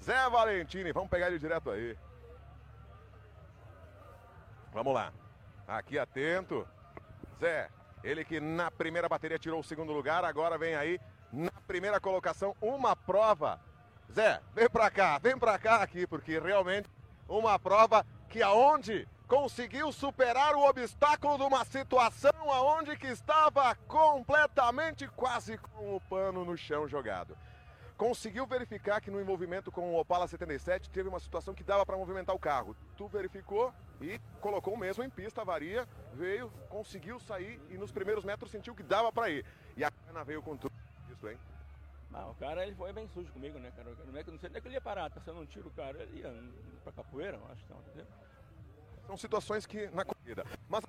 Zé 0.02 0.28
Valentini, 0.28 0.92
vamos 0.92 1.08
pegar 1.08 1.28
ele 1.28 1.38
direto 1.38 1.70
aí. 1.70 1.96
Vamos 4.72 4.92
lá. 4.92 5.12
Aqui 5.68 5.98
atento. 5.98 6.66
Zé, 7.40 7.70
ele 8.02 8.24
que 8.24 8.40
na 8.40 8.70
primeira 8.70 9.08
bateria 9.08 9.38
tirou 9.38 9.60
o 9.60 9.64
segundo 9.64 9.92
lugar, 9.92 10.24
agora 10.24 10.58
vem 10.58 10.74
aí 10.74 11.00
primeira 11.64 12.00
colocação 12.00 12.54
uma 12.60 12.94
prova 12.94 13.60
Zé, 14.12 14.40
vem 14.54 14.68
pra 14.68 14.90
cá, 14.90 15.18
vem 15.18 15.36
pra 15.36 15.58
cá 15.58 15.82
aqui, 15.82 16.06
porque 16.06 16.38
realmente 16.38 16.88
uma 17.28 17.58
prova 17.58 18.06
que 18.28 18.42
aonde 18.42 19.08
conseguiu 19.26 19.90
superar 19.90 20.54
o 20.54 20.68
obstáculo 20.68 21.36
de 21.36 21.42
uma 21.42 21.64
situação 21.64 22.30
aonde 22.48 22.96
que 22.96 23.08
estava 23.08 23.74
completamente 23.88 25.08
quase 25.08 25.58
com 25.58 25.96
o 25.96 26.00
pano 26.00 26.44
no 26.44 26.56
chão 26.56 26.86
jogado. 26.86 27.36
Conseguiu 27.96 28.46
verificar 28.46 29.00
que 29.00 29.10
no 29.10 29.20
envolvimento 29.20 29.72
com 29.72 29.92
o 29.92 29.98
Opala 29.98 30.28
77 30.28 30.90
teve 30.90 31.08
uma 31.08 31.18
situação 31.18 31.54
que 31.54 31.64
dava 31.64 31.86
para 31.86 31.96
movimentar 31.96 32.36
o 32.36 32.40
carro. 32.40 32.76
Tu 32.96 33.08
verificou 33.08 33.72
e 34.00 34.20
colocou 34.40 34.76
mesmo 34.76 35.02
em 35.02 35.10
pista, 35.10 35.40
a 35.40 35.44
varia, 35.44 35.88
veio, 36.12 36.52
conseguiu 36.68 37.18
sair 37.18 37.60
e 37.70 37.78
nos 37.78 37.90
primeiros 37.90 38.24
metros 38.24 38.50
sentiu 38.50 38.74
que 38.74 38.82
dava 38.82 39.12
para 39.12 39.30
ir. 39.30 39.44
E 39.76 39.82
a 39.84 39.90
cana 39.90 40.22
veio 40.22 40.42
com 40.42 40.56
tudo 40.56 40.74
isso, 41.10 41.28
hein? 41.28 41.38
Ah, 42.14 42.28
o 42.28 42.34
cara 42.36 42.64
ele 42.64 42.76
foi 42.76 42.92
bem 42.92 43.08
sujo 43.08 43.32
comigo, 43.32 43.58
né, 43.58 43.72
cara? 43.76 43.90
Não, 44.06 44.16
é 44.16 44.22
que, 44.22 44.30
não 44.30 44.38
sei 44.38 44.48
nem 44.48 44.62
que 44.62 44.68
ele 44.68 44.76
ia 44.76 44.80
parar, 44.80 45.10
tá 45.10 45.20
sendo 45.20 45.40
um 45.40 45.46
tiro, 45.46 45.68
cara. 45.70 46.00
Ele 46.00 46.20
ia 46.20 46.32
pra 46.84 46.92
capoeira, 46.92 47.36
eu 47.36 47.46
acho, 47.50 47.64
não, 47.68 47.80
entendeu? 47.80 48.06
São 49.04 49.16
situações 49.16 49.66
que 49.66 49.88
na 49.88 50.04
corrida. 50.04 50.44
Mas 50.68 50.84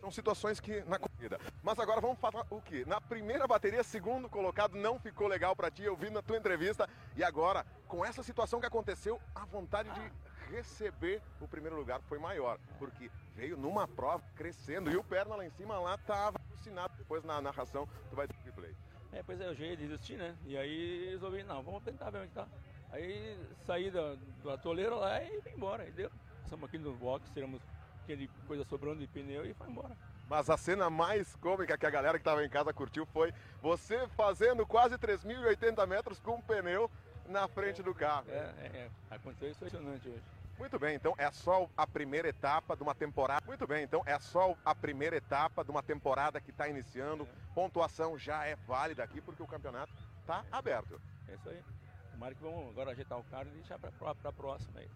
são 0.00 0.10
situações 0.10 0.58
que 0.58 0.82
na 0.82 0.98
corrida. 0.98 1.38
Mas 1.62 1.78
agora 1.78 2.00
vamos 2.00 2.18
falar 2.18 2.44
o 2.50 2.60
que? 2.60 2.84
Na 2.84 3.00
primeira 3.00 3.46
bateria, 3.46 3.84
segundo 3.84 4.28
colocado, 4.28 4.76
não 4.76 4.98
ficou 4.98 5.28
legal 5.28 5.54
para 5.54 5.70
ti. 5.70 5.84
Eu 5.84 5.96
vi 5.96 6.10
na 6.10 6.22
tua 6.22 6.36
entrevista. 6.36 6.88
E 7.16 7.22
agora, 7.22 7.64
com 7.86 8.04
essa 8.04 8.22
situação 8.22 8.58
que 8.58 8.66
aconteceu, 8.66 9.20
a 9.34 9.44
vontade 9.44 9.88
de 9.90 10.12
receber 10.54 11.22
o 11.40 11.46
primeiro 11.46 11.76
lugar 11.76 12.00
foi 12.02 12.18
maior. 12.18 12.58
Porque 12.78 13.10
veio 13.34 13.56
numa 13.56 13.86
prova 13.86 14.24
crescendo. 14.34 14.90
E 14.90 14.96
o 14.96 15.04
perna 15.04 15.36
lá 15.36 15.46
em 15.46 15.50
cima 15.50 15.78
lá 15.78 15.96
tava 15.98 16.40
alucinado. 16.48 16.94
Depois 16.96 17.22
na 17.22 17.40
narração, 17.40 17.88
tu 18.10 18.16
vai 18.16 18.26
ter 18.26 18.36
replay. 18.44 18.74
É, 19.12 19.22
pois 19.22 19.40
é, 19.40 19.46
eu 19.46 19.54
já 19.54 19.64
ia 19.64 19.76
desistir, 19.76 20.16
né? 20.16 20.36
E 20.46 20.56
aí 20.56 21.08
resolvi, 21.10 21.42
não, 21.42 21.62
vamos 21.62 21.82
tentar 21.82 22.10
ver 22.10 22.18
onde 22.18 22.32
tá. 22.32 22.46
Aí 22.90 23.38
saí 23.66 23.90
da, 23.90 24.16
do 24.42 24.50
atoleiro 24.50 24.98
lá 24.98 25.22
e 25.22 25.40
vim 25.40 25.50
embora. 25.50 25.82
Aí 25.82 25.90
deu. 25.92 26.10
Estamos 26.44 26.68
aqui 26.68 26.78
no 26.78 26.94
box, 26.94 27.30
tiramos 27.32 27.60
aquele 28.02 28.28
coisa 28.46 28.64
sobrando 28.64 29.00
de 29.00 29.06
pneu 29.06 29.44
e 29.44 29.54
foi 29.54 29.68
embora. 29.68 29.96
Mas 30.28 30.50
a 30.50 30.56
cena 30.56 30.90
mais 30.90 31.34
cômica 31.36 31.76
que 31.76 31.86
a 31.86 31.90
galera 31.90 32.18
que 32.18 32.22
estava 32.22 32.44
em 32.44 32.48
casa 32.48 32.72
curtiu 32.72 33.06
foi 33.06 33.32
você 33.62 34.06
fazendo 34.08 34.66
quase 34.66 34.96
3.080 34.96 35.86
metros 35.86 36.18
com 36.20 36.36
um 36.36 36.40
pneu 36.40 36.90
na 37.26 37.48
frente 37.48 37.80
é, 37.80 37.84
do 37.84 37.94
carro. 37.94 38.26
É, 38.28 38.52
é, 38.60 38.66
é. 38.74 38.90
aconteceu 39.10 39.50
impressionante 39.50 40.08
hoje. 40.08 40.22
Muito 40.58 40.76
bem, 40.76 40.96
então 40.96 41.14
é 41.16 41.30
só 41.30 41.68
a 41.76 41.86
primeira 41.86 42.28
etapa 42.28 42.76
de 42.76 42.82
uma 42.82 42.94
temporada. 42.94 43.46
Muito 43.46 43.66
bem, 43.66 43.84
então 43.84 44.02
é 44.04 44.18
só 44.18 44.56
a 44.64 44.74
primeira 44.74 45.16
etapa 45.16 45.64
de 45.64 45.70
uma 45.70 45.82
temporada 45.82 46.40
que 46.40 46.50
está 46.50 46.68
iniciando. 46.68 47.24
É. 47.24 47.54
Pontuação 47.54 48.18
já 48.18 48.44
é 48.44 48.56
válida 48.56 49.04
aqui 49.04 49.20
porque 49.20 49.42
o 49.42 49.46
campeonato 49.46 49.92
está 50.20 50.44
é. 50.50 50.56
aberto. 50.56 51.00
É 51.28 51.34
isso 51.34 51.48
aí. 51.48 51.62
Tomara 52.10 52.34
que 52.34 52.42
vamos 52.42 52.70
agora 52.70 52.90
ajeitar 52.90 53.18
o 53.18 53.24
carro 53.24 53.46
e 53.46 53.50
deixar 53.50 53.78
para 53.78 53.90
a 54.24 54.32
próxima 54.32 54.80
aí. 54.80 54.90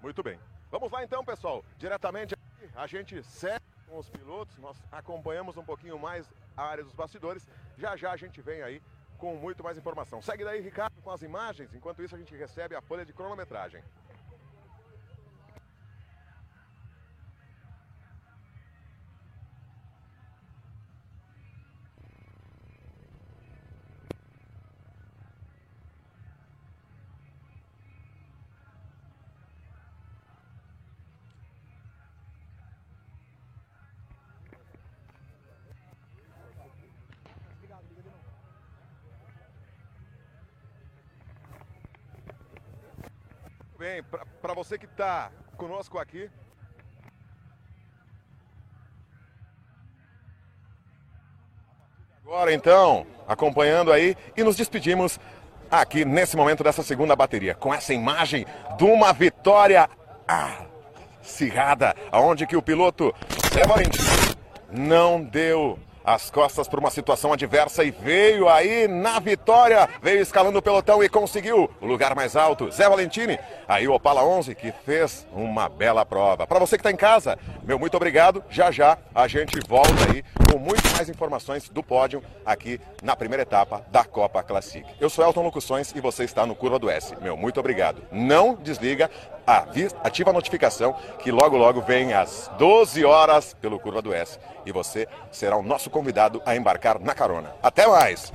Muito 0.00 0.22
bem. 0.22 0.40
Vamos 0.70 0.90
lá 0.90 1.04
então, 1.04 1.22
pessoal. 1.22 1.62
Diretamente 1.76 2.34
a 2.74 2.86
gente 2.86 3.22
segue 3.22 3.64
com 3.86 3.98
os 3.98 4.08
pilotos, 4.08 4.56
nós 4.56 4.82
acompanhamos 4.90 5.58
um 5.58 5.64
pouquinho 5.64 5.98
mais 5.98 6.32
a 6.56 6.64
área 6.64 6.82
dos 6.82 6.94
bastidores. 6.94 7.46
Já 7.76 7.94
já 7.96 8.12
a 8.12 8.16
gente 8.16 8.40
vem 8.40 8.62
aí 8.62 8.82
com 9.18 9.36
muito 9.36 9.62
mais 9.62 9.76
informação. 9.76 10.22
Segue 10.22 10.42
daí, 10.42 10.62
Ricardo, 10.62 11.00
com 11.02 11.10
as 11.10 11.20
imagens. 11.22 11.74
Enquanto 11.74 12.02
isso, 12.02 12.14
a 12.14 12.18
gente 12.18 12.34
recebe 12.34 12.74
a 12.74 12.80
folha 12.80 13.04
de 13.04 13.12
cronometragem. 13.12 13.84
Para 44.40 44.54
você 44.54 44.78
que 44.78 44.86
está 44.86 45.30
conosco 45.56 45.98
aqui. 45.98 46.30
Agora 52.24 52.54
então, 52.54 53.06
acompanhando 53.28 53.92
aí 53.92 54.16
e 54.36 54.42
nos 54.42 54.56
despedimos 54.56 55.18
aqui 55.70 56.04
nesse 56.04 56.36
momento 56.36 56.64
dessa 56.64 56.82
segunda 56.82 57.16
bateria, 57.16 57.54
com 57.54 57.74
essa 57.74 57.92
imagem 57.92 58.46
de 58.78 58.84
uma 58.84 59.12
vitória 59.12 59.90
acirrada, 61.20 61.94
aonde 62.10 62.46
que 62.46 62.56
o 62.56 62.62
piloto 62.62 63.14
não 64.70 65.22
deu 65.22 65.78
as 66.04 66.30
costas 66.30 66.68
por 66.68 66.78
uma 66.78 66.90
situação 66.90 67.32
adversa 67.32 67.84
e 67.84 67.90
veio 67.90 68.48
aí 68.48 68.88
na 68.88 69.18
vitória. 69.18 69.88
Veio 70.02 70.20
escalando 70.20 70.58
o 70.58 70.62
pelotão 70.62 71.02
e 71.02 71.08
conseguiu 71.08 71.70
o 71.80 71.86
lugar 71.86 72.14
mais 72.14 72.36
alto. 72.36 72.70
Zé 72.70 72.88
Valentini, 72.88 73.38
aí 73.68 73.86
o 73.86 73.94
Opala 73.94 74.24
11 74.24 74.54
que 74.54 74.72
fez 74.84 75.26
uma 75.32 75.68
bela 75.68 76.04
prova. 76.04 76.46
Para 76.46 76.58
você 76.58 76.76
que 76.76 76.80
está 76.80 76.90
em 76.90 76.96
casa, 76.96 77.38
meu 77.62 77.78
muito 77.78 77.96
obrigado. 77.96 78.42
Já 78.50 78.70
já 78.70 78.98
a 79.14 79.28
gente 79.28 79.58
volta 79.68 79.92
aí 80.10 80.24
com 80.50 80.58
muito 80.58 80.88
mais 80.96 81.08
informações 81.08 81.68
do 81.68 81.82
pódio 81.82 82.22
aqui 82.44 82.80
na 83.02 83.16
primeira 83.16 83.42
etapa 83.42 83.84
da 83.90 84.04
Copa 84.04 84.42
Classic. 84.42 84.84
Eu 85.00 85.08
sou 85.08 85.24
Elton 85.24 85.42
Locuções 85.42 85.92
e 85.94 86.00
você 86.00 86.24
está 86.24 86.46
no 86.46 86.54
Curva 86.54 86.78
do 86.78 86.90
S. 86.90 87.14
Meu 87.20 87.36
muito 87.36 87.60
obrigado. 87.60 88.02
Não 88.10 88.54
desliga, 88.54 89.10
ativa 89.46 90.30
a 90.30 90.32
notificação 90.32 90.94
que 91.18 91.30
logo 91.30 91.56
logo 91.56 91.80
vem 91.80 92.12
às 92.12 92.50
12 92.58 93.04
horas 93.04 93.54
pelo 93.54 93.78
Curva 93.78 94.02
do 94.02 94.12
S 94.12 94.38
e 94.64 94.72
você 94.72 95.06
será 95.30 95.56
o 95.56 95.62
nosso 95.62 95.90
convidado 95.90 96.42
a 96.46 96.56
embarcar 96.56 96.98
na 97.00 97.14
carona. 97.14 97.52
Até 97.62 97.86
mais! 97.86 98.32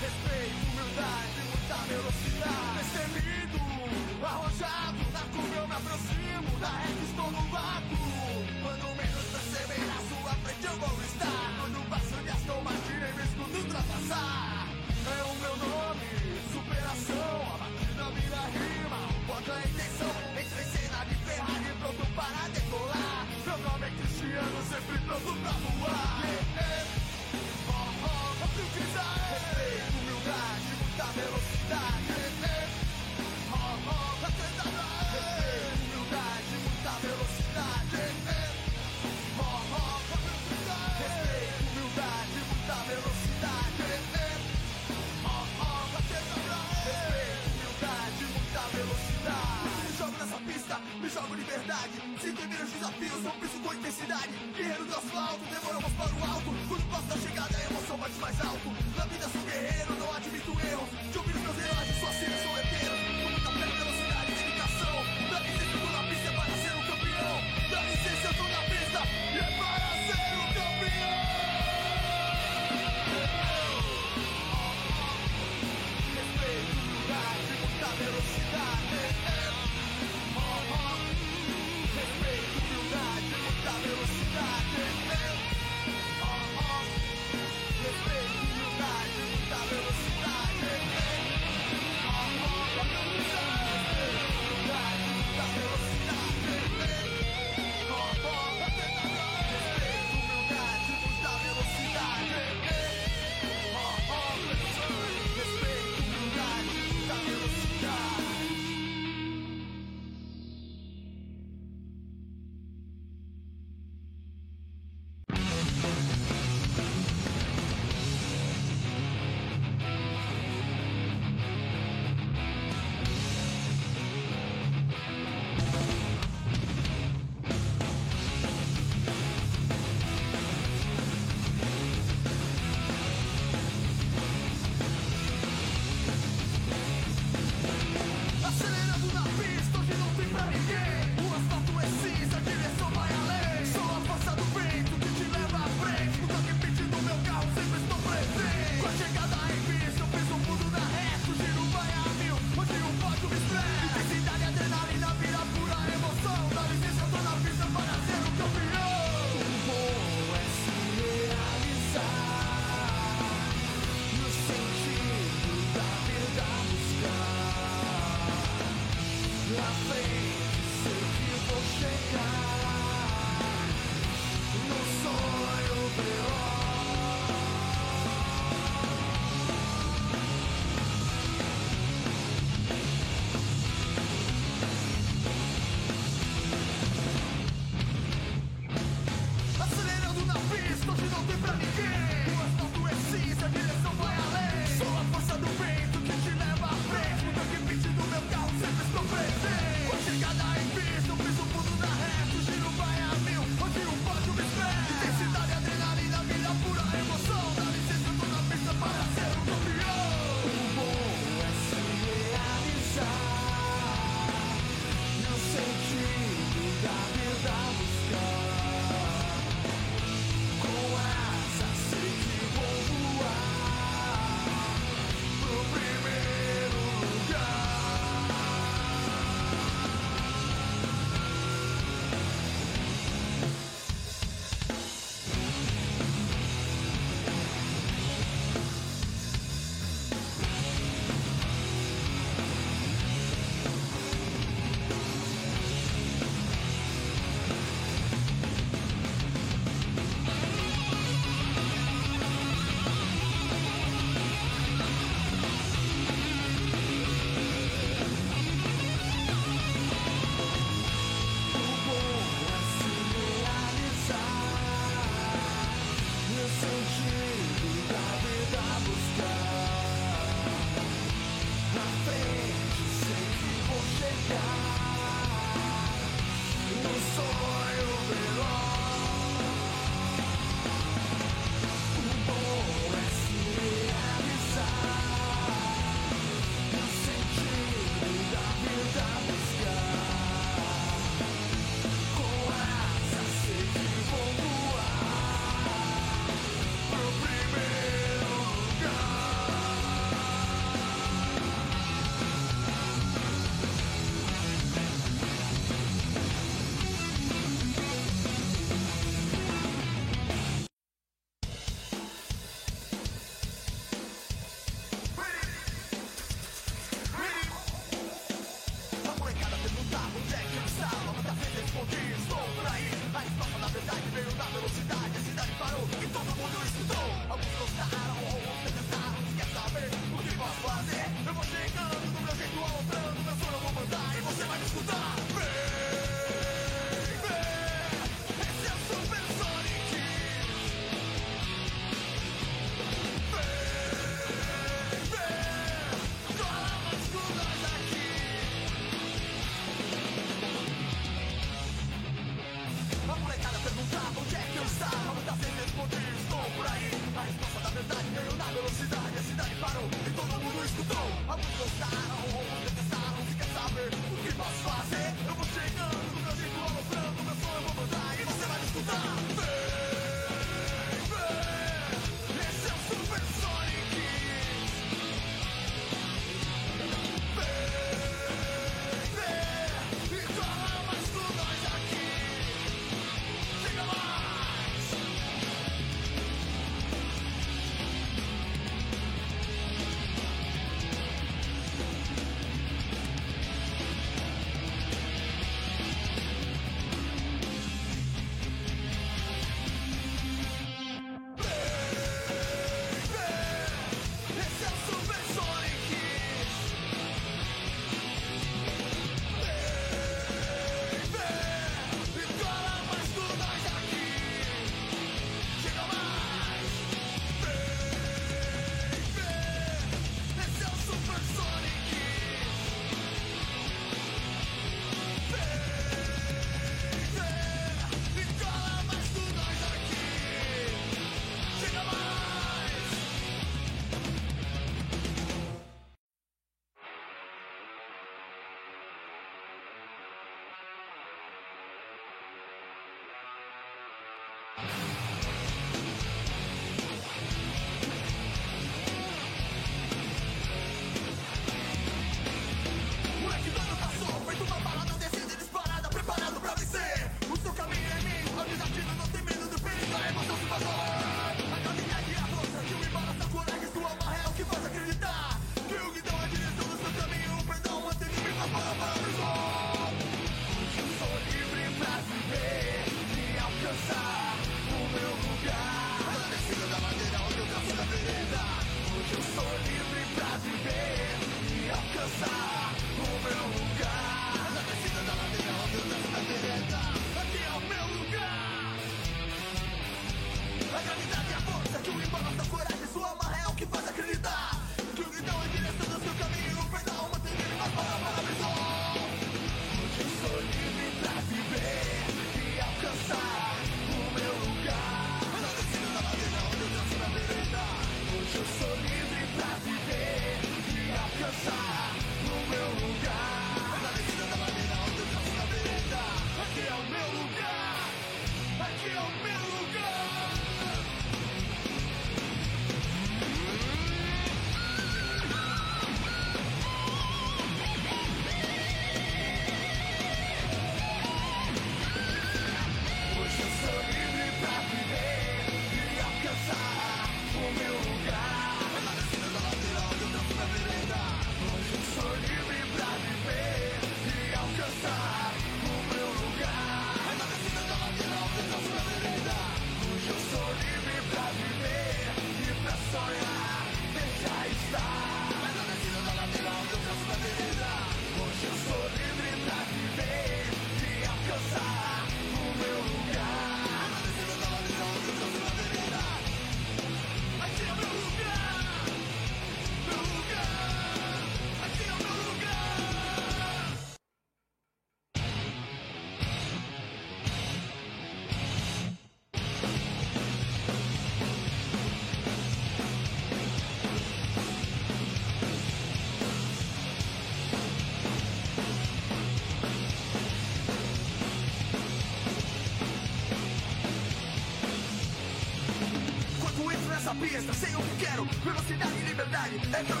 Velocidade 599.49 600.00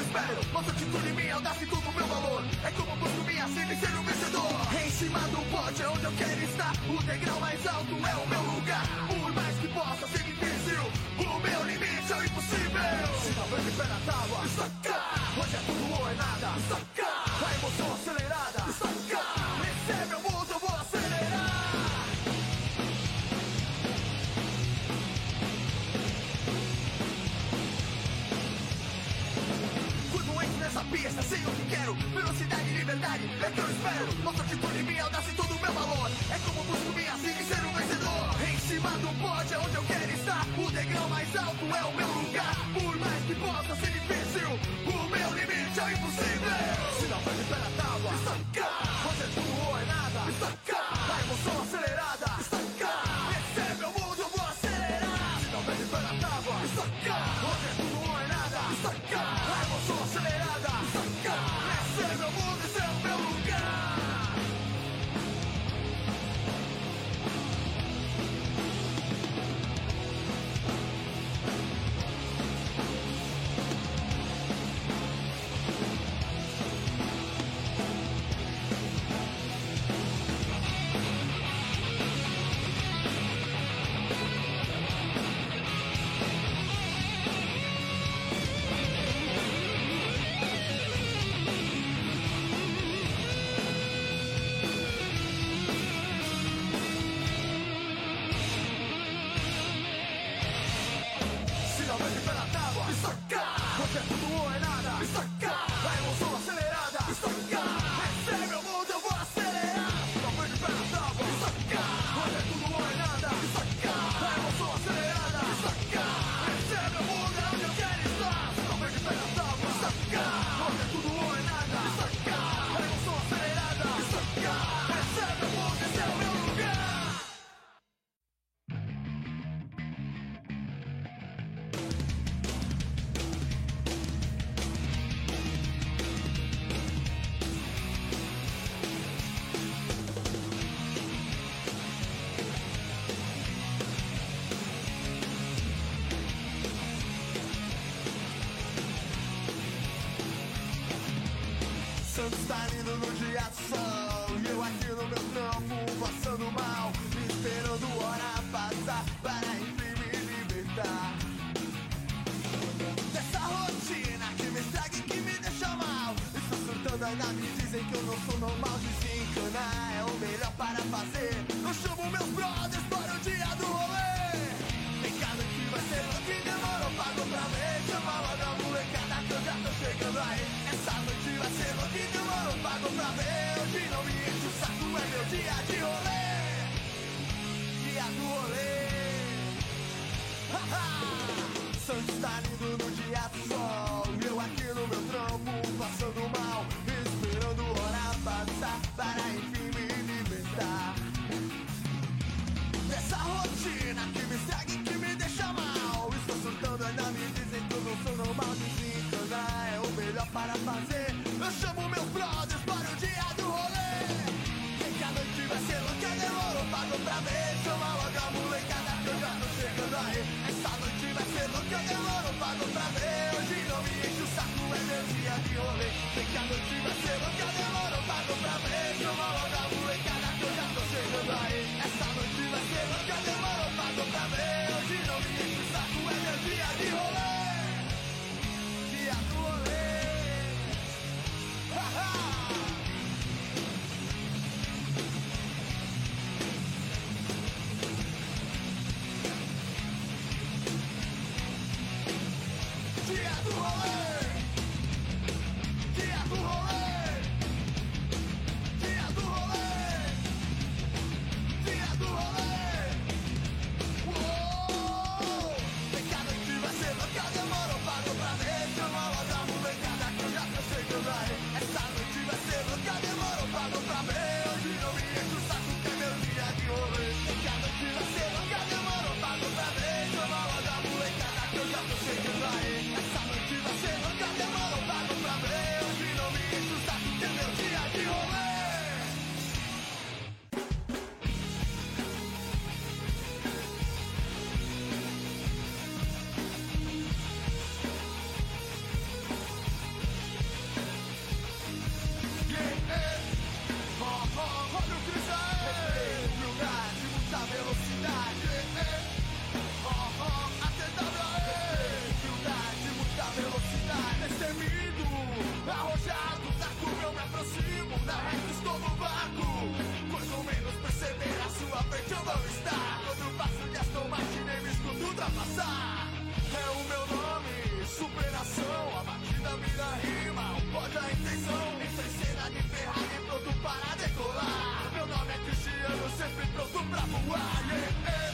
da 329.51 329.57
vida 329.57 329.83
rima, 330.01 330.55
pode 330.71 330.95
é 330.95 330.99
a 330.99 331.11
intenção. 331.11 331.67
Entra 331.83 332.03
em 332.03 332.07
é 332.07 332.23
cena 332.23 332.49
de 332.51 332.61
Ferrari, 332.71 333.17
pronto 333.27 333.51
para 333.59 333.95
decolar. 333.95 334.91
Meu 334.93 335.07
nome 335.07 335.31
é 335.33 335.37
Cristiano, 335.45 336.09
sempre 336.17 336.45
pronto 336.55 336.79
pra 336.89 337.01
voar. 337.01 337.59
Yeah, 337.67 337.91
yeah. 338.07 338.31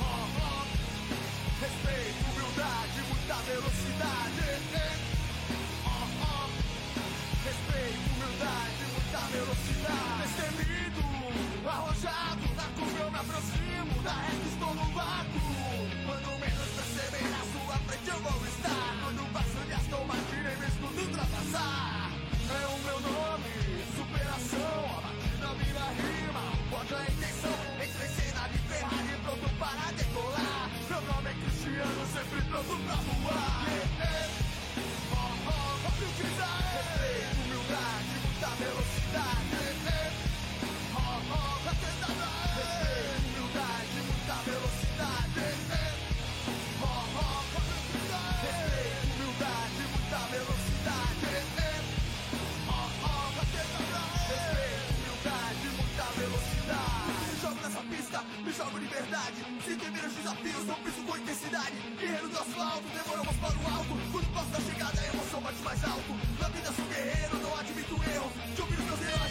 Oh, 0.00 0.26
oh. 0.42 0.66
Respeito, 1.62 2.18
humildade, 2.34 2.98
muita 3.10 3.36
velocidade. 3.46 4.42
Yeah. 4.74 4.98
Oh, 5.86 6.50
Respeito, 7.46 8.06
humildade, 8.10 8.82
muita 8.90 9.20
velocidade. 9.30 10.18
Destemido, 10.24 11.02
arrojado, 11.68 12.42
tá 12.56 12.62
na 12.62 12.68
curva 12.74 12.98
eu 12.98 13.10
me 13.12 13.18
aproximo, 13.18 14.02
da 14.02 14.14
reta 14.18 14.46
estou 14.50 14.74
no 14.74 14.86
vácuo. 14.98 15.40
Quando 16.06 16.28
menos 16.40 16.70
perceber, 16.74 17.22
na 17.30 17.42
sua 17.54 17.76
frente 17.86 18.08
eu 18.08 18.18
vou 18.18 18.46
estar 18.48 18.73
é 21.52 22.66
o 22.66 22.78
meu 22.78 23.00
nome. 23.00 23.52
Superação, 23.96 24.80
a 24.96 25.00
batida 25.02 25.50
vira 25.58 25.86
rima. 26.00 26.44
Pode 26.70 26.94
a 26.94 27.02
intenção, 27.02 27.58
entre 27.82 28.08
cena 28.08 28.48
de 28.48 28.58
Ferrari, 28.58 29.18
pronto 29.24 29.48
para 29.58 29.92
decolar. 29.92 30.70
Meu 30.88 31.00
nome 31.02 31.30
é 31.30 31.34
Cristiano, 31.34 32.06
sempre 32.12 32.40
pronto 32.50 32.76
pra 32.84 32.94
voar. 32.94 33.66
Yeah, 33.68 33.94
yeah. 33.98 34.28
Oh, 35.12 35.32
oh, 35.46 35.86
oh, 35.86 35.94
humildade, 35.94 36.54
ah, 37.72 38.00
muita 38.22 38.48
velocidade. 38.56 39.53
me 58.44 58.52
jogo 58.52 58.78
liberdade. 58.78 59.44
Sem 59.64 59.76
temer 59.76 60.04
os 60.04 60.12
desafios, 60.14 60.64
não 60.66 60.74
piso 60.76 61.02
com 61.02 61.16
intensidade. 61.16 61.76
Guerreiro 61.98 62.28
do 62.28 62.38
asfalto, 62.38 62.84
demoramos 62.92 63.36
para 63.36 63.58
o 63.58 63.74
alto. 63.74 64.12
Quando 64.12 64.32
passo 64.34 64.50
da 64.50 64.60
chegada, 64.60 65.00
a 65.00 65.06
emoção 65.14 65.40
bate 65.40 65.62
mais 65.62 65.84
alto. 65.84 66.12
Na 66.40 66.48
vida 66.48 66.72
sou 66.72 66.84
guerreiro, 66.86 67.36
não 67.38 67.58
admito 67.58 67.94
erro. 67.94 68.32
De 68.54 68.60
ouvir 68.62 68.78
os 68.78 68.84
meus 68.84 69.00
heróis 69.00 69.23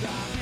stop. 0.00 0.39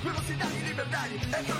O 0.00 0.12
que 0.12 0.34
quero. 0.34 0.74
Velocidade 0.74 1.14
e 1.14 1.59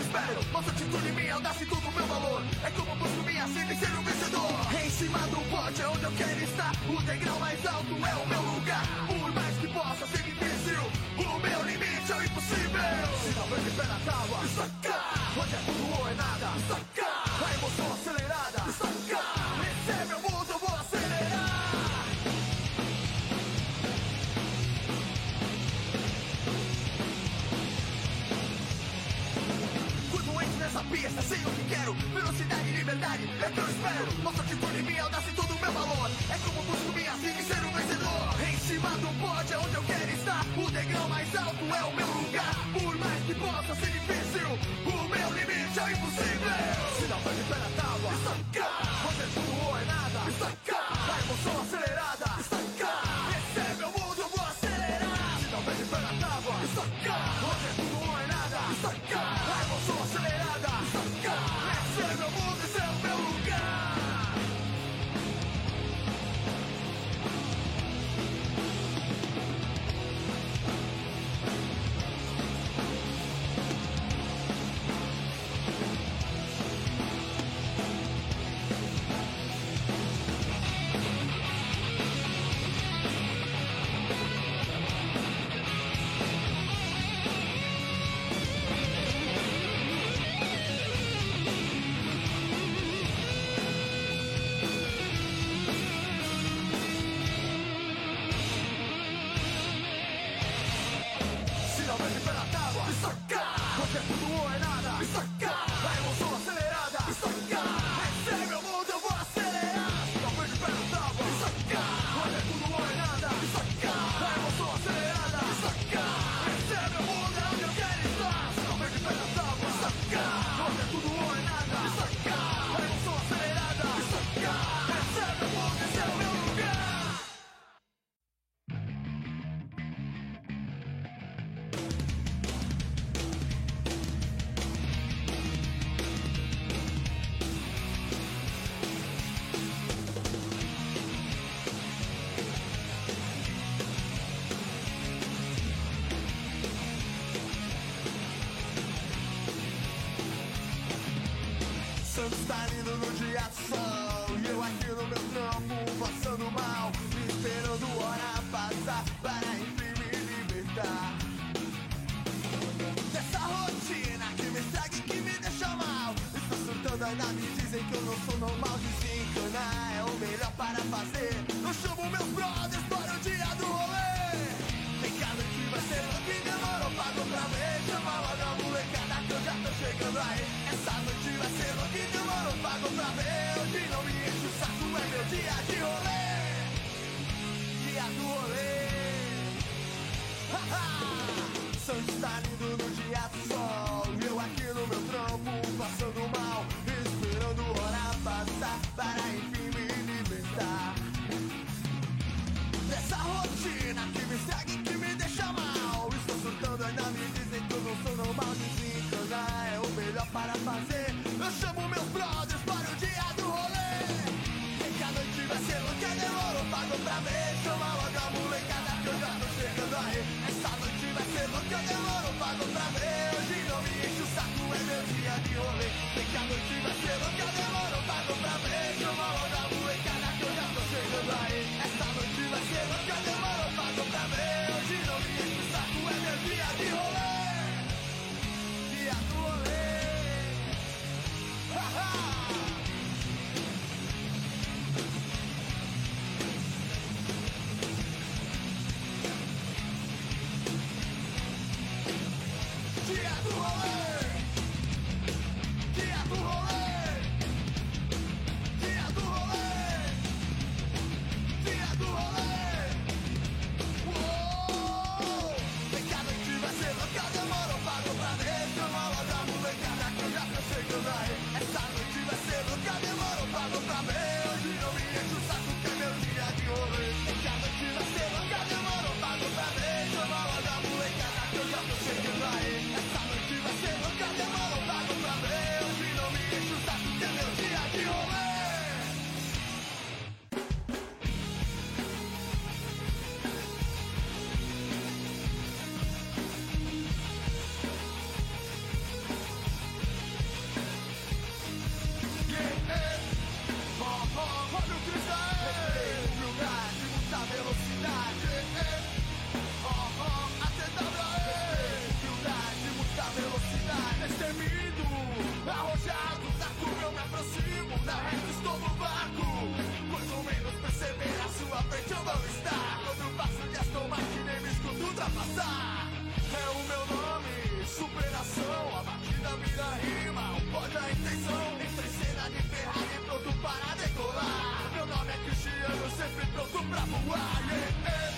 passar. 325.41 326.09
É 326.53 326.69
o 326.71 326.81
meu 326.91 327.05
nome, 327.17 327.87
superação. 327.87 328.99
A 328.99 329.03
batida 329.03 329.51
vira 329.63 329.91
rima, 330.05 330.57
o 330.57 330.61
pode 330.73 330.97
a 330.97 331.09
é 331.09 331.13
intenção. 331.13 331.67
Entre 331.81 332.09
cena 332.19 332.45
de 332.51 332.63
Ferrari, 332.69 333.17
pronto 333.25 333.53
para 333.63 333.95
decolar. 333.97 334.91
Meu 334.95 335.07
nome 335.07 335.31
é 335.33 335.39
Cristiano, 335.45 336.11
sempre 336.17 336.47
pronto 336.53 336.79
pra 336.91 337.01
voar. 337.01 337.61
Yeah, 337.71 337.89
yeah. 338.05 338.37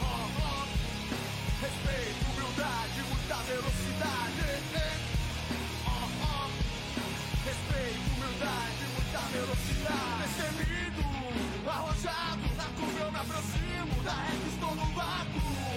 Oh, 0.00 0.26
oh. 0.48 0.64
Respeito, 1.64 2.22
humildade, 2.30 2.98
muita 3.10 3.36
velocidade. 3.50 4.44
Yeah, 4.72 4.96
oh, 5.86 6.08
oh. 6.24 6.48
Respeito, 7.48 8.06
humildade, 8.14 8.82
muita 8.96 9.20
velocidade. 9.36 9.74
Destemido, 10.24 11.04
arrojado, 11.68 12.44
na 12.56 12.64
curva 12.76 13.00
eu 13.00 13.12
me 13.12 13.18
aproximo, 13.18 14.02
da 14.02 14.12
reta 14.12 14.48
estou 14.48 14.74
no 14.74 14.86
vácuo. 14.94 15.73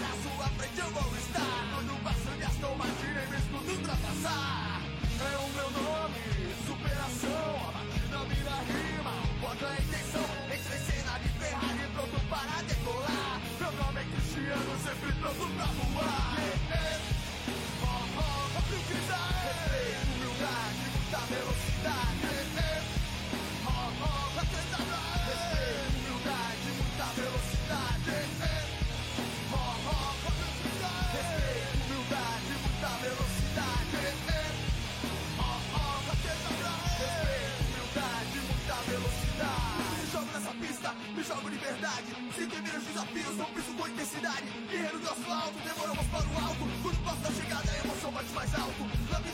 Na 0.00 0.12
sua 0.22 0.46
frente 0.56 0.78
eu 0.78 0.90
vou 0.90 1.16
estar 1.16 1.70
Quando 1.74 2.02
passo 2.02 2.30
minhas 2.36 2.56
tomas 2.56 2.90
tirei 3.00 3.26
me 3.26 3.36
escuto 3.36 3.70
ultrapassar 3.70 4.82
É 5.20 5.36
o 5.36 5.48
meu 5.54 5.70
nome, 5.70 6.20
superação 6.66 7.54
A 7.68 7.72
batida 7.72 8.20
vira 8.30 8.56
rima, 8.70 9.14
o 9.22 9.34
ponto 9.40 9.64
é 9.64 9.74
intenção 9.82 10.26
Entrei 10.46 10.80
cena 10.80 11.18
de 11.18 11.28
Ferrari 11.38 11.86
pronto 11.94 12.20
para 12.28 12.62
decolar 12.62 13.40
Meu 13.60 13.72
nome 13.72 14.00
é 14.00 14.04
Cristiano, 14.04 14.72
sempre 14.82 15.12
pronto 15.20 15.46
pra 15.54 15.66
voar 15.66 16.38
yeah, 16.40 17.00
oh, 17.82 17.86
oh, 17.86 18.20
oh, 18.20 18.64
Respeito, 18.80 19.14
humildade, 20.14 20.84
muita 20.94 21.18
velocidade 21.32 22.03
me 41.14 41.22
jogo 41.22 41.48
liberdade. 41.48 42.14
Sinto 42.36 42.62
meus 42.62 42.84
desafios, 42.84 43.36
não 43.36 43.46
piso 43.46 43.74
com 43.74 43.88
intensidade. 43.88 44.46
Guerreiro 44.70 44.98
do 44.98 45.08
asfalto, 45.10 45.58
demoramos 45.64 46.06
para 46.06 46.26
o 46.26 46.44
alto. 46.44 46.64
Quando 46.82 47.04
passa 47.04 47.28
a 47.28 47.32
chegada, 47.32 47.70
a 47.70 47.84
emoção 47.84 48.12
bate 48.12 48.32
mais 48.32 48.54
alto. 48.54 48.82
Na 49.10 49.20
minha 49.20 49.33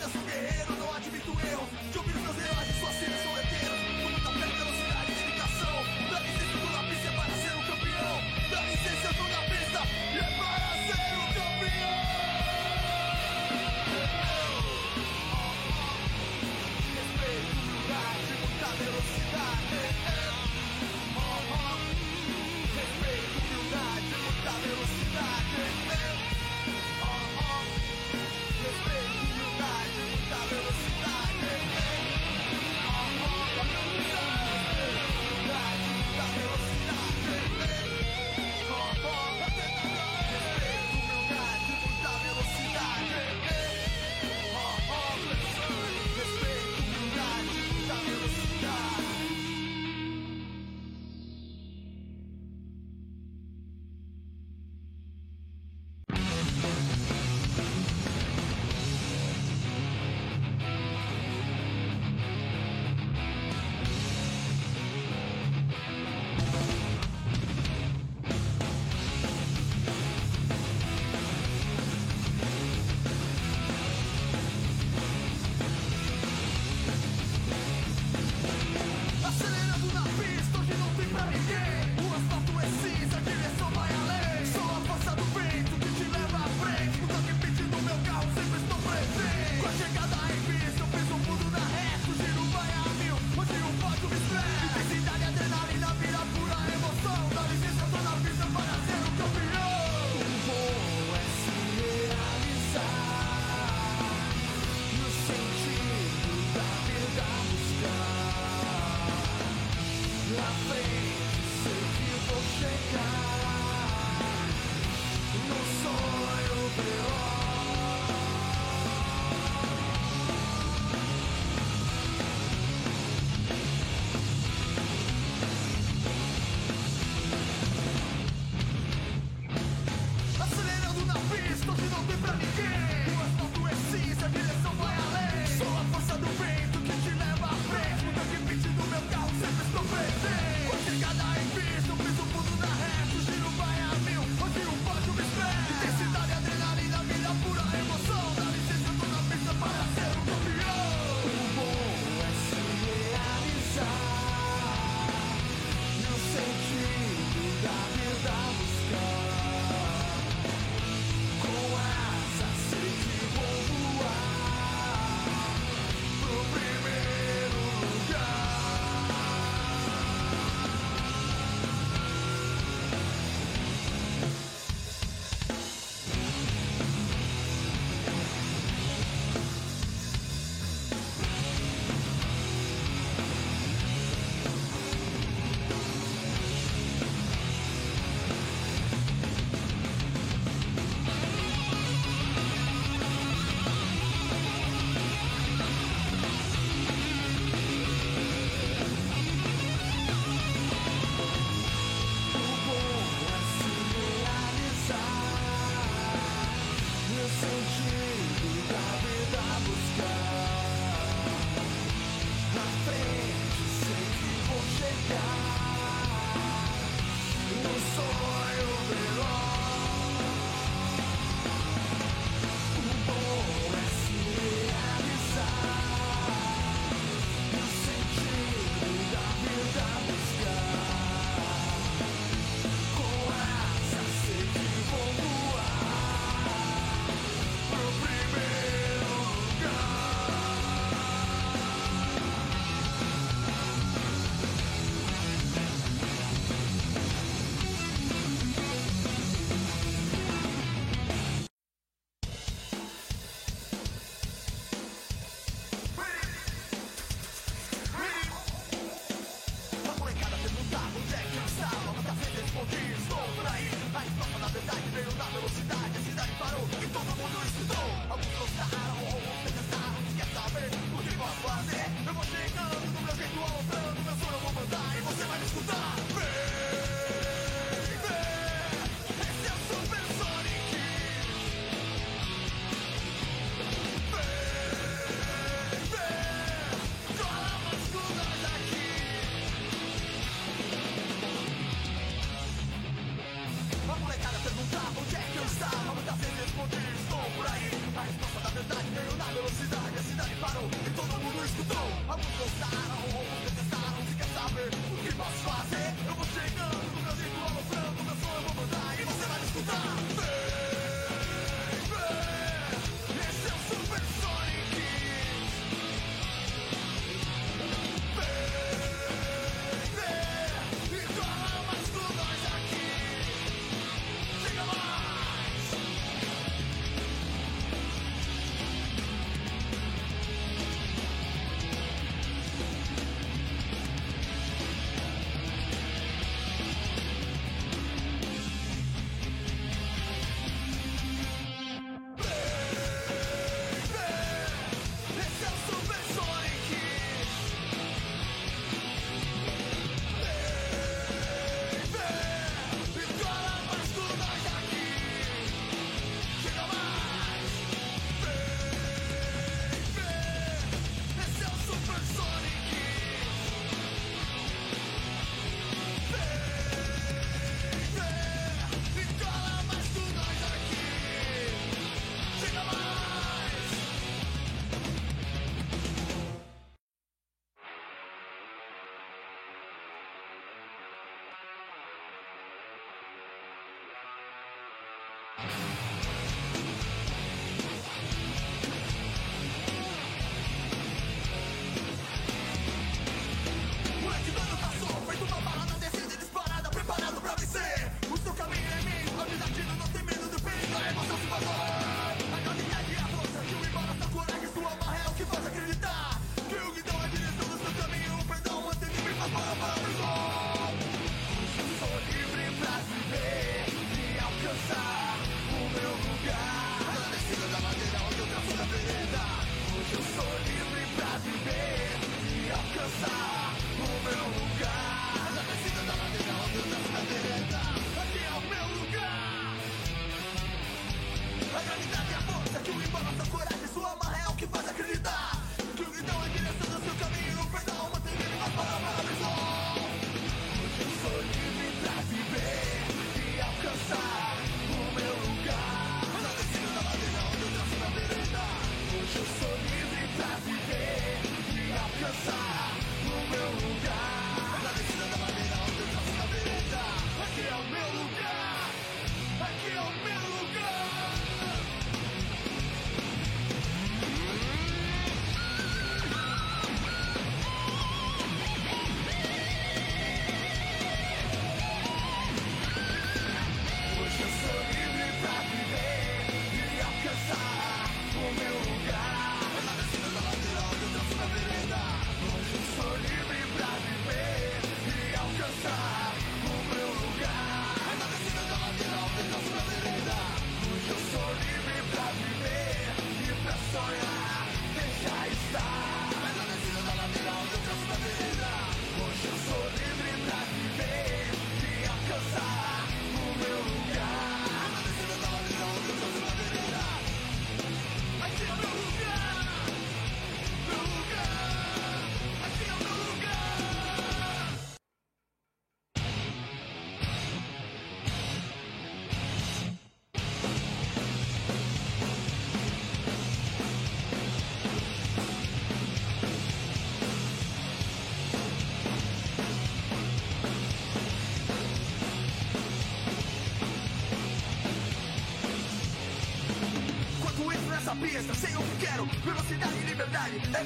pista, 538.20 538.34
sei 538.34 538.56
o 538.56 538.62
que 538.62 538.86
quero. 538.86 539.04
Velocidade 539.24 539.74
e 539.76 539.86
liberdade 539.86 540.36
é 540.54 540.64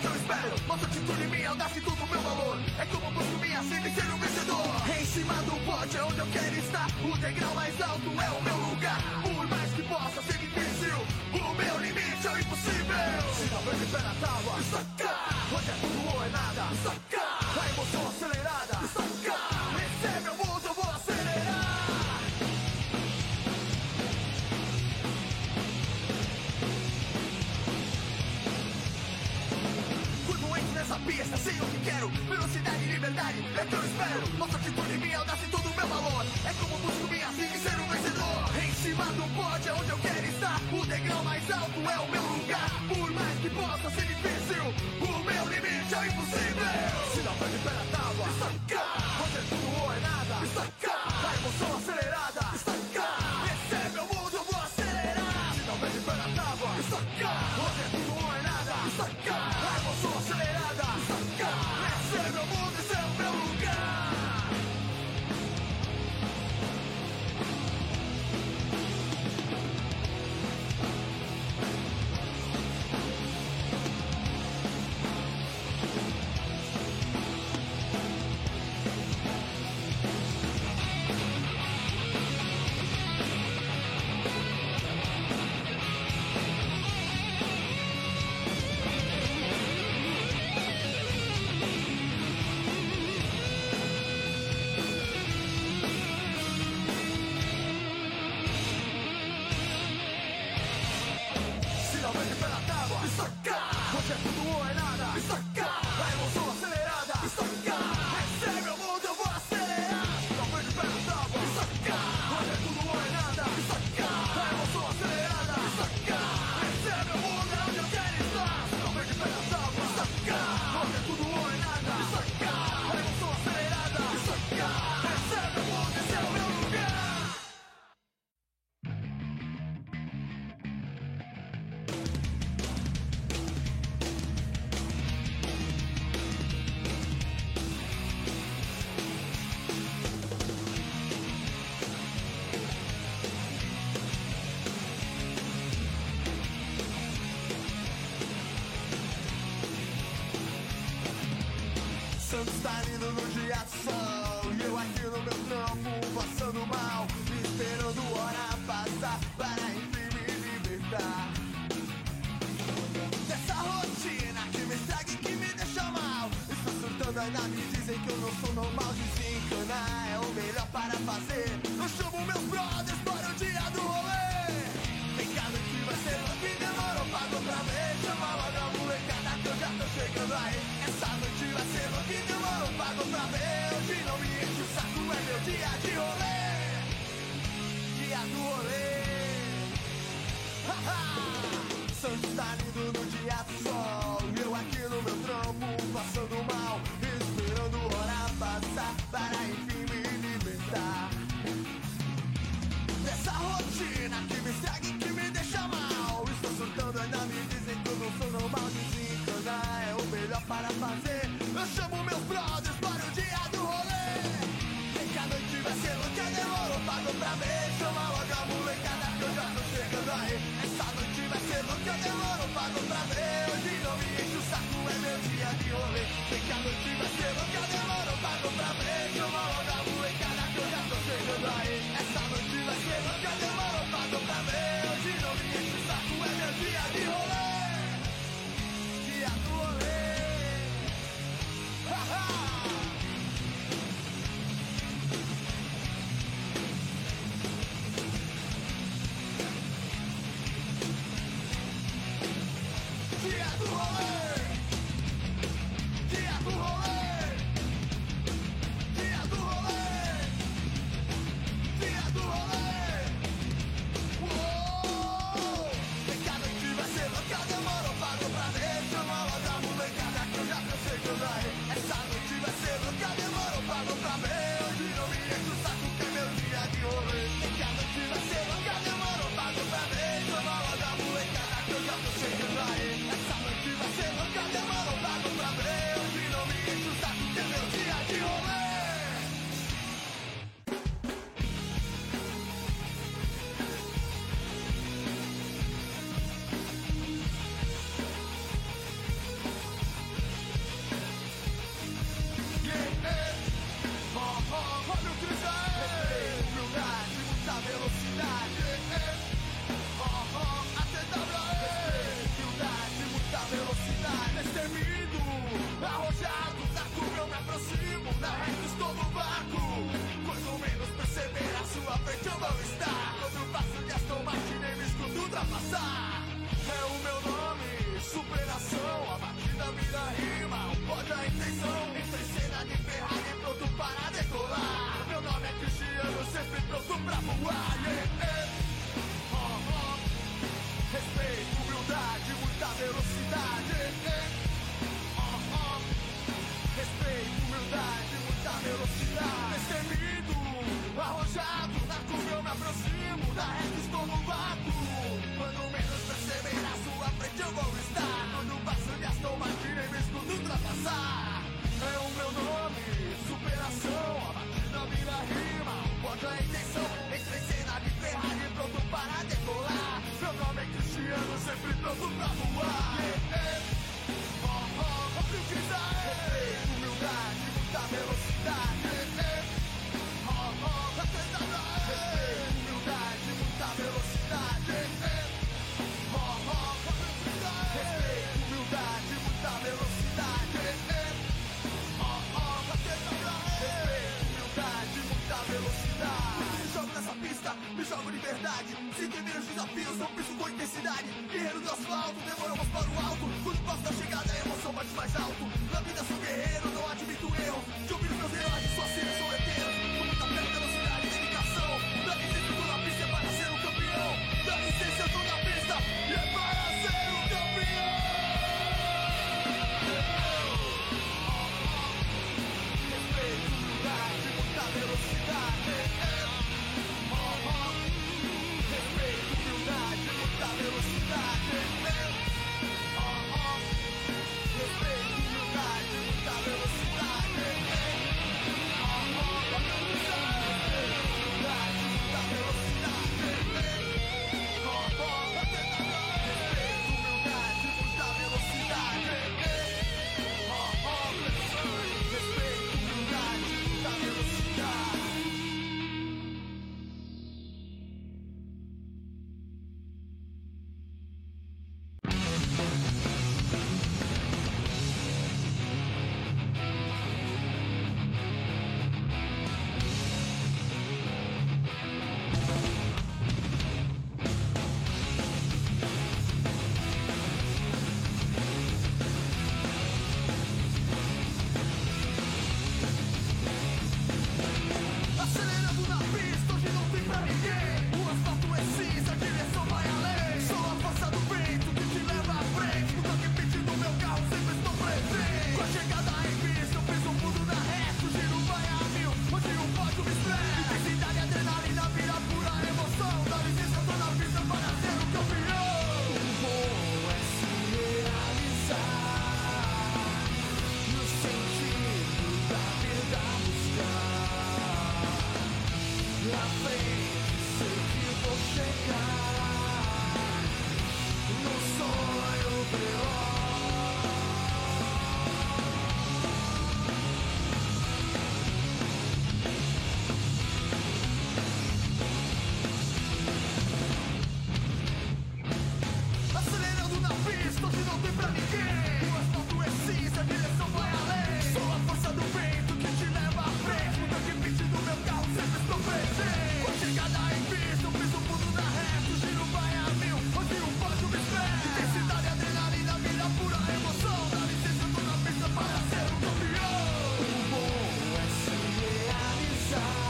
side 559.74 560.03